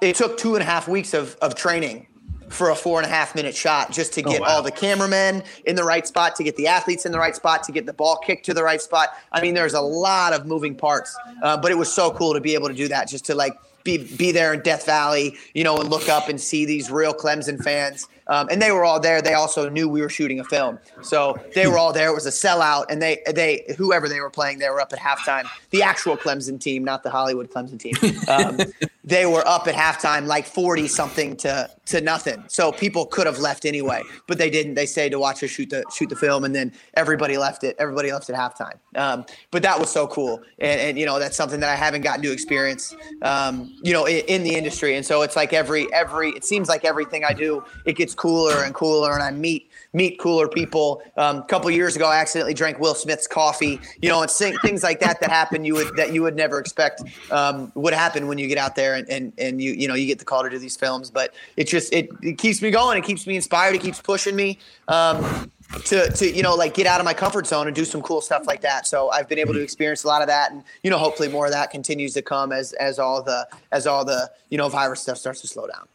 it 0.00 0.14
took 0.14 0.38
two 0.38 0.54
and 0.54 0.62
a 0.62 0.66
half 0.66 0.88
weeks 0.88 1.14
of, 1.14 1.36
of 1.42 1.54
training 1.54 2.06
for 2.48 2.70
a 2.70 2.76
four 2.76 3.00
and 3.00 3.06
a 3.06 3.10
half 3.10 3.34
minute 3.34 3.54
shot 3.54 3.90
just 3.90 4.12
to 4.14 4.22
get 4.22 4.40
oh, 4.40 4.42
wow. 4.42 4.56
all 4.56 4.62
the 4.62 4.70
cameramen 4.70 5.42
in 5.64 5.76
the 5.76 5.84
right 5.84 6.06
spot, 6.06 6.36
to 6.36 6.44
get 6.44 6.56
the 6.56 6.66
athletes 6.66 7.06
in 7.06 7.12
the 7.12 7.18
right 7.18 7.34
spot, 7.34 7.62
to 7.64 7.72
get 7.72 7.86
the 7.86 7.92
ball 7.92 8.16
kicked 8.18 8.44
to 8.46 8.54
the 8.54 8.62
right 8.62 8.80
spot. 8.80 9.10
I 9.32 9.40
mean, 9.40 9.54
there's 9.54 9.74
a 9.74 9.80
lot 9.80 10.32
of 10.32 10.46
moving 10.46 10.74
parts, 10.74 11.16
uh, 11.42 11.56
but 11.56 11.70
it 11.70 11.78
was 11.78 11.92
so 11.92 12.10
cool 12.10 12.34
to 12.34 12.40
be 12.40 12.54
able 12.54 12.68
to 12.68 12.74
do 12.74 12.88
that, 12.88 13.08
just 13.08 13.24
to 13.26 13.34
like 13.34 13.56
be 13.84 13.98
be 14.16 14.32
there 14.32 14.52
in 14.52 14.60
Death 14.60 14.86
Valley, 14.86 15.36
you 15.54 15.64
know, 15.64 15.78
and 15.78 15.88
look 15.90 16.08
up 16.08 16.28
and 16.28 16.40
see 16.40 16.64
these 16.64 16.90
real 16.90 17.14
Clemson 17.14 17.62
fans 17.62 18.08
um, 18.28 18.48
and 18.50 18.60
they 18.60 18.72
were 18.72 18.84
all 18.84 18.98
there. 18.98 19.22
They 19.22 19.34
also 19.34 19.68
knew 19.68 19.88
we 19.88 20.00
were 20.00 20.08
shooting 20.08 20.40
a 20.40 20.44
film, 20.44 20.78
so 21.02 21.38
they 21.54 21.66
were 21.66 21.78
all 21.78 21.92
there. 21.92 22.10
It 22.10 22.14
was 22.14 22.26
a 22.26 22.30
sellout, 22.30 22.86
and 22.90 23.00
they 23.00 23.22
they 23.32 23.64
whoever 23.76 24.08
they 24.08 24.20
were 24.20 24.30
playing, 24.30 24.58
they 24.58 24.68
were 24.68 24.80
up 24.80 24.92
at 24.92 24.98
halftime. 24.98 25.48
The 25.70 25.82
actual 25.82 26.16
Clemson 26.16 26.60
team, 26.60 26.84
not 26.84 27.02
the 27.02 27.10
Hollywood 27.10 27.50
Clemson 27.50 27.78
team. 27.78 27.94
Um, 28.28 28.58
they 29.04 29.24
were 29.26 29.46
up 29.46 29.68
at 29.68 29.74
halftime 29.74 30.26
like 30.26 30.46
forty 30.46 30.88
something 30.88 31.36
to 31.38 31.70
to 31.86 32.00
nothing. 32.00 32.44
So 32.48 32.72
people 32.72 33.06
could 33.06 33.26
have 33.26 33.38
left 33.38 33.64
anyway, 33.64 34.02
but 34.26 34.38
they 34.38 34.50
didn't. 34.50 34.74
They 34.74 34.86
stayed 34.86 35.10
to 35.10 35.18
watch 35.20 35.42
us 35.44 35.50
shoot 35.50 35.70
the 35.70 35.84
shoot 35.94 36.08
the 36.08 36.16
film, 36.16 36.44
and 36.44 36.54
then 36.54 36.72
everybody 36.94 37.38
left 37.38 37.62
it. 37.62 37.76
Everybody 37.78 38.12
left 38.12 38.28
at 38.28 38.36
halftime. 38.36 38.78
Um, 38.96 39.24
but 39.52 39.62
that 39.62 39.78
was 39.78 39.90
so 39.90 40.08
cool, 40.08 40.42
and, 40.58 40.80
and 40.80 40.98
you 40.98 41.06
know 41.06 41.20
that's 41.20 41.36
something 41.36 41.60
that 41.60 41.70
I 41.70 41.76
haven't 41.76 42.02
gotten 42.02 42.22
to 42.22 42.32
experience, 42.32 42.94
um, 43.22 43.72
you 43.82 43.92
know, 43.92 44.04
in, 44.06 44.24
in 44.26 44.42
the 44.42 44.56
industry. 44.56 44.96
And 44.96 45.06
so 45.06 45.22
it's 45.22 45.36
like 45.36 45.52
every 45.52 45.92
every 45.92 46.30
it 46.30 46.44
seems 46.44 46.68
like 46.68 46.84
everything 46.84 47.24
I 47.24 47.32
do, 47.32 47.62
it 47.84 47.94
gets 47.94 48.15
cooler 48.16 48.64
and 48.64 48.74
cooler, 48.74 49.12
and 49.12 49.22
I 49.22 49.30
meet 49.30 49.70
meet 49.92 50.18
cooler 50.18 50.48
people. 50.48 51.02
Um, 51.16 51.38
a 51.38 51.44
couple 51.44 51.70
years 51.70 51.96
ago, 51.96 52.06
I 52.06 52.16
accidentally 52.16 52.54
drank 52.54 52.78
Will 52.78 52.94
Smith's 52.94 53.26
coffee. 53.26 53.80
You 54.02 54.08
know, 54.08 54.22
and 54.22 54.30
things 54.30 54.82
like 54.82 55.00
that 55.00 55.20
that 55.20 55.30
happen 55.30 55.64
you 55.64 55.74
would 55.74 55.96
that 55.96 56.12
you 56.12 56.22
would 56.22 56.36
never 56.36 56.58
expect 56.58 57.02
um, 57.30 57.72
would 57.74 57.94
happen 57.94 58.26
when 58.26 58.38
you 58.38 58.46
get 58.46 58.58
out 58.58 58.76
there 58.76 58.94
and, 58.94 59.08
and 59.08 59.32
and 59.38 59.60
you 59.62 59.72
you 59.72 59.88
know 59.88 59.94
you 59.94 60.06
get 60.06 60.18
the 60.18 60.24
call 60.24 60.42
to 60.42 60.50
do 60.50 60.58
these 60.58 60.76
films. 60.76 61.10
But 61.10 61.34
it 61.56 61.64
just 61.64 61.92
it, 61.92 62.10
it 62.22 62.38
keeps 62.38 62.62
me 62.62 62.70
going. 62.70 62.98
It 62.98 63.04
keeps 63.04 63.26
me 63.26 63.36
inspired. 63.36 63.74
It 63.74 63.80
keeps 63.80 64.00
pushing 64.00 64.36
me. 64.36 64.58
Um, 64.88 65.50
to, 65.84 66.10
to 66.10 66.30
you 66.30 66.42
know 66.42 66.54
like 66.54 66.74
get 66.74 66.86
out 66.86 67.00
of 67.00 67.04
my 67.04 67.14
comfort 67.14 67.46
zone 67.46 67.66
and 67.66 67.74
do 67.74 67.84
some 67.84 68.00
cool 68.00 68.20
stuff 68.20 68.46
like 68.46 68.60
that 68.60 68.86
so 68.86 69.10
i've 69.10 69.28
been 69.28 69.38
able 69.38 69.52
to 69.52 69.60
experience 69.60 70.04
a 70.04 70.06
lot 70.06 70.22
of 70.22 70.28
that 70.28 70.52
and 70.52 70.62
you 70.82 70.90
know 70.90 70.98
hopefully 70.98 71.28
more 71.28 71.46
of 71.46 71.52
that 71.52 71.70
continues 71.70 72.14
to 72.14 72.22
come 72.22 72.52
as 72.52 72.72
as 72.74 72.98
all 72.98 73.20
the 73.22 73.46
as 73.72 73.86
all 73.86 74.04
the 74.04 74.30
you 74.48 74.56
know 74.56 74.68
virus 74.68 75.00
stuff 75.00 75.18
starts 75.18 75.40
to 75.40 75.48
slow 75.48 75.66
down 75.66 75.88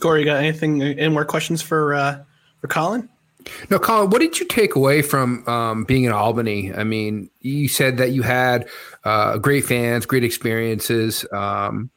Corey, 0.00 0.20
you 0.20 0.26
got 0.26 0.38
anything? 0.38 0.82
Any 0.82 1.08
more 1.08 1.24
questions 1.24 1.62
for 1.62 1.94
uh, 1.94 2.22
for 2.60 2.68
Colin? 2.68 3.08
No, 3.70 3.78
Colin. 3.78 4.10
What 4.10 4.20
did 4.20 4.38
you 4.38 4.46
take 4.46 4.74
away 4.74 5.02
from 5.02 5.46
um, 5.48 5.84
being 5.84 6.04
in 6.04 6.12
Albany? 6.12 6.74
I 6.74 6.84
mean, 6.84 7.30
you 7.40 7.68
said 7.68 7.96
that 7.98 8.12
you 8.12 8.22
had 8.22 8.68
uh, 9.04 9.38
great 9.38 9.64
fans, 9.64 10.06
great 10.06 10.24
experiences. 10.24 11.24
Um, 11.32 11.90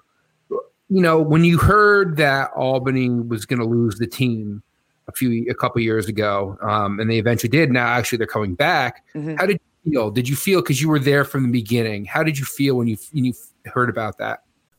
you 0.49 1.01
know, 1.01 1.19
when 1.19 1.43
you 1.43 1.57
heard 1.57 2.17
that 2.17 2.51
Albany 2.55 3.09
was 3.09 3.45
going 3.45 3.59
to 3.59 3.65
lose 3.65 3.97
the 3.97 4.07
team 4.07 4.61
a 5.07 5.11
few 5.11 5.49
a 5.49 5.55
couple 5.55 5.81
years 5.81 6.07
ago, 6.07 6.57
um, 6.61 6.99
and 6.99 7.09
they 7.09 7.17
eventually 7.17 7.49
did. 7.49 7.71
Now, 7.71 7.87
actually, 7.87 8.19
they're 8.19 8.27
coming 8.27 8.55
back. 8.55 9.03
Mm-hmm. 9.15 9.35
How 9.35 9.45
did 9.45 9.59
you 9.83 9.91
feel? 9.91 10.11
Did 10.11 10.29
you 10.29 10.35
feel 10.35 10.61
because 10.61 10.81
you 10.81 10.89
were 10.89 10.99
there 10.99 11.25
from 11.25 11.43
the 11.43 11.51
beginning? 11.51 12.05
How 12.05 12.23
did 12.23 12.37
you 12.37 12.45
feel 12.45 12.75
when 12.75 12.87
you 12.87 12.97
when 13.11 13.25
you 13.25 13.33
heard 13.65 13.89
about 13.89 14.17
that? 14.19 14.43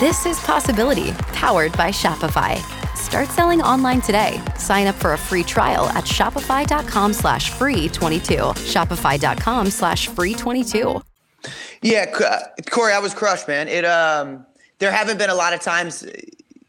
This 0.00 0.26
is 0.26 0.38
Possibility, 0.44 1.10
powered 1.32 1.72
by 1.72 1.90
Shopify. 1.90 2.58
Start 2.96 3.26
selling 3.30 3.60
online 3.60 4.00
today. 4.00 4.40
Sign 4.56 4.86
up 4.86 4.94
for 4.94 5.14
a 5.14 5.18
free 5.18 5.42
trial 5.42 5.88
at 5.88 6.04
shopify.com 6.04 7.12
slash 7.12 7.50
free 7.50 7.88
22. 7.88 8.36
Shopify.com 8.36 9.70
slash 9.70 10.06
free 10.06 10.34
22. 10.34 11.02
Yeah, 11.82 12.14
uh, 12.24 12.38
Corey, 12.70 12.92
I 12.92 13.00
was 13.00 13.12
crushed, 13.12 13.48
man. 13.48 13.66
It 13.66 13.84
um, 13.84 14.46
there 14.78 14.92
haven't 14.92 15.18
been 15.18 15.30
a 15.30 15.34
lot 15.34 15.52
of 15.52 15.62
times, 15.62 16.06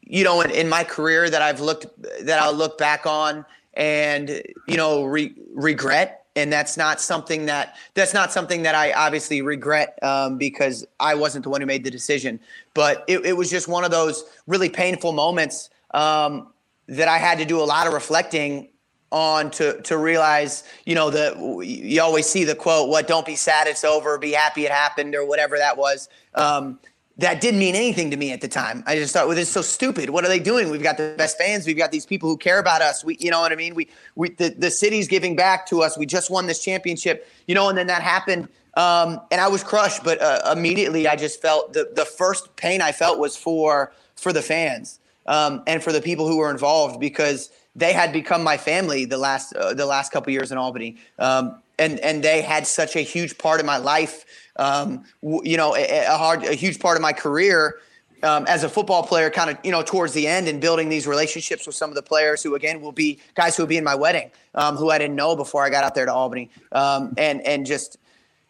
you 0.01 0.23
know, 0.23 0.41
in, 0.41 0.49
in 0.49 0.67
my 0.67 0.83
career 0.83 1.29
that 1.29 1.43
I've 1.43 1.61
looked 1.61 1.85
that 2.25 2.41
I'll 2.41 2.55
look 2.55 2.79
back 2.79 3.05
on 3.05 3.45
and 3.75 4.41
you 4.67 4.75
know 4.75 5.03
re- 5.03 5.35
regret 5.53 6.18
and 6.39 6.51
that's 6.51 6.77
not 6.77 7.01
something 7.01 7.45
that 7.45 7.75
that's 7.93 8.13
not 8.13 8.31
something 8.31 8.63
that 8.63 8.73
I 8.73 8.93
obviously 8.93 9.41
regret 9.41 9.99
um, 10.01 10.37
because 10.37 10.85
I 10.99 11.15
wasn't 11.15 11.43
the 11.43 11.49
one 11.49 11.61
who 11.61 11.67
made 11.67 11.83
the 11.83 11.91
decision. 11.91 12.39
But 12.73 13.03
it, 13.07 13.25
it 13.25 13.33
was 13.33 13.49
just 13.49 13.67
one 13.67 13.83
of 13.83 13.91
those 13.91 14.23
really 14.47 14.69
painful 14.69 15.11
moments 15.11 15.69
um, 15.91 16.47
that 16.87 17.07
I 17.07 17.17
had 17.17 17.37
to 17.39 17.45
do 17.45 17.59
a 17.59 17.63
lot 17.63 17.87
of 17.87 17.93
reflecting 17.93 18.69
on 19.11 19.51
to 19.51 19.81
to 19.81 19.97
realize, 19.97 20.63
you 20.85 20.95
know, 20.95 21.09
the 21.09 21.61
you 21.65 22.01
always 22.01 22.27
see 22.27 22.43
the 22.43 22.55
quote, 22.55 22.89
"What? 22.89 23.07
Don't 23.07 23.25
be 23.25 23.35
sad, 23.35 23.67
it's 23.67 23.83
over. 23.83 24.17
Be 24.17 24.31
happy 24.31 24.65
it 24.65 24.71
happened," 24.71 25.15
or 25.15 25.25
whatever 25.25 25.57
that 25.57 25.77
was. 25.77 26.09
Um, 26.35 26.79
that 27.19 27.41
didn't 27.41 27.59
mean 27.59 27.75
anything 27.75 28.09
to 28.11 28.17
me 28.17 28.31
at 28.31 28.39
the 28.39 28.47
time. 28.47 28.81
I 28.87 28.95
just 28.95 29.13
thought, 29.13 29.27
well, 29.27 29.35
this 29.35 29.49
is 29.49 29.53
so 29.53 29.61
stupid. 29.61 30.09
What 30.09 30.23
are 30.23 30.29
they 30.29 30.39
doing? 30.39 30.69
We've 30.69 30.81
got 30.81 30.97
the 30.97 31.13
best 31.17 31.37
fans. 31.37 31.67
We've 31.67 31.77
got 31.77 31.91
these 31.91 32.05
people 32.05 32.29
who 32.29 32.37
care 32.37 32.59
about 32.59 32.81
us. 32.81 33.03
We, 33.03 33.17
you 33.19 33.29
know 33.29 33.41
what 33.41 33.51
I 33.51 33.55
mean? 33.55 33.75
We, 33.75 33.89
we, 34.15 34.29
the, 34.29 34.49
the 34.49 34.71
city's 34.71 35.09
giving 35.09 35.35
back 35.35 35.67
to 35.67 35.81
us. 35.81 35.97
We 35.97 36.05
just 36.05 36.31
won 36.31 36.47
this 36.47 36.63
championship, 36.63 37.27
you 37.45 37.55
know, 37.55 37.67
and 37.67 37.77
then 37.77 37.87
that 37.87 38.01
happened. 38.01 38.47
Um, 38.75 39.19
and 39.31 39.41
I 39.41 39.49
was 39.49 39.63
crushed, 39.63 40.03
but 40.03 40.21
uh, 40.21 40.53
immediately 40.55 41.09
I 41.09 41.17
just 41.17 41.41
felt 41.41 41.73
the, 41.73 41.89
the 41.93 42.05
first 42.05 42.55
pain 42.55 42.81
I 42.81 42.93
felt 42.93 43.19
was 43.19 43.35
for, 43.35 43.91
for 44.15 44.31
the 44.31 44.41
fans 44.41 44.99
um, 45.25 45.61
and 45.67 45.83
for 45.83 45.91
the 45.91 46.01
people 46.01 46.25
who 46.25 46.37
were 46.37 46.51
involved 46.51 47.01
because 47.01 47.49
they 47.75 47.91
had 47.91 48.13
become 48.13 48.43
my 48.43 48.55
family 48.55 49.03
the 49.03 49.17
last, 49.17 49.53
uh, 49.55 49.73
the 49.73 49.85
last 49.85 50.13
couple 50.13 50.31
years 50.31 50.53
in 50.53 50.57
Albany. 50.57 50.95
Um, 51.17 51.61
and, 51.79 51.99
and 51.99 52.23
they 52.23 52.41
had 52.41 52.67
such 52.67 52.95
a 52.95 53.01
huge 53.01 53.37
part 53.37 53.59
of 53.59 53.65
my 53.65 53.77
life 53.77 54.25
um, 54.59 55.05
you 55.21 55.57
know, 55.57 55.75
a, 55.75 56.05
a, 56.05 56.17
hard, 56.17 56.43
a 56.43 56.53
huge 56.53 56.79
part 56.79 56.97
of 56.97 57.01
my 57.01 57.13
career 57.13 57.79
um, 58.21 58.45
as 58.47 58.63
a 58.65 58.69
football 58.69 59.03
player, 59.03 59.29
kind 59.29 59.49
of, 59.49 59.57
you 59.63 59.71
know, 59.71 59.81
towards 59.81 60.13
the 60.13 60.27
end 60.27 60.49
and 60.49 60.59
building 60.59 60.89
these 60.89 61.07
relationships 61.07 61.65
with 61.65 61.75
some 61.75 61.89
of 61.89 61.95
the 61.95 62.01
players 62.01 62.43
who, 62.43 62.55
again, 62.55 62.81
will 62.81 62.91
be 62.91 63.19
guys 63.35 63.55
who 63.55 63.63
will 63.63 63.67
be 63.67 63.77
in 63.77 63.83
my 63.83 63.95
wedding, 63.95 64.29
um, 64.55 64.75
who 64.75 64.89
I 64.89 64.97
didn't 64.97 65.15
know 65.15 65.35
before 65.35 65.63
I 65.63 65.69
got 65.69 65.85
out 65.85 65.95
there 65.95 66.05
to 66.05 66.13
Albany, 66.13 66.51
um, 66.73 67.13
and 67.17 67.41
and 67.47 67.65
just 67.65 67.97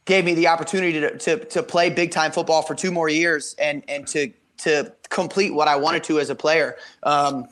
gave 0.05 0.25
me 0.25 0.33
the 0.33 0.47
opportunity 0.47 0.99
to, 0.99 1.17
to 1.19 1.45
to 1.45 1.61
play 1.61 1.91
big 1.91 2.09
time 2.09 2.31
football 2.31 2.63
for 2.63 2.73
two 2.73 2.91
more 2.91 3.09
years 3.09 3.55
and 3.59 3.83
and 3.87 4.07
to 4.07 4.31
to 4.59 4.91
complete 5.09 5.53
what 5.53 5.67
I 5.67 5.75
wanted 5.75 6.03
to 6.05 6.19
as 6.19 6.31
a 6.31 6.35
player. 6.35 6.75
Um, 7.03 7.45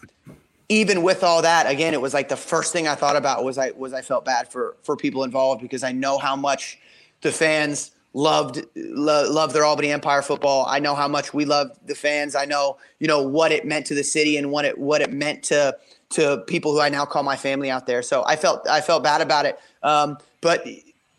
even 0.70 1.02
with 1.02 1.24
all 1.24 1.42
that, 1.44 1.70
again, 1.70 1.94
it 1.94 2.02
was 2.02 2.14
like 2.14 2.28
the 2.30 2.38
first 2.38 2.74
thing 2.74 2.88
I 2.88 2.96
thought 2.96 3.16
about 3.16 3.44
was 3.44 3.58
I 3.58 3.72
was 3.72 3.94
I 3.94 4.02
felt 4.02 4.26
bad 4.26 4.52
for 4.52 4.76
for 4.84 4.98
people 4.98 5.24
involved 5.24 5.62
because 5.62 5.84
I 5.84 5.92
know 5.92 6.18
how 6.18 6.36
much 6.36 6.80
the 7.22 7.32
fans 7.32 7.92
loved 8.14 8.66
lo- 8.76 9.30
loved 9.30 9.54
their 9.54 9.64
Albany 9.64 9.92
Empire 9.92 10.22
football. 10.22 10.66
I 10.68 10.80
know 10.80 10.96
how 10.96 11.08
much 11.08 11.34
we 11.34 11.46
loved 11.46 11.88
the 11.88 11.96
fans. 11.96 12.36
I 12.36 12.46
know 12.46 12.78
you 13.00 13.08
know 13.08 13.22
what 13.22 13.52
it 13.52 13.66
meant 13.66 13.86
to 13.88 13.96
the 13.96 14.04
city 14.04 14.36
and 14.38 14.52
what 14.52 14.66
it 14.66 14.78
what 14.78 15.02
it 15.02 15.14
meant 15.14 15.44
to 15.44 15.78
to 16.10 16.44
people 16.48 16.74
who 16.74 16.82
I 16.82 16.90
now 16.90 17.06
call 17.06 17.24
my 17.24 17.36
family 17.36 17.70
out 17.70 17.86
there. 17.86 18.02
So 18.02 18.26
I 18.26 18.36
felt 18.36 18.68
I 18.68 18.82
felt 18.82 19.04
bad 19.04 19.22
about 19.22 19.46
it, 19.46 19.58
um, 19.84 20.18
but 20.42 20.66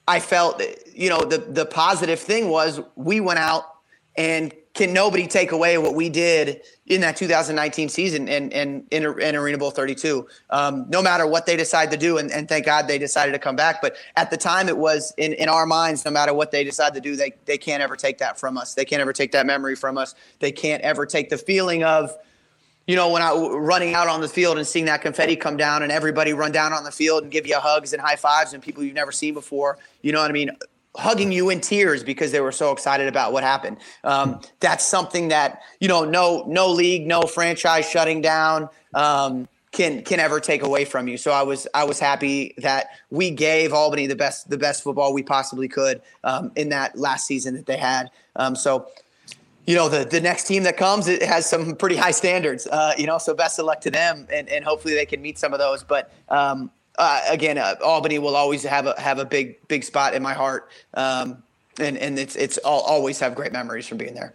I 0.07 0.21
felt 0.21 0.63
you 0.93 1.09
know 1.09 1.21
the 1.21 1.39
the 1.39 1.65
positive 1.65 2.21
thing 2.21 2.51
was 2.51 2.81
we 2.97 3.21
went 3.21 3.39
out 3.39 3.65
and 4.17 4.53
can 4.75 4.93
nobody 4.93 5.27
take 5.27 5.53
away 5.53 5.79
what 5.79 5.95
we 5.95 6.09
did 6.09 6.63
in 6.89 7.03
that 7.03 7.17
2019 7.17 7.89
season 7.89 8.29
and 8.29 8.53
and 8.53 8.87
in, 8.91 9.05
in 9.21 9.37
Arena 9.37 9.59
Bowl 9.59 9.71
32. 9.71 10.27
Um, 10.51 10.87
no 10.89 11.03
matter 11.03 11.27
what 11.27 11.47
they 11.47 11.57
decide 11.57 11.91
to 11.91 11.97
do, 11.97 12.19
and, 12.19 12.31
and, 12.31 12.49
thank 12.49 12.65
God 12.65 12.89
they 12.89 12.99
decided 12.99 13.33
to 13.33 13.39
come 13.39 13.57
back. 13.57 13.83
But 13.83 13.97
at 14.17 14.31
the 14.31 14.37
time, 14.37 14.69
it 14.69 14.77
was 14.77 15.13
in, 15.19 15.35
in 15.35 15.49
our 15.49 15.67
minds. 15.67 16.05
No 16.05 16.11
matter 16.11 16.33
what 16.33 16.51
they 16.51 16.65
decide 16.65 16.95
to 16.95 17.01
do, 17.01 17.17
they 17.17 17.35
they 17.45 17.59
can't 17.59 17.83
ever 17.83 17.97
take 17.97 18.19
that 18.19 18.39
from 18.39 18.57
us. 18.57 18.75
They 18.75 18.85
can't 18.85 19.01
ever 19.01 19.13
take 19.13 19.33
that 19.33 19.47
memory 19.47 19.77
from 19.77 19.99
us. 19.99 20.15
They 20.39 20.53
can't 20.53 20.83
ever 20.83 21.07
take 21.07 21.31
the 21.31 21.39
feeling 21.39 21.85
of. 21.85 22.17
You 22.87 22.97
know, 22.97 23.11
when 23.11 23.21
I 23.21 23.35
running 23.35 23.93
out 23.93 24.09
on 24.09 24.23
the 24.23 24.29
field 24.29 24.57
and 24.57 24.67
seeing 24.67 24.87
that 24.87 25.03
confetti 25.03 25.37
come 25.37 25.59
down 25.59 25.83
and 25.83 25.93
everybody 25.93 26.33
run 26.33 26.53
down 26.53 26.73
on 26.73 26.85
the 26.85 26.91
field 26.91 27.23
and 27.23 27.31
give 27.31 27.47
you 27.47 27.59
hugs 27.59 27.93
and 27.93 28.01
high 28.01 28.17
fives 28.17 28.55
and 28.55 28.63
people 28.63 28.83
you've 28.83 28.95
never 28.95 29.13
seen 29.13 29.35
before. 29.35 29.77
You 30.01 30.13
know 30.13 30.23
what 30.23 30.31
I 30.31 30.33
mean? 30.33 30.51
Hugging 30.99 31.31
you 31.31 31.49
in 31.51 31.61
tears 31.61 32.03
because 32.03 32.33
they 32.33 32.41
were 32.41 32.53
so 32.53 32.73
excited 32.73 33.07
about 33.07 33.33
what 33.33 33.45
happened. 33.45 33.79
Um, 34.05 34.41
that's 34.61 34.85
something 34.85 35.29
that 35.29 35.63
you 35.81 35.89
know, 35.89 36.05
no 36.05 36.45
no 36.47 36.69
league, 36.69 37.07
no 37.07 37.23
franchise 37.23 37.89
shutting 37.89 38.21
down 38.21 38.69
um, 38.95 39.49
can 39.71 40.03
can 40.03 40.21
ever 40.21 40.41
take 40.41 40.63
away 40.63 40.85
from 40.85 41.09
you. 41.09 41.17
So 41.17 41.31
I 41.31 41.43
was 41.43 41.67
I 41.73 41.85
was 41.85 42.01
happy 42.01 42.55
that 42.59 42.91
we 43.11 43.31
gave 43.31 43.73
Albany 43.73 44.07
the 44.07 44.17
best 44.17 44.51
the 44.51 44.59
best 44.59 44.83
football 44.83 45.15
we 45.15 45.23
possibly 45.23 45.69
could 45.69 46.03
um, 46.25 46.51
in 46.57 46.69
that 46.71 46.99
last 46.99 47.27
season 47.27 47.55
that 47.55 47.67
they 47.67 47.79
had. 47.79 48.11
Um, 48.37 48.55
so. 48.55 48.89
You 49.67 49.75
know 49.75 49.91
the, 49.91 50.07
the 50.07 50.23
next 50.23 50.45
team 50.45 50.63
that 50.63 50.79
comes 50.79 51.09
it 51.09 51.23
has 51.23 51.45
some 51.45 51.77
pretty 51.77 51.97
high 51.97 52.13
standards. 52.13 52.67
Uh, 52.67 52.95
you 52.97 53.07
know, 53.07 53.19
so 53.19 53.35
best 53.35 53.59
of 53.59 53.67
luck 53.67 53.83
to 53.83 53.91
them, 53.91 54.27
and, 54.33 54.49
and 54.49 54.65
hopefully 54.65 54.95
they 54.95 55.05
can 55.05 55.21
meet 55.21 55.39
some 55.39 55.53
of 55.53 55.59
those. 55.59 55.85
But 55.85 56.11
um, 56.31 56.71
uh, 56.99 57.23
again, 57.29 57.59
uh, 57.59 57.77
Albany 57.83 58.19
will 58.19 58.37
always 58.37 58.63
have 58.65 58.87
a 58.87 59.01
have 59.01 59.19
a 59.19 59.25
big 59.25 59.67
big 59.69 59.85
spot 59.85 60.15
in 60.15 60.23
my 60.23 60.35
heart, 60.35 60.71
um, 60.95 61.43
and 61.79 61.97
and 61.97 62.19
it's 62.19 62.37
it's 62.37 62.59
I'll 62.65 62.81
always 62.81 63.21
have 63.21 63.35
great 63.35 63.53
memories 63.53 63.87
from 63.87 63.99
being 63.99 64.15
there. 64.15 64.35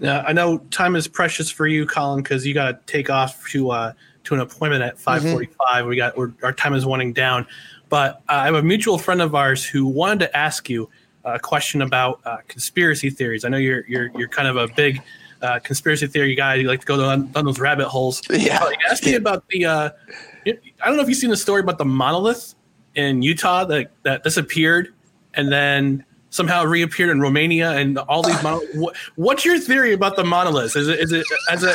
Now, 0.00 0.22
I 0.24 0.32
know 0.32 0.58
time 0.70 0.94
is 0.94 1.08
precious 1.08 1.50
for 1.50 1.66
you, 1.66 1.86
Colin, 1.86 2.22
because 2.22 2.46
you 2.46 2.54
got 2.54 2.86
to 2.86 2.92
take 2.92 3.10
off 3.10 3.48
to 3.50 3.70
uh, 3.70 3.92
to 4.24 4.34
an 4.34 4.40
appointment 4.40 4.82
at 4.82 4.98
five 4.98 5.22
forty 5.22 5.46
five. 5.46 5.80
Mm-hmm. 5.80 5.88
We 5.88 5.96
got 5.96 6.16
our 6.42 6.52
time 6.52 6.74
is 6.74 6.84
winding 6.84 7.14
down, 7.14 7.46
but 7.88 8.16
uh, 8.28 8.34
I 8.34 8.44
have 8.44 8.54
a 8.54 8.62
mutual 8.62 8.98
friend 8.98 9.22
of 9.22 9.34
ours 9.34 9.64
who 9.64 9.86
wanted 9.86 10.20
to 10.20 10.36
ask 10.36 10.68
you 10.68 10.90
a 11.24 11.38
question 11.38 11.82
about 11.82 12.20
uh, 12.26 12.36
conspiracy 12.46 13.08
theories. 13.10 13.44
I 13.44 13.48
know 13.48 13.56
you're 13.56 13.86
you're 13.88 14.10
you're 14.16 14.28
kind 14.28 14.48
of 14.48 14.56
a 14.56 14.68
big 14.68 15.00
uh, 15.40 15.58
conspiracy 15.60 16.06
theory 16.06 16.34
guy. 16.34 16.56
You 16.56 16.68
like 16.68 16.80
to 16.80 16.86
go 16.86 16.98
down, 16.98 17.32
down 17.32 17.46
those 17.46 17.58
rabbit 17.58 17.88
holes. 17.88 18.22
Yeah. 18.30 18.62
Uh, 18.62 18.70
ask 18.90 19.04
me 19.04 19.14
about 19.14 19.48
the 19.48 19.94
I 20.82 20.86
don't 20.86 20.96
know 20.96 21.02
if 21.02 21.08
you've 21.08 21.18
seen 21.18 21.30
the 21.30 21.36
story 21.36 21.60
about 21.60 21.78
the 21.78 21.84
monolith 21.84 22.54
in 22.94 23.22
Utah 23.22 23.64
that, 23.64 23.90
that 24.02 24.24
disappeared 24.24 24.94
and 25.34 25.52
then 25.52 26.04
somehow 26.30 26.64
reappeared 26.64 27.10
in 27.10 27.20
Romania 27.20 27.72
and 27.72 27.98
all 27.98 28.22
these 28.22 28.42
monoliths. 28.42 28.74
What, 28.74 28.96
what's 29.16 29.44
your 29.44 29.58
theory 29.58 29.92
about 29.92 30.16
the 30.16 30.24
monoliths? 30.24 30.76
Is 30.76 30.88
it 30.88 31.00
is 31.00 31.12
it 31.12 31.26
as 31.50 31.64
a 31.64 31.74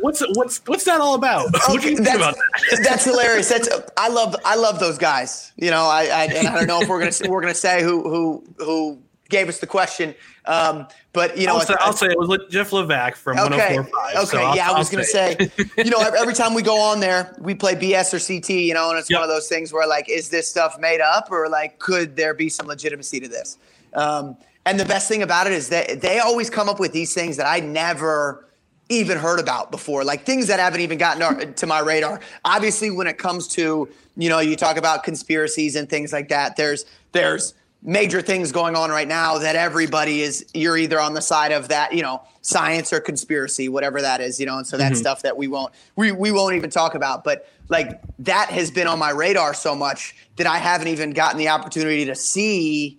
what's 0.00 0.22
what's 0.34 0.60
what's 0.66 0.84
that 0.84 1.00
all 1.00 1.14
about? 1.14 1.46
What 1.68 1.82
do 1.82 1.90
you 1.90 1.96
think 1.96 2.08
that's, 2.08 2.16
about 2.16 2.34
that? 2.34 2.80
that's 2.82 3.04
hilarious. 3.04 3.48
That's 3.48 3.68
I 3.96 4.08
love 4.08 4.36
I 4.44 4.56
love 4.56 4.78
those 4.78 4.98
guys. 4.98 5.52
You 5.56 5.70
know, 5.70 5.84
I, 5.84 6.02
I 6.04 6.24
and 6.24 6.48
I 6.48 6.56
don't 6.56 6.66
know 6.66 6.80
if 6.82 6.88
we're 6.88 7.00
gonna 7.00 7.30
we're 7.30 7.40
gonna 7.40 7.54
say 7.54 7.82
who 7.82 8.02
who 8.02 8.44
who 8.58 9.02
gave 9.28 9.48
us 9.48 9.58
the 9.58 9.66
question. 9.66 10.14
Um, 10.44 10.86
but 11.12 11.36
you 11.36 11.46
know, 11.46 11.54
I'll 11.56 11.60
say, 11.60 11.74
I'll 11.80 11.92
say 11.92 12.06
it 12.06 12.18
was 12.18 12.38
Jeff 12.50 12.70
Levac 12.70 13.16
from 13.16 13.38
okay, 13.38 13.76
104.5. 13.76 13.86
Okay, 14.16 14.24
so 14.24 14.54
yeah, 14.54 14.68
I'll, 14.68 14.76
I 14.76 14.78
was 14.78 14.90
going 14.90 15.04
to 15.04 15.10
say, 15.10 15.36
you 15.76 15.90
know, 15.90 15.98
every 16.00 16.34
time 16.34 16.54
we 16.54 16.62
go 16.62 16.80
on 16.80 17.00
there, 17.00 17.34
we 17.40 17.54
play 17.54 17.74
BS 17.74 18.14
or 18.14 18.20
CT, 18.20 18.50
you 18.50 18.74
know, 18.74 18.90
and 18.90 18.98
it's 18.98 19.10
yep. 19.10 19.20
one 19.20 19.28
of 19.28 19.34
those 19.34 19.48
things 19.48 19.72
where 19.72 19.86
like, 19.86 20.08
is 20.08 20.28
this 20.28 20.48
stuff 20.48 20.78
made 20.78 21.00
up 21.00 21.30
or 21.30 21.48
like, 21.48 21.78
could 21.78 22.16
there 22.16 22.34
be 22.34 22.48
some 22.48 22.66
legitimacy 22.66 23.20
to 23.20 23.28
this? 23.28 23.58
Um, 23.94 24.36
and 24.66 24.78
the 24.78 24.84
best 24.84 25.08
thing 25.08 25.22
about 25.22 25.46
it 25.46 25.52
is 25.52 25.68
that 25.70 26.00
they 26.00 26.18
always 26.18 26.50
come 26.50 26.68
up 26.68 26.80
with 26.80 26.92
these 26.92 27.14
things 27.14 27.36
that 27.36 27.46
I 27.46 27.60
never 27.60 28.48
even 28.88 29.18
heard 29.18 29.40
about 29.40 29.70
before, 29.70 30.04
like 30.04 30.24
things 30.24 30.46
that 30.46 30.60
haven't 30.60 30.80
even 30.80 30.98
gotten 30.98 31.54
to 31.54 31.66
my 31.66 31.80
radar. 31.80 32.20
Obviously, 32.44 32.90
when 32.90 33.06
it 33.06 33.18
comes 33.18 33.48
to, 33.48 33.88
you 34.16 34.28
know, 34.28 34.38
you 34.38 34.54
talk 34.54 34.76
about 34.76 35.02
conspiracies 35.02 35.74
and 35.76 35.88
things 35.88 36.12
like 36.12 36.28
that, 36.28 36.56
there's, 36.56 36.84
there's, 37.12 37.54
major 37.86 38.20
things 38.20 38.50
going 38.50 38.74
on 38.74 38.90
right 38.90 39.06
now 39.06 39.38
that 39.38 39.54
everybody 39.54 40.20
is 40.20 40.44
you're 40.52 40.76
either 40.76 41.00
on 41.00 41.14
the 41.14 41.22
side 41.22 41.52
of 41.52 41.68
that 41.68 41.92
you 41.92 42.02
know 42.02 42.20
science 42.42 42.92
or 42.92 43.00
conspiracy 43.00 43.68
whatever 43.68 44.02
that 44.02 44.20
is 44.20 44.40
you 44.40 44.44
know 44.44 44.58
and 44.58 44.66
so 44.66 44.76
that's 44.76 44.96
mm-hmm. 44.96 45.02
stuff 45.02 45.22
that 45.22 45.36
we 45.36 45.46
won't 45.46 45.72
we, 45.94 46.10
we 46.10 46.32
won't 46.32 46.54
even 46.56 46.68
talk 46.68 46.96
about 46.96 47.22
but 47.22 47.48
like 47.68 48.02
that 48.18 48.50
has 48.50 48.72
been 48.72 48.88
on 48.88 48.98
my 48.98 49.10
radar 49.10 49.54
so 49.54 49.74
much 49.74 50.16
that 50.34 50.48
i 50.48 50.58
haven't 50.58 50.88
even 50.88 51.12
gotten 51.12 51.38
the 51.38 51.48
opportunity 51.48 52.04
to 52.04 52.14
see 52.14 52.98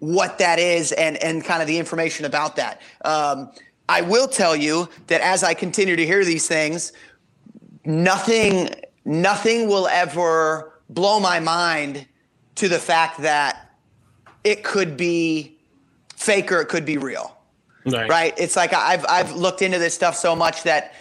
what 0.00 0.38
that 0.38 0.58
is 0.58 0.92
and 0.92 1.16
and 1.24 1.42
kind 1.42 1.62
of 1.62 1.66
the 1.66 1.78
information 1.78 2.26
about 2.26 2.56
that 2.56 2.82
um, 3.06 3.50
i 3.88 4.02
will 4.02 4.28
tell 4.28 4.54
you 4.54 4.86
that 5.06 5.22
as 5.22 5.42
i 5.42 5.54
continue 5.54 5.96
to 5.96 6.04
hear 6.04 6.26
these 6.26 6.46
things 6.46 6.92
nothing 7.86 8.68
nothing 9.06 9.66
will 9.66 9.88
ever 9.88 10.78
blow 10.90 11.18
my 11.18 11.40
mind 11.40 12.06
to 12.54 12.68
the 12.68 12.78
fact 12.78 13.22
that 13.22 13.69
it 14.44 14.64
could 14.64 14.96
be 14.96 15.58
fake 16.16 16.50
or 16.52 16.60
it 16.60 16.68
could 16.68 16.84
be 16.84 16.98
real. 16.98 17.36
Right. 17.86 18.10
right. 18.10 18.34
It's 18.36 18.56
like 18.56 18.74
I've 18.74 19.04
I've 19.08 19.32
looked 19.32 19.62
into 19.62 19.78
this 19.78 19.94
stuff 19.94 20.14
so 20.14 20.36
much 20.36 20.64
that 20.64 20.94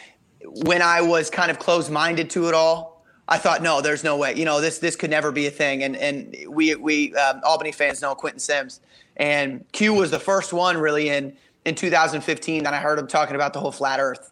when 0.45 0.81
I 0.81 1.01
was 1.01 1.29
kind 1.29 1.51
of 1.51 1.59
closed 1.59 1.91
minded 1.91 2.29
to 2.31 2.47
it 2.47 2.53
all, 2.53 3.05
I 3.27 3.37
thought, 3.37 3.61
no, 3.61 3.81
there's 3.81 4.03
no 4.03 4.15
way. 4.17 4.33
You 4.35 4.45
know, 4.45 4.61
this 4.61 4.79
this 4.79 4.95
could 4.95 5.09
never 5.09 5.31
be 5.31 5.47
a 5.47 5.51
thing. 5.51 5.83
And 5.83 5.95
and 5.97 6.35
we 6.47 6.75
we 6.75 7.13
um, 7.15 7.41
Albany 7.43 7.71
fans 7.71 8.01
know 8.01 8.15
Quentin 8.15 8.39
Sims, 8.39 8.79
and 9.17 9.65
Q 9.73 9.93
was 9.93 10.09
the 10.09 10.19
first 10.19 10.53
one 10.53 10.77
really 10.77 11.09
in 11.09 11.35
in 11.65 11.75
2015 11.75 12.63
that 12.63 12.73
I 12.73 12.79
heard 12.79 12.97
him 12.97 13.07
talking 13.07 13.35
about 13.35 13.53
the 13.53 13.59
whole 13.59 13.71
flat 13.71 13.99
Earth 13.99 14.31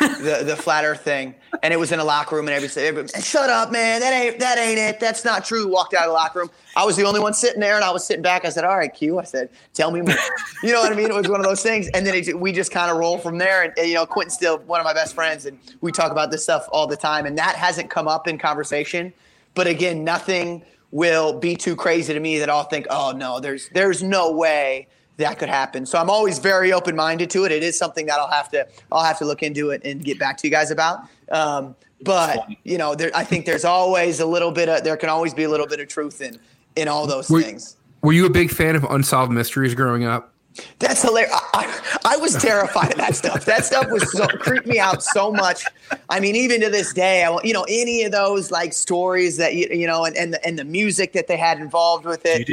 the 0.00 0.42
the 0.44 0.56
flat 0.56 0.84
Earth 0.84 1.02
thing, 1.02 1.34
and 1.62 1.72
it 1.72 1.76
was 1.78 1.92
in 1.92 2.00
a 2.00 2.04
locker 2.04 2.36
room, 2.36 2.48
and 2.48 2.54
everybody, 2.54 3.08
shut 3.22 3.50
up, 3.50 3.70
man, 3.70 4.00
that 4.00 4.12
ain't 4.12 4.38
that 4.40 4.58
ain't 4.58 4.78
it, 4.78 5.00
that's 5.00 5.24
not 5.24 5.44
true. 5.44 5.68
Walked 5.68 5.94
out 5.94 6.04
of 6.04 6.08
the 6.08 6.12
locker 6.12 6.40
room. 6.40 6.50
I 6.76 6.84
was 6.84 6.96
the 6.96 7.04
only 7.04 7.20
one 7.20 7.34
sitting 7.34 7.60
there, 7.60 7.76
and 7.76 7.84
I 7.84 7.90
was 7.90 8.04
sitting 8.04 8.22
back. 8.22 8.44
I 8.44 8.48
said, 8.48 8.64
"All 8.64 8.76
right, 8.76 8.92
Q." 8.92 9.18
I 9.18 9.24
said, 9.24 9.50
"Tell 9.72 9.90
me 9.90 10.00
more." 10.00 10.16
you 10.62 10.72
know 10.72 10.80
what 10.80 10.92
I 10.92 10.96
mean? 10.96 11.06
It 11.06 11.14
was 11.14 11.28
one 11.28 11.40
of 11.40 11.46
those 11.46 11.62
things, 11.62 11.88
and 11.94 12.06
then 12.06 12.14
it, 12.14 12.38
we 12.38 12.52
just 12.52 12.72
kind 12.72 12.90
of 12.90 12.96
roll 12.96 13.18
from 13.18 13.38
there. 13.38 13.62
And, 13.62 13.72
and, 13.76 13.88
you 13.88 13.94
know, 13.94 14.06
Quentin's 14.06 14.34
still 14.34 14.58
one 14.58 14.80
of 14.80 14.84
my 14.84 14.94
best 14.94 15.14
friends, 15.14 15.46
and 15.46 15.58
we 15.80 15.92
talk 15.92 16.10
about 16.10 16.30
this 16.30 16.42
stuff 16.42 16.68
all 16.72 16.86
the 16.86 16.96
time, 16.96 17.26
and 17.26 17.38
that 17.38 17.56
hasn't 17.56 17.90
come 17.90 18.08
up 18.08 18.26
in 18.26 18.38
conversation. 18.38 19.12
but 19.54 19.66
again, 19.66 20.04
nothing 20.04 20.64
will 20.90 21.38
be 21.38 21.56
too 21.56 21.74
crazy 21.74 22.14
to 22.14 22.20
me 22.20 22.38
that 22.38 22.48
I'll 22.48 22.64
think, 22.64 22.86
oh 22.90 23.12
no, 23.16 23.40
there's 23.40 23.68
there's 23.70 24.02
no 24.02 24.30
way 24.30 24.86
that 25.16 25.38
could 25.38 25.48
happen. 25.48 25.86
So 25.86 25.98
I'm 25.98 26.10
always 26.10 26.38
very 26.38 26.72
open 26.72 26.96
minded 26.96 27.30
to 27.30 27.44
it. 27.44 27.52
It 27.52 27.62
is 27.62 27.78
something 27.78 28.06
that 28.06 28.18
I'll 28.18 28.30
have 28.30 28.48
to 28.50 28.66
I'll 28.90 29.04
have 29.04 29.18
to 29.18 29.24
look 29.24 29.42
into 29.42 29.70
it 29.70 29.82
and 29.84 30.04
get 30.04 30.18
back 30.18 30.36
to 30.38 30.46
you 30.46 30.50
guys 30.50 30.70
about. 30.70 31.00
Um, 31.30 31.76
but 32.02 32.46
you 32.64 32.78
know, 32.78 32.94
there, 32.94 33.10
I 33.14 33.24
think 33.24 33.46
there's 33.46 33.64
always 33.64 34.20
a 34.20 34.26
little 34.26 34.50
bit 34.50 34.68
of 34.68 34.84
there 34.84 34.96
can 34.96 35.08
always 35.08 35.32
be 35.32 35.44
a 35.44 35.48
little 35.48 35.66
bit 35.66 35.80
of 35.80 35.88
truth 35.88 36.20
in 36.20 36.38
in 36.76 36.88
all 36.88 37.06
those 37.06 37.30
Were, 37.30 37.40
things. 37.40 37.76
were 38.02 38.12
you 38.12 38.26
a 38.26 38.30
big 38.30 38.50
fan 38.50 38.76
of 38.76 38.84
unsolved 38.84 39.32
mysteries 39.32 39.74
growing 39.74 40.04
up? 40.04 40.33
That's 40.78 41.02
hilarious. 41.02 41.32
I, 41.52 41.98
I, 42.04 42.16
was 42.16 42.34
terrified 42.36 42.92
of 42.92 42.98
that 42.98 43.16
stuff. 43.16 43.44
That 43.44 43.64
stuff 43.64 43.90
was 43.90 44.10
so 44.12 44.26
creeped 44.26 44.66
me 44.66 44.78
out 44.78 45.02
so 45.02 45.32
much. 45.32 45.64
I 46.08 46.20
mean, 46.20 46.36
even 46.36 46.60
to 46.60 46.70
this 46.70 46.92
day, 46.92 47.24
I, 47.24 47.36
you 47.42 47.52
know, 47.52 47.64
any 47.68 48.04
of 48.04 48.12
those 48.12 48.52
like 48.52 48.72
stories 48.72 49.36
that 49.38 49.54
you, 49.54 49.66
you 49.72 49.86
know, 49.86 50.04
and 50.04 50.16
and 50.16 50.32
the, 50.34 50.46
and 50.46 50.56
the 50.56 50.64
music 50.64 51.12
that 51.14 51.26
they 51.26 51.36
had 51.36 51.58
involved 51.58 52.04
with 52.04 52.22
it, 52.24 52.46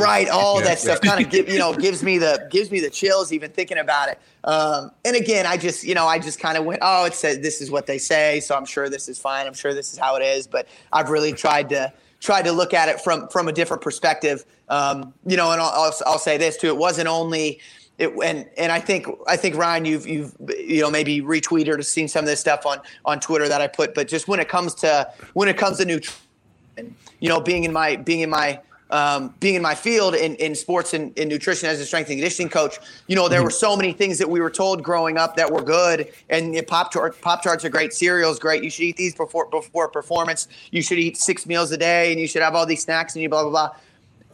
right? 0.00 0.28
All 0.28 0.60
Yeah. 0.60 0.66
that 0.66 0.78
stuff 0.78 1.00
kind 1.00 1.24
of 1.24 1.30
give 1.30 1.48
you 1.48 1.58
know 1.58 1.74
gives 1.74 2.02
me 2.04 2.18
the 2.18 2.46
gives 2.50 2.70
me 2.70 2.78
the 2.80 2.90
chills 2.90 3.32
even 3.32 3.50
thinking 3.50 3.78
about 3.78 4.10
it. 4.10 4.18
Um, 4.44 4.92
and 5.04 5.16
again, 5.16 5.46
I 5.46 5.56
just 5.56 5.82
you 5.82 5.94
know 5.94 6.06
I 6.06 6.20
just 6.20 6.38
kind 6.38 6.56
of 6.56 6.64
went, 6.64 6.80
oh, 6.82 7.06
it 7.06 7.14
says 7.14 7.40
this 7.40 7.60
is 7.60 7.70
what 7.72 7.86
they 7.86 7.98
say, 7.98 8.38
so 8.38 8.56
I'm 8.56 8.64
sure 8.66 8.88
this 8.88 9.08
is 9.08 9.18
fine. 9.18 9.48
I'm 9.48 9.54
sure 9.54 9.74
this 9.74 9.92
is 9.92 9.98
how 9.98 10.14
it 10.16 10.22
is. 10.22 10.46
But 10.46 10.68
I've 10.92 11.10
really 11.10 11.32
tried 11.32 11.70
to 11.70 11.92
tried 12.20 12.42
to 12.42 12.52
look 12.52 12.72
at 12.74 12.88
it 12.88 13.00
from 13.00 13.28
from 13.28 13.48
a 13.48 13.52
different 13.52 13.82
perspective. 13.82 14.44
Um, 14.68 15.12
you 15.26 15.36
know, 15.36 15.50
and 15.50 15.60
I'll, 15.60 15.70
I'll, 15.70 15.94
I'll 16.06 16.18
say 16.18 16.36
this 16.36 16.56
too: 16.56 16.68
it 16.68 16.76
wasn't 16.76 17.08
only 17.08 17.60
it, 17.98 18.12
and 18.24 18.48
and 18.56 18.70
I 18.70 18.80
think 18.80 19.06
I 19.26 19.36
think 19.36 19.56
Ryan, 19.56 19.84
you've 19.84 20.06
you've 20.06 20.34
you 20.58 20.80
know 20.80 20.90
maybe 20.90 21.20
retweeted 21.20 21.78
or 21.78 21.82
seen 21.82 22.08
some 22.08 22.20
of 22.20 22.26
this 22.26 22.40
stuff 22.40 22.66
on 22.66 22.80
on 23.04 23.20
Twitter 23.20 23.48
that 23.48 23.60
I 23.60 23.66
put, 23.66 23.94
but 23.94 24.08
just 24.08 24.28
when 24.28 24.40
it 24.40 24.48
comes 24.48 24.74
to 24.76 25.10
when 25.34 25.48
it 25.48 25.56
comes 25.56 25.78
to 25.78 25.84
nutrition, 25.84 26.96
you 27.20 27.28
know, 27.28 27.40
being 27.40 27.64
in 27.64 27.72
my 27.72 27.96
being 27.96 28.20
in 28.20 28.30
my 28.30 28.60
um, 28.90 29.34
being 29.40 29.54
in 29.54 29.62
my 29.62 29.74
field 29.74 30.14
in, 30.14 30.34
in 30.36 30.54
sports 30.54 30.94
and 30.94 31.16
in 31.18 31.28
nutrition 31.28 31.68
as 31.68 31.80
a 31.80 31.86
strength 31.86 32.08
and 32.08 32.18
conditioning 32.18 32.50
coach, 32.50 32.78
you 33.06 33.16
know, 33.16 33.28
there 33.28 33.42
were 33.42 33.50
so 33.50 33.76
many 33.76 33.92
things 33.92 34.18
that 34.18 34.28
we 34.28 34.40
were 34.40 34.50
told 34.50 34.82
growing 34.82 35.16
up 35.16 35.36
that 35.36 35.50
were 35.50 35.62
good. 35.62 36.12
And 36.28 36.54
Pop-Tart, 36.66 37.20
pop 37.20 37.42
charts 37.42 37.64
are 37.64 37.68
great. 37.68 37.92
Cereals 37.92 38.38
great. 38.38 38.64
You 38.64 38.70
should 38.70 38.84
eat 38.84 38.96
these 38.96 39.14
before 39.14 39.46
before 39.48 39.88
performance. 39.88 40.48
You 40.70 40.82
should 40.82 40.98
eat 40.98 41.16
six 41.16 41.46
meals 41.46 41.70
a 41.72 41.76
day, 41.76 42.12
and 42.12 42.20
you 42.20 42.26
should 42.26 42.42
have 42.42 42.54
all 42.54 42.66
these 42.66 42.82
snacks 42.82 43.14
and 43.14 43.22
you 43.22 43.28
blah 43.28 43.42
blah 43.42 43.50
blah. 43.50 43.76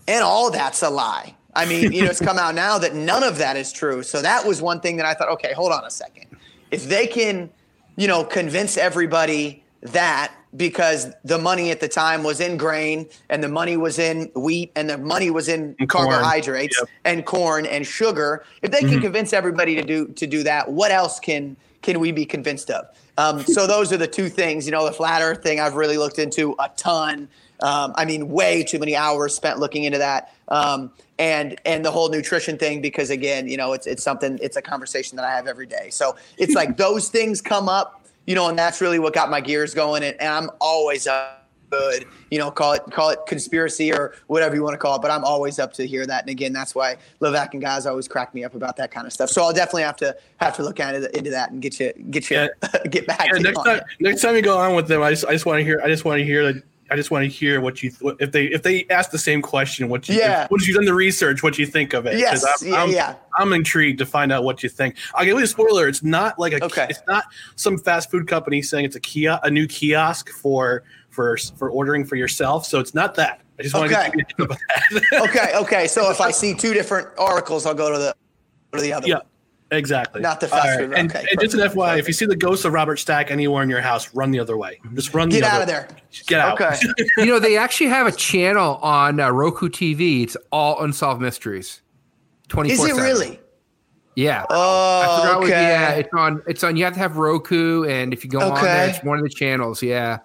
And 0.09 0.23
all 0.23 0.51
that's 0.51 0.83
a 0.83 0.91
lie. 0.91 1.35
I 1.55 1.65
mean, 1.65 1.91
you 1.93 2.03
know, 2.03 2.11
it's 2.11 2.21
come 2.21 2.39
out 2.39 2.55
now 2.55 2.79
that 2.79 2.95
none 2.95 3.23
of 3.23 3.39
that 3.39 3.57
is 3.57 3.73
true. 3.73 4.03
So 4.03 4.21
that 4.21 4.47
was 4.47 4.61
one 4.61 4.81
thing 4.81 4.97
that 4.97 5.07
I 5.07 5.15
thought, 5.15 5.31
okay, 5.31 5.55
hold 5.55 5.73
on 5.73 5.85
a 5.85 5.91
second. 5.91 6.27
If 6.71 6.87
they 6.87 7.07
can, 7.07 7.49
you 7.97 8.07
know, 8.07 8.25
convince 8.25 8.77
everybody 8.77 9.65
that 9.81 10.35
because 10.55 11.13
the 11.25 11.39
money 11.39 11.71
at 11.71 11.81
the 11.81 11.89
time 11.89 12.23
was 12.23 12.41
in 12.41 12.57
grain 12.57 13.07
and 13.29 13.43
the 13.43 13.49
money 13.49 13.77
was 13.77 13.99
in 13.99 14.31
wheat 14.35 14.71
and 14.77 14.89
the 14.89 14.99
money 14.99 15.31
was 15.31 15.49
in 15.49 15.75
And 15.79 15.89
corn. 15.89 16.09
carbohydrates 16.09 16.81
and 17.05 17.25
corn 17.27 17.67
and 17.67 17.87
sugar, 17.87 18.45
if 18.63 18.71
they 18.71 18.81
can 18.81 18.99
Mhm. 18.99 19.03
convince 19.03 19.33
everybody 19.33 19.75
to 19.75 19.83
do 19.83 20.07
to 20.09 20.27
do 20.27 20.43
that, 20.45 20.71
what 20.71 20.91
else 20.91 21.19
can 21.21 21.57
can 21.83 22.01
we 22.01 22.11
be 22.11 22.25
convinced 22.25 22.71
of? 22.71 22.87
Um, 23.19 23.43
so 23.45 23.67
those 23.67 23.93
are 23.93 23.97
the 23.97 24.07
two 24.09 24.29
things. 24.29 24.67
You 24.67 24.73
know, 24.73 24.85
the 24.85 24.93
flat 24.93 25.23
Earth 25.23 25.43
thing 25.43 25.61
I've 25.61 25.75
really 25.75 25.99
looked 25.99 26.19
into 26.19 26.55
a 26.59 26.69
ton. 26.77 27.29
Um, 27.61 27.93
I 27.97 28.05
mean, 28.05 28.29
way 28.29 28.63
too 28.63 28.79
many 28.79 28.95
hours 28.97 29.35
spent 29.35 29.59
looking 29.59 29.85
into 29.85 29.99
that. 29.99 30.33
Um, 30.49 30.91
and 31.19 31.59
and 31.65 31.85
the 31.85 31.91
whole 31.91 32.09
nutrition 32.11 32.59
thing 32.59 32.81
because 32.83 33.11
again, 33.11 33.49
you 33.49 33.57
know, 33.57 33.73
it's 33.73 33.87
it's 33.87 34.03
something 34.03 34.39
it's 34.43 34.57
a 34.57 34.63
conversation 34.63 35.17
that 35.17 35.25
I 35.25 35.31
have 35.31 35.47
every 35.47 35.67
day. 35.67 35.89
So 35.91 36.17
it's 36.39 36.55
like 36.55 36.77
those 36.87 37.09
things 37.09 37.41
come 37.41 37.69
up, 37.69 38.06
you 38.27 38.35
know, 38.35 38.49
and 38.49 38.59
that's 38.59 38.81
really 38.81 38.99
what 38.99 39.15
got 39.15 39.31
my 39.31 39.41
gears 39.41 39.75
going. 39.75 40.03
And, 40.03 40.21
and 40.21 40.29
I'm 40.29 40.51
always 40.61 41.07
up 41.07 41.47
good, 41.71 42.07
you 42.31 42.39
know, 42.39 42.51
call 42.51 42.73
it 42.73 42.83
call 42.91 43.11
it 43.11 43.19
conspiracy 43.27 43.93
or 43.93 44.15
whatever 44.27 44.55
you 44.55 44.63
want 44.63 44.75
to 44.75 44.79
call 44.79 44.97
it. 44.97 45.03
But 45.03 45.11
I'm 45.11 45.25
always 45.25 45.59
up 45.59 45.73
to 45.75 45.87
hear 45.87 46.07
that. 46.07 46.23
And 46.23 46.31
again, 46.31 46.53
that's 46.53 46.75
why 46.75 46.97
Levac 47.21 47.53
and 47.53 47.61
guys 47.61 47.87
always 47.87 48.09
crack 48.09 48.35
me 48.35 48.45
up 48.45 48.55
about 48.55 48.77
that 48.77 48.91
kind 48.91 49.07
of 49.07 49.13
stuff. 49.13 49.31
So 49.31 49.43
I'll 49.43 49.53
definitely 49.53 49.83
have 49.83 49.97
to 49.97 50.17
have 50.39 50.57
to 50.57 50.63
look 50.63 50.79
into, 50.81 51.17
into 51.17 51.31
that 51.31 51.51
and 51.51 51.61
get 51.61 51.79
you 51.81 51.93
get 52.11 52.31
you 52.31 52.49
get 52.91 53.07
back. 53.07 53.27
Yeah, 53.27 53.33
to 53.33 53.41
next 53.41 53.65
time, 53.65 53.77
it. 53.79 53.85
next 54.01 54.23
time 54.23 54.35
you 54.35 54.43
go 54.43 54.59
on 54.59 54.75
with 54.75 54.89
them, 54.89 55.03
I 55.03 55.11
just, 55.11 55.25
I 55.27 55.33
just 55.33 55.47
want 55.47 55.59
to 55.59 55.65
hear, 55.65 55.81
I 55.83 55.89
just 55.89 56.05
want 56.05 56.19
to 56.19 56.25
hear 56.25 56.53
that. 56.53 56.63
I 56.91 56.97
just 56.97 57.11
want 57.11 57.25
to 57.25 57.29
hear 57.29 57.61
what 57.61 57.83
you 57.83 57.91
what, 58.01 58.17
if 58.21 58.33
they 58.33 58.45
if 58.47 58.63
they 58.63 58.87
ask 58.91 59.11
the 59.11 59.19
same 59.19 59.43
question. 59.43 59.89
What 59.89 60.09
you 60.09 60.17
Yeah. 60.17 60.47
once 60.51 60.67
you've 60.67 60.77
done 60.77 60.85
the 60.85 60.95
research, 60.95 61.43
what 61.43 61.59
you 61.59 61.67
think 61.67 61.93
of 61.95 62.07
it? 62.07 62.19
Yes, 62.19 62.45
I'm, 62.63 62.69
yeah, 62.69 62.83
I'm, 62.83 62.91
yeah. 62.91 63.15
I'm 63.39 63.53
intrigued 63.53 63.99
to 63.99 64.07
find 64.07 64.31
out 64.33 64.45
what 64.45 64.63
you 64.63 64.69
think. 64.69 64.97
I'll 65.15 65.25
give 65.25 65.37
you 65.37 65.45
a 65.45 65.47
spoiler. 65.47 65.89
It's 65.89 66.03
not 66.03 66.39
like 66.39 66.53
a 66.53 66.65
Okay. 66.65 66.87
it's 66.89 67.03
not 67.09 67.25
some 67.57 67.79
fast 67.79 68.11
food 68.11 68.29
company 68.29 68.63
saying 68.63 68.85
it's 68.85 68.97
a 68.97 69.01
kiosk, 69.01 69.41
a 69.45 69.51
new 69.51 69.67
kiosk 69.67 70.31
for 70.31 70.85
for 71.11 71.37
for 71.57 71.71
ordering 71.71 72.05
for 72.05 72.17
yourself. 72.17 72.67
So 72.67 72.79
it's 72.79 72.95
not 72.95 73.15
that. 73.17 73.41
I 73.59 73.63
just 73.63 73.75
want 73.75 73.91
Okay. 73.93 74.11
to 74.11 74.17
get 74.19 74.33
about 74.39 74.59
that. 74.91 75.29
okay, 75.29 75.57
okay. 75.57 75.87
So 75.89 76.11
if 76.11 76.21
I 76.21 76.31
see 76.43 76.55
two 76.55 76.75
different 76.75 77.09
articles, 77.19 77.67
I'll 77.67 77.75
go 77.75 77.91
to 77.91 77.99
the 77.99 78.15
go 78.71 78.79
to 78.79 78.83
the 78.83 78.93
other 78.93 79.09
yeah, 79.09 79.15
one. 79.17 79.25
Exactly. 79.71 80.21
Not 80.21 80.41
the 80.41 80.49
fast 80.49 80.69
All 80.69 80.79
food. 80.79 80.93
And, 80.95 81.11
Okay, 81.11 81.27
and 81.31 81.41
just 81.41 81.55
an 81.55 81.61
FYI, 81.61 81.99
if 81.99 82.07
you 82.07 82.13
see 82.13 82.27
the 82.27 82.37
ghost 82.37 82.65
of 82.65 82.73
Robert 82.73 82.97
Stack 82.97 83.31
anywhere 83.31 83.63
in 83.63 83.71
your 83.71 83.81
house, 83.81 84.15
run 84.15 84.31
the 84.31 84.41
other 84.41 84.57
way. 84.57 84.81
Just 84.95 85.15
run. 85.15 85.29
Get 85.29 85.41
the 85.41 85.47
out 85.47 85.61
of 85.63 85.67
there. 85.67 85.89
Get 86.27 86.41
out. 86.41 86.61
Okay. 86.61 86.77
you 87.19 87.27
know, 87.27 87.39
they 87.39 87.57
actually 87.57 87.89
have 87.89 88.07
a 88.07 88.13
channel 88.13 88.77
on 88.77 89.21
uh, 89.21 89.31
Roku 89.31 89.69
TV. 89.69 90.23
It's 90.23 90.37
all 90.51 90.83
unsolved 90.83 91.21
mysteries. 91.21 91.83
Twenty 92.49 92.73
Is 92.73 92.83
it 92.83 92.95
really? 92.95 93.41
Yeah. 94.15 94.47
Oh, 94.49 95.31
okay. 95.31 95.39
what- 95.41 95.49
yeah, 95.49 95.91
it's 95.91 96.09
on. 96.15 96.43
It's 96.47 96.65
on. 96.65 96.77
You 96.77 96.85
have 96.85 96.95
to 96.95 97.01
have 97.01 97.17
Roku, 97.17 97.85
and 97.85 98.13
if 98.13 98.25
you 98.25 98.31
go 98.31 98.41
on 98.41 98.63
there, 98.63 98.89
it's 98.89 99.03
one 99.05 99.19
of 99.19 99.25
the 99.25 99.31
channels. 99.31 99.83
Yeah. 99.83 100.19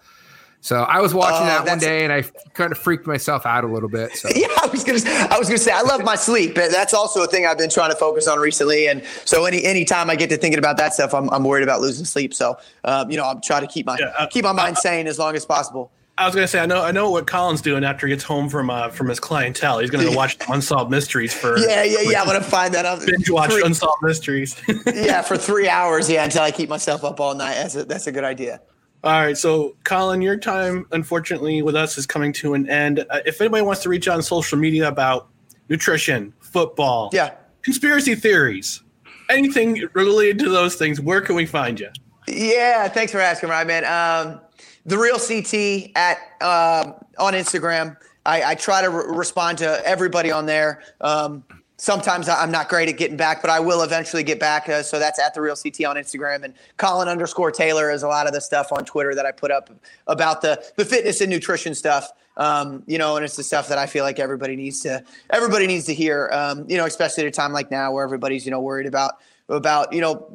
So 0.64 0.82
I 0.84 1.02
was 1.02 1.14
watching 1.14 1.42
Oh, 1.42 1.46
that 1.46 1.66
one 1.66 1.80
day, 1.80 2.04
and 2.04 2.14
I 2.14 2.22
kind 2.54 2.72
of 2.72 2.78
freaked 2.78 3.08
myself 3.08 3.46
out 3.48 3.64
a 3.64 3.68
little 3.68 3.90
bit. 3.90 4.16
So 4.16 4.30
Yeah, 4.36 4.48
I 4.62 4.68
was 4.68 4.84
gonna. 4.84 5.00
I 5.32 5.40
was 5.40 5.48
gonna 5.48 5.58
say 5.58 5.72
I 5.72 5.82
love 5.82 6.04
my 6.04 6.16
sleep. 6.16 6.54
but 6.54 6.70
That's 6.72 6.94
also 6.94 7.24
a 7.24 7.28
thing 7.28 7.48
I've 7.48 7.58
been 7.58 7.70
trying 7.72 7.90
to 7.90 7.98
focus 7.98 8.28
on 8.28 8.40
recently. 8.40 8.88
And 8.88 9.04
so 9.26 9.46
any 9.46 9.64
any 9.66 9.86
time 9.86 10.10
I 10.12 10.16
get 10.16 10.30
to 10.30 10.38
thinking 10.38 10.60
about 10.60 10.78
that 10.78 10.94
stuff, 10.94 11.14
I'm, 11.16 11.30
I'm 11.32 11.44
worried 11.44 11.64
about 11.64 11.82
losing 11.82 12.06
sleep. 12.06 12.34
So 12.34 12.58
um, 12.84 13.10
you 13.10 13.18
know, 13.18 13.26
I'm 13.26 13.42
trying 13.42 13.62
to 13.62 13.68
keep 13.68 13.86
my 13.88 13.98
uh, 14.18 14.28
keep 14.28 14.44
my 14.44 14.52
mind 14.52 14.78
sane 14.78 15.08
as 15.08 15.18
long 15.18 15.36
as 15.36 15.46
possible. 15.46 15.92
I 16.18 16.26
was 16.28 16.36
gonna 16.36 16.48
say 16.48 16.60
I 16.60 16.68
know 16.68 16.84
I 16.84 16.92
know 16.92 17.10
what 17.10 17.26
Colin's 17.26 17.62
doing 17.62 17.84
after 17.84 18.06
he 18.06 18.14
gets 18.14 18.24
home 18.24 18.48
from 18.48 18.70
uh, 18.70 18.90
from 18.90 19.10
his 19.10 19.20
clientele. 19.20 19.80
He's 19.80 19.90
gonna 19.90 20.16
watch 20.16 20.38
unsolved 20.48 20.92
mysteries 20.92 21.34
for 21.34 21.58
Yeah, 21.58 21.84
yeah, 21.84 22.02
yeah. 22.02 22.22
I'm 22.22 22.28
gonna 22.28 22.42
find 22.44 22.72
that 22.76 22.86
out. 22.86 23.04
binge 23.04 23.32
watch 23.32 23.50
Three- 23.52 23.64
unsolved 23.64 24.04
mysteries. 24.04 24.62
yeah, 24.86 25.24
for 25.24 25.38
three 25.38 25.68
hours. 25.70 26.08
Yeah, 26.08 26.24
until 26.24 26.44
I 26.44 26.52
keep 26.52 26.70
myself 26.70 27.04
up 27.04 27.20
all 27.20 27.34
night. 27.34 27.56
That's 27.56 27.76
a, 27.76 27.86
that's 27.86 28.06
a 28.06 28.12
good 28.12 28.26
idea. 28.26 28.62
All 29.04 29.12
right, 29.20 29.36
so 29.36 29.76
Colin, 29.84 30.22
your 30.22 30.38
time 30.38 30.86
unfortunately 30.92 31.64
with 31.64 31.76
us 31.76 31.98
is 31.98 32.06
coming 32.06 32.32
to 32.34 32.54
an 32.54 32.70
end. 32.70 33.00
Uh, 33.10 33.20
if 33.26 33.42
anybody 33.42 33.64
wants 33.64 33.82
to 33.84 33.90
reach 33.90 34.08
out 34.08 34.16
on 34.16 34.22
social 34.22 34.60
media 34.60 34.88
about 34.88 35.30
nutrition, 35.70 36.34
football, 36.40 37.10
yeah, 37.12 37.34
conspiracy 37.64 38.14
theories, 38.14 38.84
anything 39.30 39.88
related 39.94 40.38
to 40.40 40.50
those 40.50 40.76
things, 40.76 41.02
where 41.02 41.20
can 41.20 41.36
we 41.36 41.48
find 41.48 41.80
you? 41.80 41.90
Yeah, 42.28 42.88
thanks 42.90 43.12
for 43.12 43.20
asking, 43.20 43.50
right, 43.50 43.66
man. 43.66 43.86
Um, 43.86 44.40
the 44.86 44.98
real 45.00 45.18
CT 45.18 45.92
at 45.96 46.18
um, 46.42 46.94
on 47.18 47.34
Instagram. 47.34 47.98
I, 48.24 48.52
I 48.52 48.56
try 48.56 48.84
to 48.84 48.90
re- 48.92 49.18
respond 49.18 49.58
to 49.60 49.82
everybody 49.84 50.32
on 50.32 50.46
there. 50.46 50.84
Um, 51.02 51.44
sometimes 51.82 52.30
I'm 52.30 52.52
not 52.52 52.70
great 52.70 52.88
at 52.90 52.98
getting 52.98 53.18
back, 53.18 53.42
but 53.42 53.50
I 53.50 53.60
will 53.60 53.82
eventually 53.82 54.22
get 54.22 54.40
back. 54.40 54.70
Uh, 54.70 54.84
so 54.84 55.00
that's 55.00 55.18
at 55.18 55.34
the 55.34 55.42
real 55.42 55.56
CT 55.56 55.84
on 55.86 55.96
Instagram 55.96 56.44
and 56.44 56.54
Colin 56.78 57.08
underscore 57.08 57.52
Taylor 57.52 57.90
is 57.90 58.04
a 58.04 58.08
lot 58.08 58.28
of 58.28 58.34
the 58.34 58.40
stuff 58.40 58.72
on 58.72 58.86
Twitter 58.86 59.16
that 59.16 59.26
I 59.26 59.32
put 59.32 59.50
up 59.50 59.72
about 60.06 60.42
the 60.42 60.64
the 60.78 60.86
fitness 60.86 61.22
and 61.22 61.32
nutrition 61.32 61.74
stuff. 61.74 62.12
Um, 62.38 62.84
you 62.86 63.00
know, 63.00 63.16
and 63.16 63.26
it's 63.26 63.36
the 63.36 63.44
stuff 63.44 63.68
that 63.70 63.80
I 63.80 63.88
feel 63.88 64.04
like 64.04 64.20
everybody 64.20 64.56
needs 64.56 64.82
to 64.82 65.04
everybody 65.32 65.66
needs 65.66 65.86
to 65.86 65.94
hear. 65.94 66.30
Um, 66.32 66.66
you 66.70 66.78
know, 66.78 66.86
especially 66.86 67.24
at 67.24 67.28
a 67.28 67.32
time 67.32 67.52
like 67.52 67.72
now 67.72 67.92
where 67.92 68.04
everybody's 68.04 68.46
you 68.46 68.52
know 68.52 68.62
worried 68.62 68.86
about 68.86 69.16
about 69.50 69.92
you 69.92 70.02
know 70.02 70.30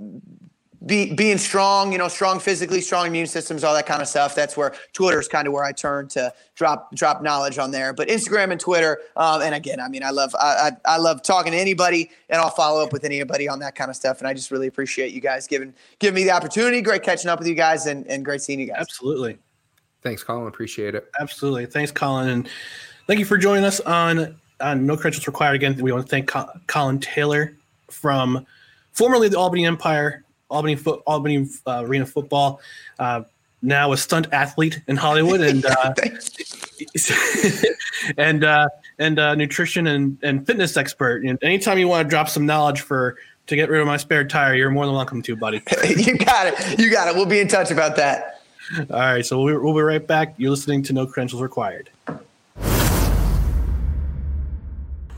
be, 0.87 1.13
being 1.13 1.39
strong, 1.39 1.93
you 1.93 1.99
know, 1.99 2.09
strong 2.09 2.39
physically, 2.39 2.81
strong 2.81 3.09
immune 3.09 3.27
systems, 3.27 3.65
all 3.65 3.75
that 3.75 3.87
kind 3.87 4.01
of 4.01 4.09
stuff. 4.09 4.35
That's 4.35 4.57
where 4.57 4.75
Twitter 4.93 5.19
is 5.19 5.27
kind 5.29 5.47
of 5.49 5.53
where 5.53 5.65
I 5.65 5.73
turn 5.73 6.09
to 6.09 6.33
drop 6.55 6.95
drop 6.95 7.23
knowledge 7.23 7.59
on 7.59 7.71
there. 7.71 7.93
But 7.93 8.09
Instagram 8.09 8.53
and 8.53 8.61
Twitter, 8.61 9.01
um, 9.17 9.43
and 9.43 9.55
again, 9.55 9.81
I 9.81 9.89
mean, 9.89 10.03
I 10.03 10.11
love 10.11 10.35
I, 10.37 10.71
I, 10.87 10.95
I 10.95 10.97
love 10.99 11.23
talking 11.23 11.53
to 11.53 11.59
anybody, 11.59 12.11
and 12.29 12.41
I'll 12.41 12.51
follow 12.51 12.83
up 12.83 12.93
with 12.93 13.05
anybody 13.05 13.49
on 13.49 13.59
that 13.61 13.75
kind 13.75 13.91
of 13.91 13.97
stuff. 13.97 14.19
And 14.19 14.29
I 14.29 14.35
just 14.35 14.51
really 14.51 14.69
appreciate 14.69 15.13
you 15.13 15.21
guys 15.21 15.47
giving 15.47 15.75
giving 15.99 16.15
me 16.15 16.25
the 16.25 16.31
opportunity. 16.31 16.81
Great 16.81 17.03
catching 17.03 17.31
up 17.31 17.39
with 17.39 17.49
you 17.49 17.55
guys, 17.55 17.87
and, 17.87 18.07
and 18.07 18.25
great 18.25 18.43
seeing 18.43 18.61
you 18.61 18.67
guys. 18.67 18.77
Absolutely. 18.79 19.39
thanks, 20.03 20.23
Colin. 20.23 20.47
Appreciate 20.47 20.95
it. 20.95 21.11
Absolutely. 21.21 21.67
Thanks, 21.67 21.91
Colin, 21.91 22.29
and 22.29 22.49
thank 23.07 23.19
you 23.19 23.27
for 23.27 23.39
joining 23.39 23.65
us 23.65 23.81
on 23.81 24.37
on 24.61 24.87
No 24.87 24.97
Credentials 24.97 25.27
Required. 25.27 25.55
Again, 25.55 25.77
we 25.77 25.93
want 25.93 26.07
to 26.07 26.11
thank 26.11 26.31
Colin 26.67 27.01
Taylor 27.01 27.57
from 27.91 28.47
formerly 28.93 29.29
the 29.29 29.39
Albany 29.39 29.67
Empire, 29.67 30.25
Albany 30.51 30.77
foot, 30.77 31.03
Albany 31.07 31.49
uh, 31.67 31.83
Arena 31.85 32.07
Football, 32.07 32.61
uh, 32.99 33.23
now 33.63 33.93
a 33.93 33.97
stunt 33.97 34.29
athlete 34.33 34.81
in 34.87 34.97
Hollywood, 34.97 35.41
and 35.41 35.65
uh, 35.65 35.95
and 38.19 38.45
uh, 38.45 38.69
and 38.99 39.19
uh, 39.19 39.35
nutrition 39.35 39.87
and, 39.87 40.19
and 40.23 40.47
fitness 40.47 40.77
expert. 40.77 41.25
And 41.25 41.39
anytime 41.43 41.79
you 41.79 41.89
want 41.89 42.07
to 42.07 42.09
drop 42.09 42.29
some 42.29 42.47
knowledge 42.47 42.81
for 42.81 43.17
to 43.47 43.57
get 43.57 43.69
rid 43.69 43.81
of 43.81 43.87
my 43.87 43.97
spare 43.97 44.25
tire, 44.25 44.55
you're 44.55 44.71
more 44.71 44.87
than 44.87 44.95
welcome 44.95 45.23
to, 45.23 45.37
buddy. 45.37 45.59
you 45.97 46.17
got 46.19 46.47
it. 46.47 46.79
You 46.79 46.91
got 46.91 47.09
it. 47.09 47.15
We'll 47.15 47.27
be 47.27 47.41
in 47.41 47.49
touch 47.49 47.71
about 47.71 47.97
that. 47.97 48.41
All 48.91 48.99
right, 48.99 49.25
so 49.25 49.41
we'll, 49.41 49.63
we'll 49.63 49.75
be 49.75 49.81
right 49.81 50.05
back. 50.05 50.35
You're 50.39 50.51
listening 50.51 50.83
to 50.85 50.93
No 50.93 51.07
Credentials 51.07 51.41
Required. 51.41 51.91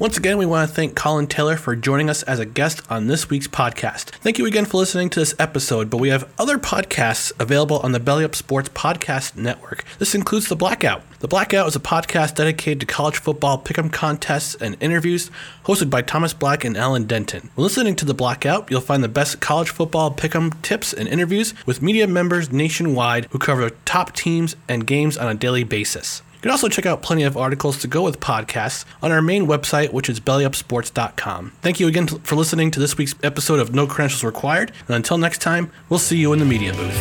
Once 0.01 0.17
again, 0.17 0.39
we 0.39 0.47
want 0.47 0.69
to 0.69 0.73
thank 0.73 0.95
Colin 0.95 1.27
Taylor 1.27 1.57
for 1.57 1.75
joining 1.75 2.09
us 2.09 2.23
as 2.23 2.39
a 2.39 2.47
guest 2.47 2.81
on 2.89 3.09
this 3.09 3.29
week's 3.29 3.49
podcast. 3.49 4.11
Thank 4.21 4.39
you 4.39 4.47
again 4.47 4.65
for 4.65 4.77
listening 4.77 5.11
to 5.11 5.19
this 5.19 5.35
episode, 5.41 5.91
but 5.91 5.97
we 5.97 6.11
have 6.11 6.31
other 6.39 6.57
podcasts 6.57 7.33
available 7.41 7.81
on 7.81 7.91
the 7.91 7.99
Belly 7.99 8.23
Up 8.23 8.37
Sports 8.37 8.69
Podcast 8.69 9.35
Network. 9.35 9.85
This 9.99 10.15
includes 10.15 10.47
The 10.47 10.55
Blackout. 10.55 11.03
The 11.19 11.27
Blackout 11.27 11.67
is 11.67 11.75
a 11.75 11.81
podcast 11.81 12.37
dedicated 12.37 12.79
to 12.79 12.87
college 12.87 13.17
football 13.17 13.61
pick'em 13.61 13.93
contests 13.93 14.55
and 14.55 14.77
interviews, 14.79 15.33
hosted 15.65 15.91
by 15.91 16.03
Thomas 16.03 16.33
Black 16.33 16.65
and 16.65 16.77
Alan 16.77 17.09
Denton. 17.09 17.51
When 17.57 17.65
listening 17.65 17.97
to 17.97 18.05
The 18.05 18.15
Blackout, 18.15 18.71
you'll 18.71 18.81
find 18.81 19.03
the 19.03 19.09
best 19.09 19.41
college 19.41 19.71
football 19.71 20.15
pick'em 20.15 20.63
tips 20.63 20.93
and 20.93 21.09
interviews 21.09 21.55
with 21.67 21.83
media 21.83 22.07
members 22.07 22.53
nationwide 22.53 23.27
who 23.33 23.41
cover 23.41 23.71
top 23.85 24.15
teams 24.15 24.55
and 24.69 24.87
games 24.87 25.19
on 25.19 25.29
a 25.29 25.35
daily 25.35 25.65
basis. 25.65 26.23
You 26.39 26.43
can 26.43 26.53
also 26.53 26.69
check 26.69 26.87
out 26.87 27.03
plenty 27.03 27.25
of 27.25 27.37
articles 27.37 27.79
to 27.79 27.89
go 27.89 28.05
with 28.05 28.21
podcasts 28.21 28.85
on 29.03 29.11
our 29.11 29.21
main 29.21 29.47
website, 29.47 29.93
which 29.93 30.09
is 30.09 30.21
bellyupsports.com. 30.21 31.51
Thank 31.63 31.81
you 31.81 31.89
again 31.89 32.07
for 32.07 32.37
listening 32.37 32.71
to 32.71 32.79
this 32.79 32.97
week's 32.97 33.17
episode 33.25 33.59
of 33.59 33.75
No 33.75 33.89
Credentials 33.89 34.23
Required, 34.23 34.71
and 34.87 34.95
until 34.95 35.19
next 35.19 35.43
time, 35.43 35.73
we'll 35.89 35.99
see 35.99 36.17
you 36.17 36.33
in 36.33 36.39
the 36.39 36.45
media 36.45 36.73
booth. 36.73 36.97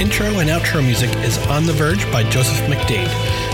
Intro 0.00 0.26
and 0.38 0.48
outro 0.48 0.82
music 0.82 1.14
is 1.18 1.36
On 1.48 1.66
the 1.66 1.74
Verge 1.74 2.10
by 2.10 2.22
Joseph 2.30 2.56
McDade. 2.66 3.12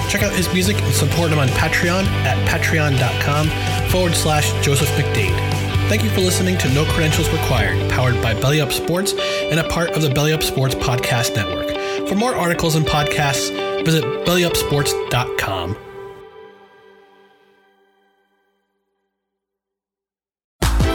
Check 0.08 0.22
out 0.22 0.32
his 0.32 0.52
music 0.52 0.80
and 0.82 0.94
support 0.94 1.32
him 1.32 1.40
on 1.40 1.48
Patreon 1.48 2.04
at 2.24 2.38
patreon.com 2.48 3.48
forward 3.90 4.14
slash 4.14 4.52
Joseph 4.64 4.88
McDade. 4.90 5.59
Thank 5.90 6.04
you 6.04 6.10
for 6.10 6.20
listening 6.20 6.56
to 6.58 6.72
No 6.72 6.84
Credentials 6.84 7.28
Required, 7.30 7.90
powered 7.90 8.14
by 8.22 8.32
Belly 8.32 8.60
Up 8.60 8.70
Sports 8.70 9.12
and 9.12 9.58
a 9.58 9.68
part 9.68 9.90
of 9.90 10.02
the 10.02 10.10
Belly 10.10 10.32
Up 10.32 10.40
Sports 10.40 10.72
Podcast 10.76 11.34
Network. 11.34 12.08
For 12.08 12.14
more 12.14 12.32
articles 12.32 12.76
and 12.76 12.86
podcasts, 12.86 13.50
visit 13.84 14.04
bellyupsports.com. 14.04 15.76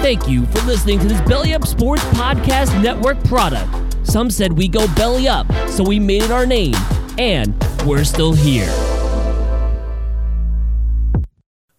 Thank 0.01 0.29
you 0.29 0.45
for 0.45 0.61
listening 0.61 0.99
to 0.99 1.07
this 1.09 1.19
Belly 1.23 1.53
Up 1.53 1.67
Sports 1.67 2.03
Podcast 2.05 2.81
Network 2.81 3.21
product. 3.25 3.97
Some 4.07 4.31
said 4.31 4.53
we 4.53 4.69
go 4.69 4.87
belly 4.95 5.27
up, 5.27 5.45
so 5.67 5.83
we 5.83 5.99
made 5.99 6.23
it 6.23 6.31
our 6.31 6.45
name, 6.45 6.75
and 7.17 7.53
we're 7.85 8.05
still 8.05 8.31
here. 8.31 8.94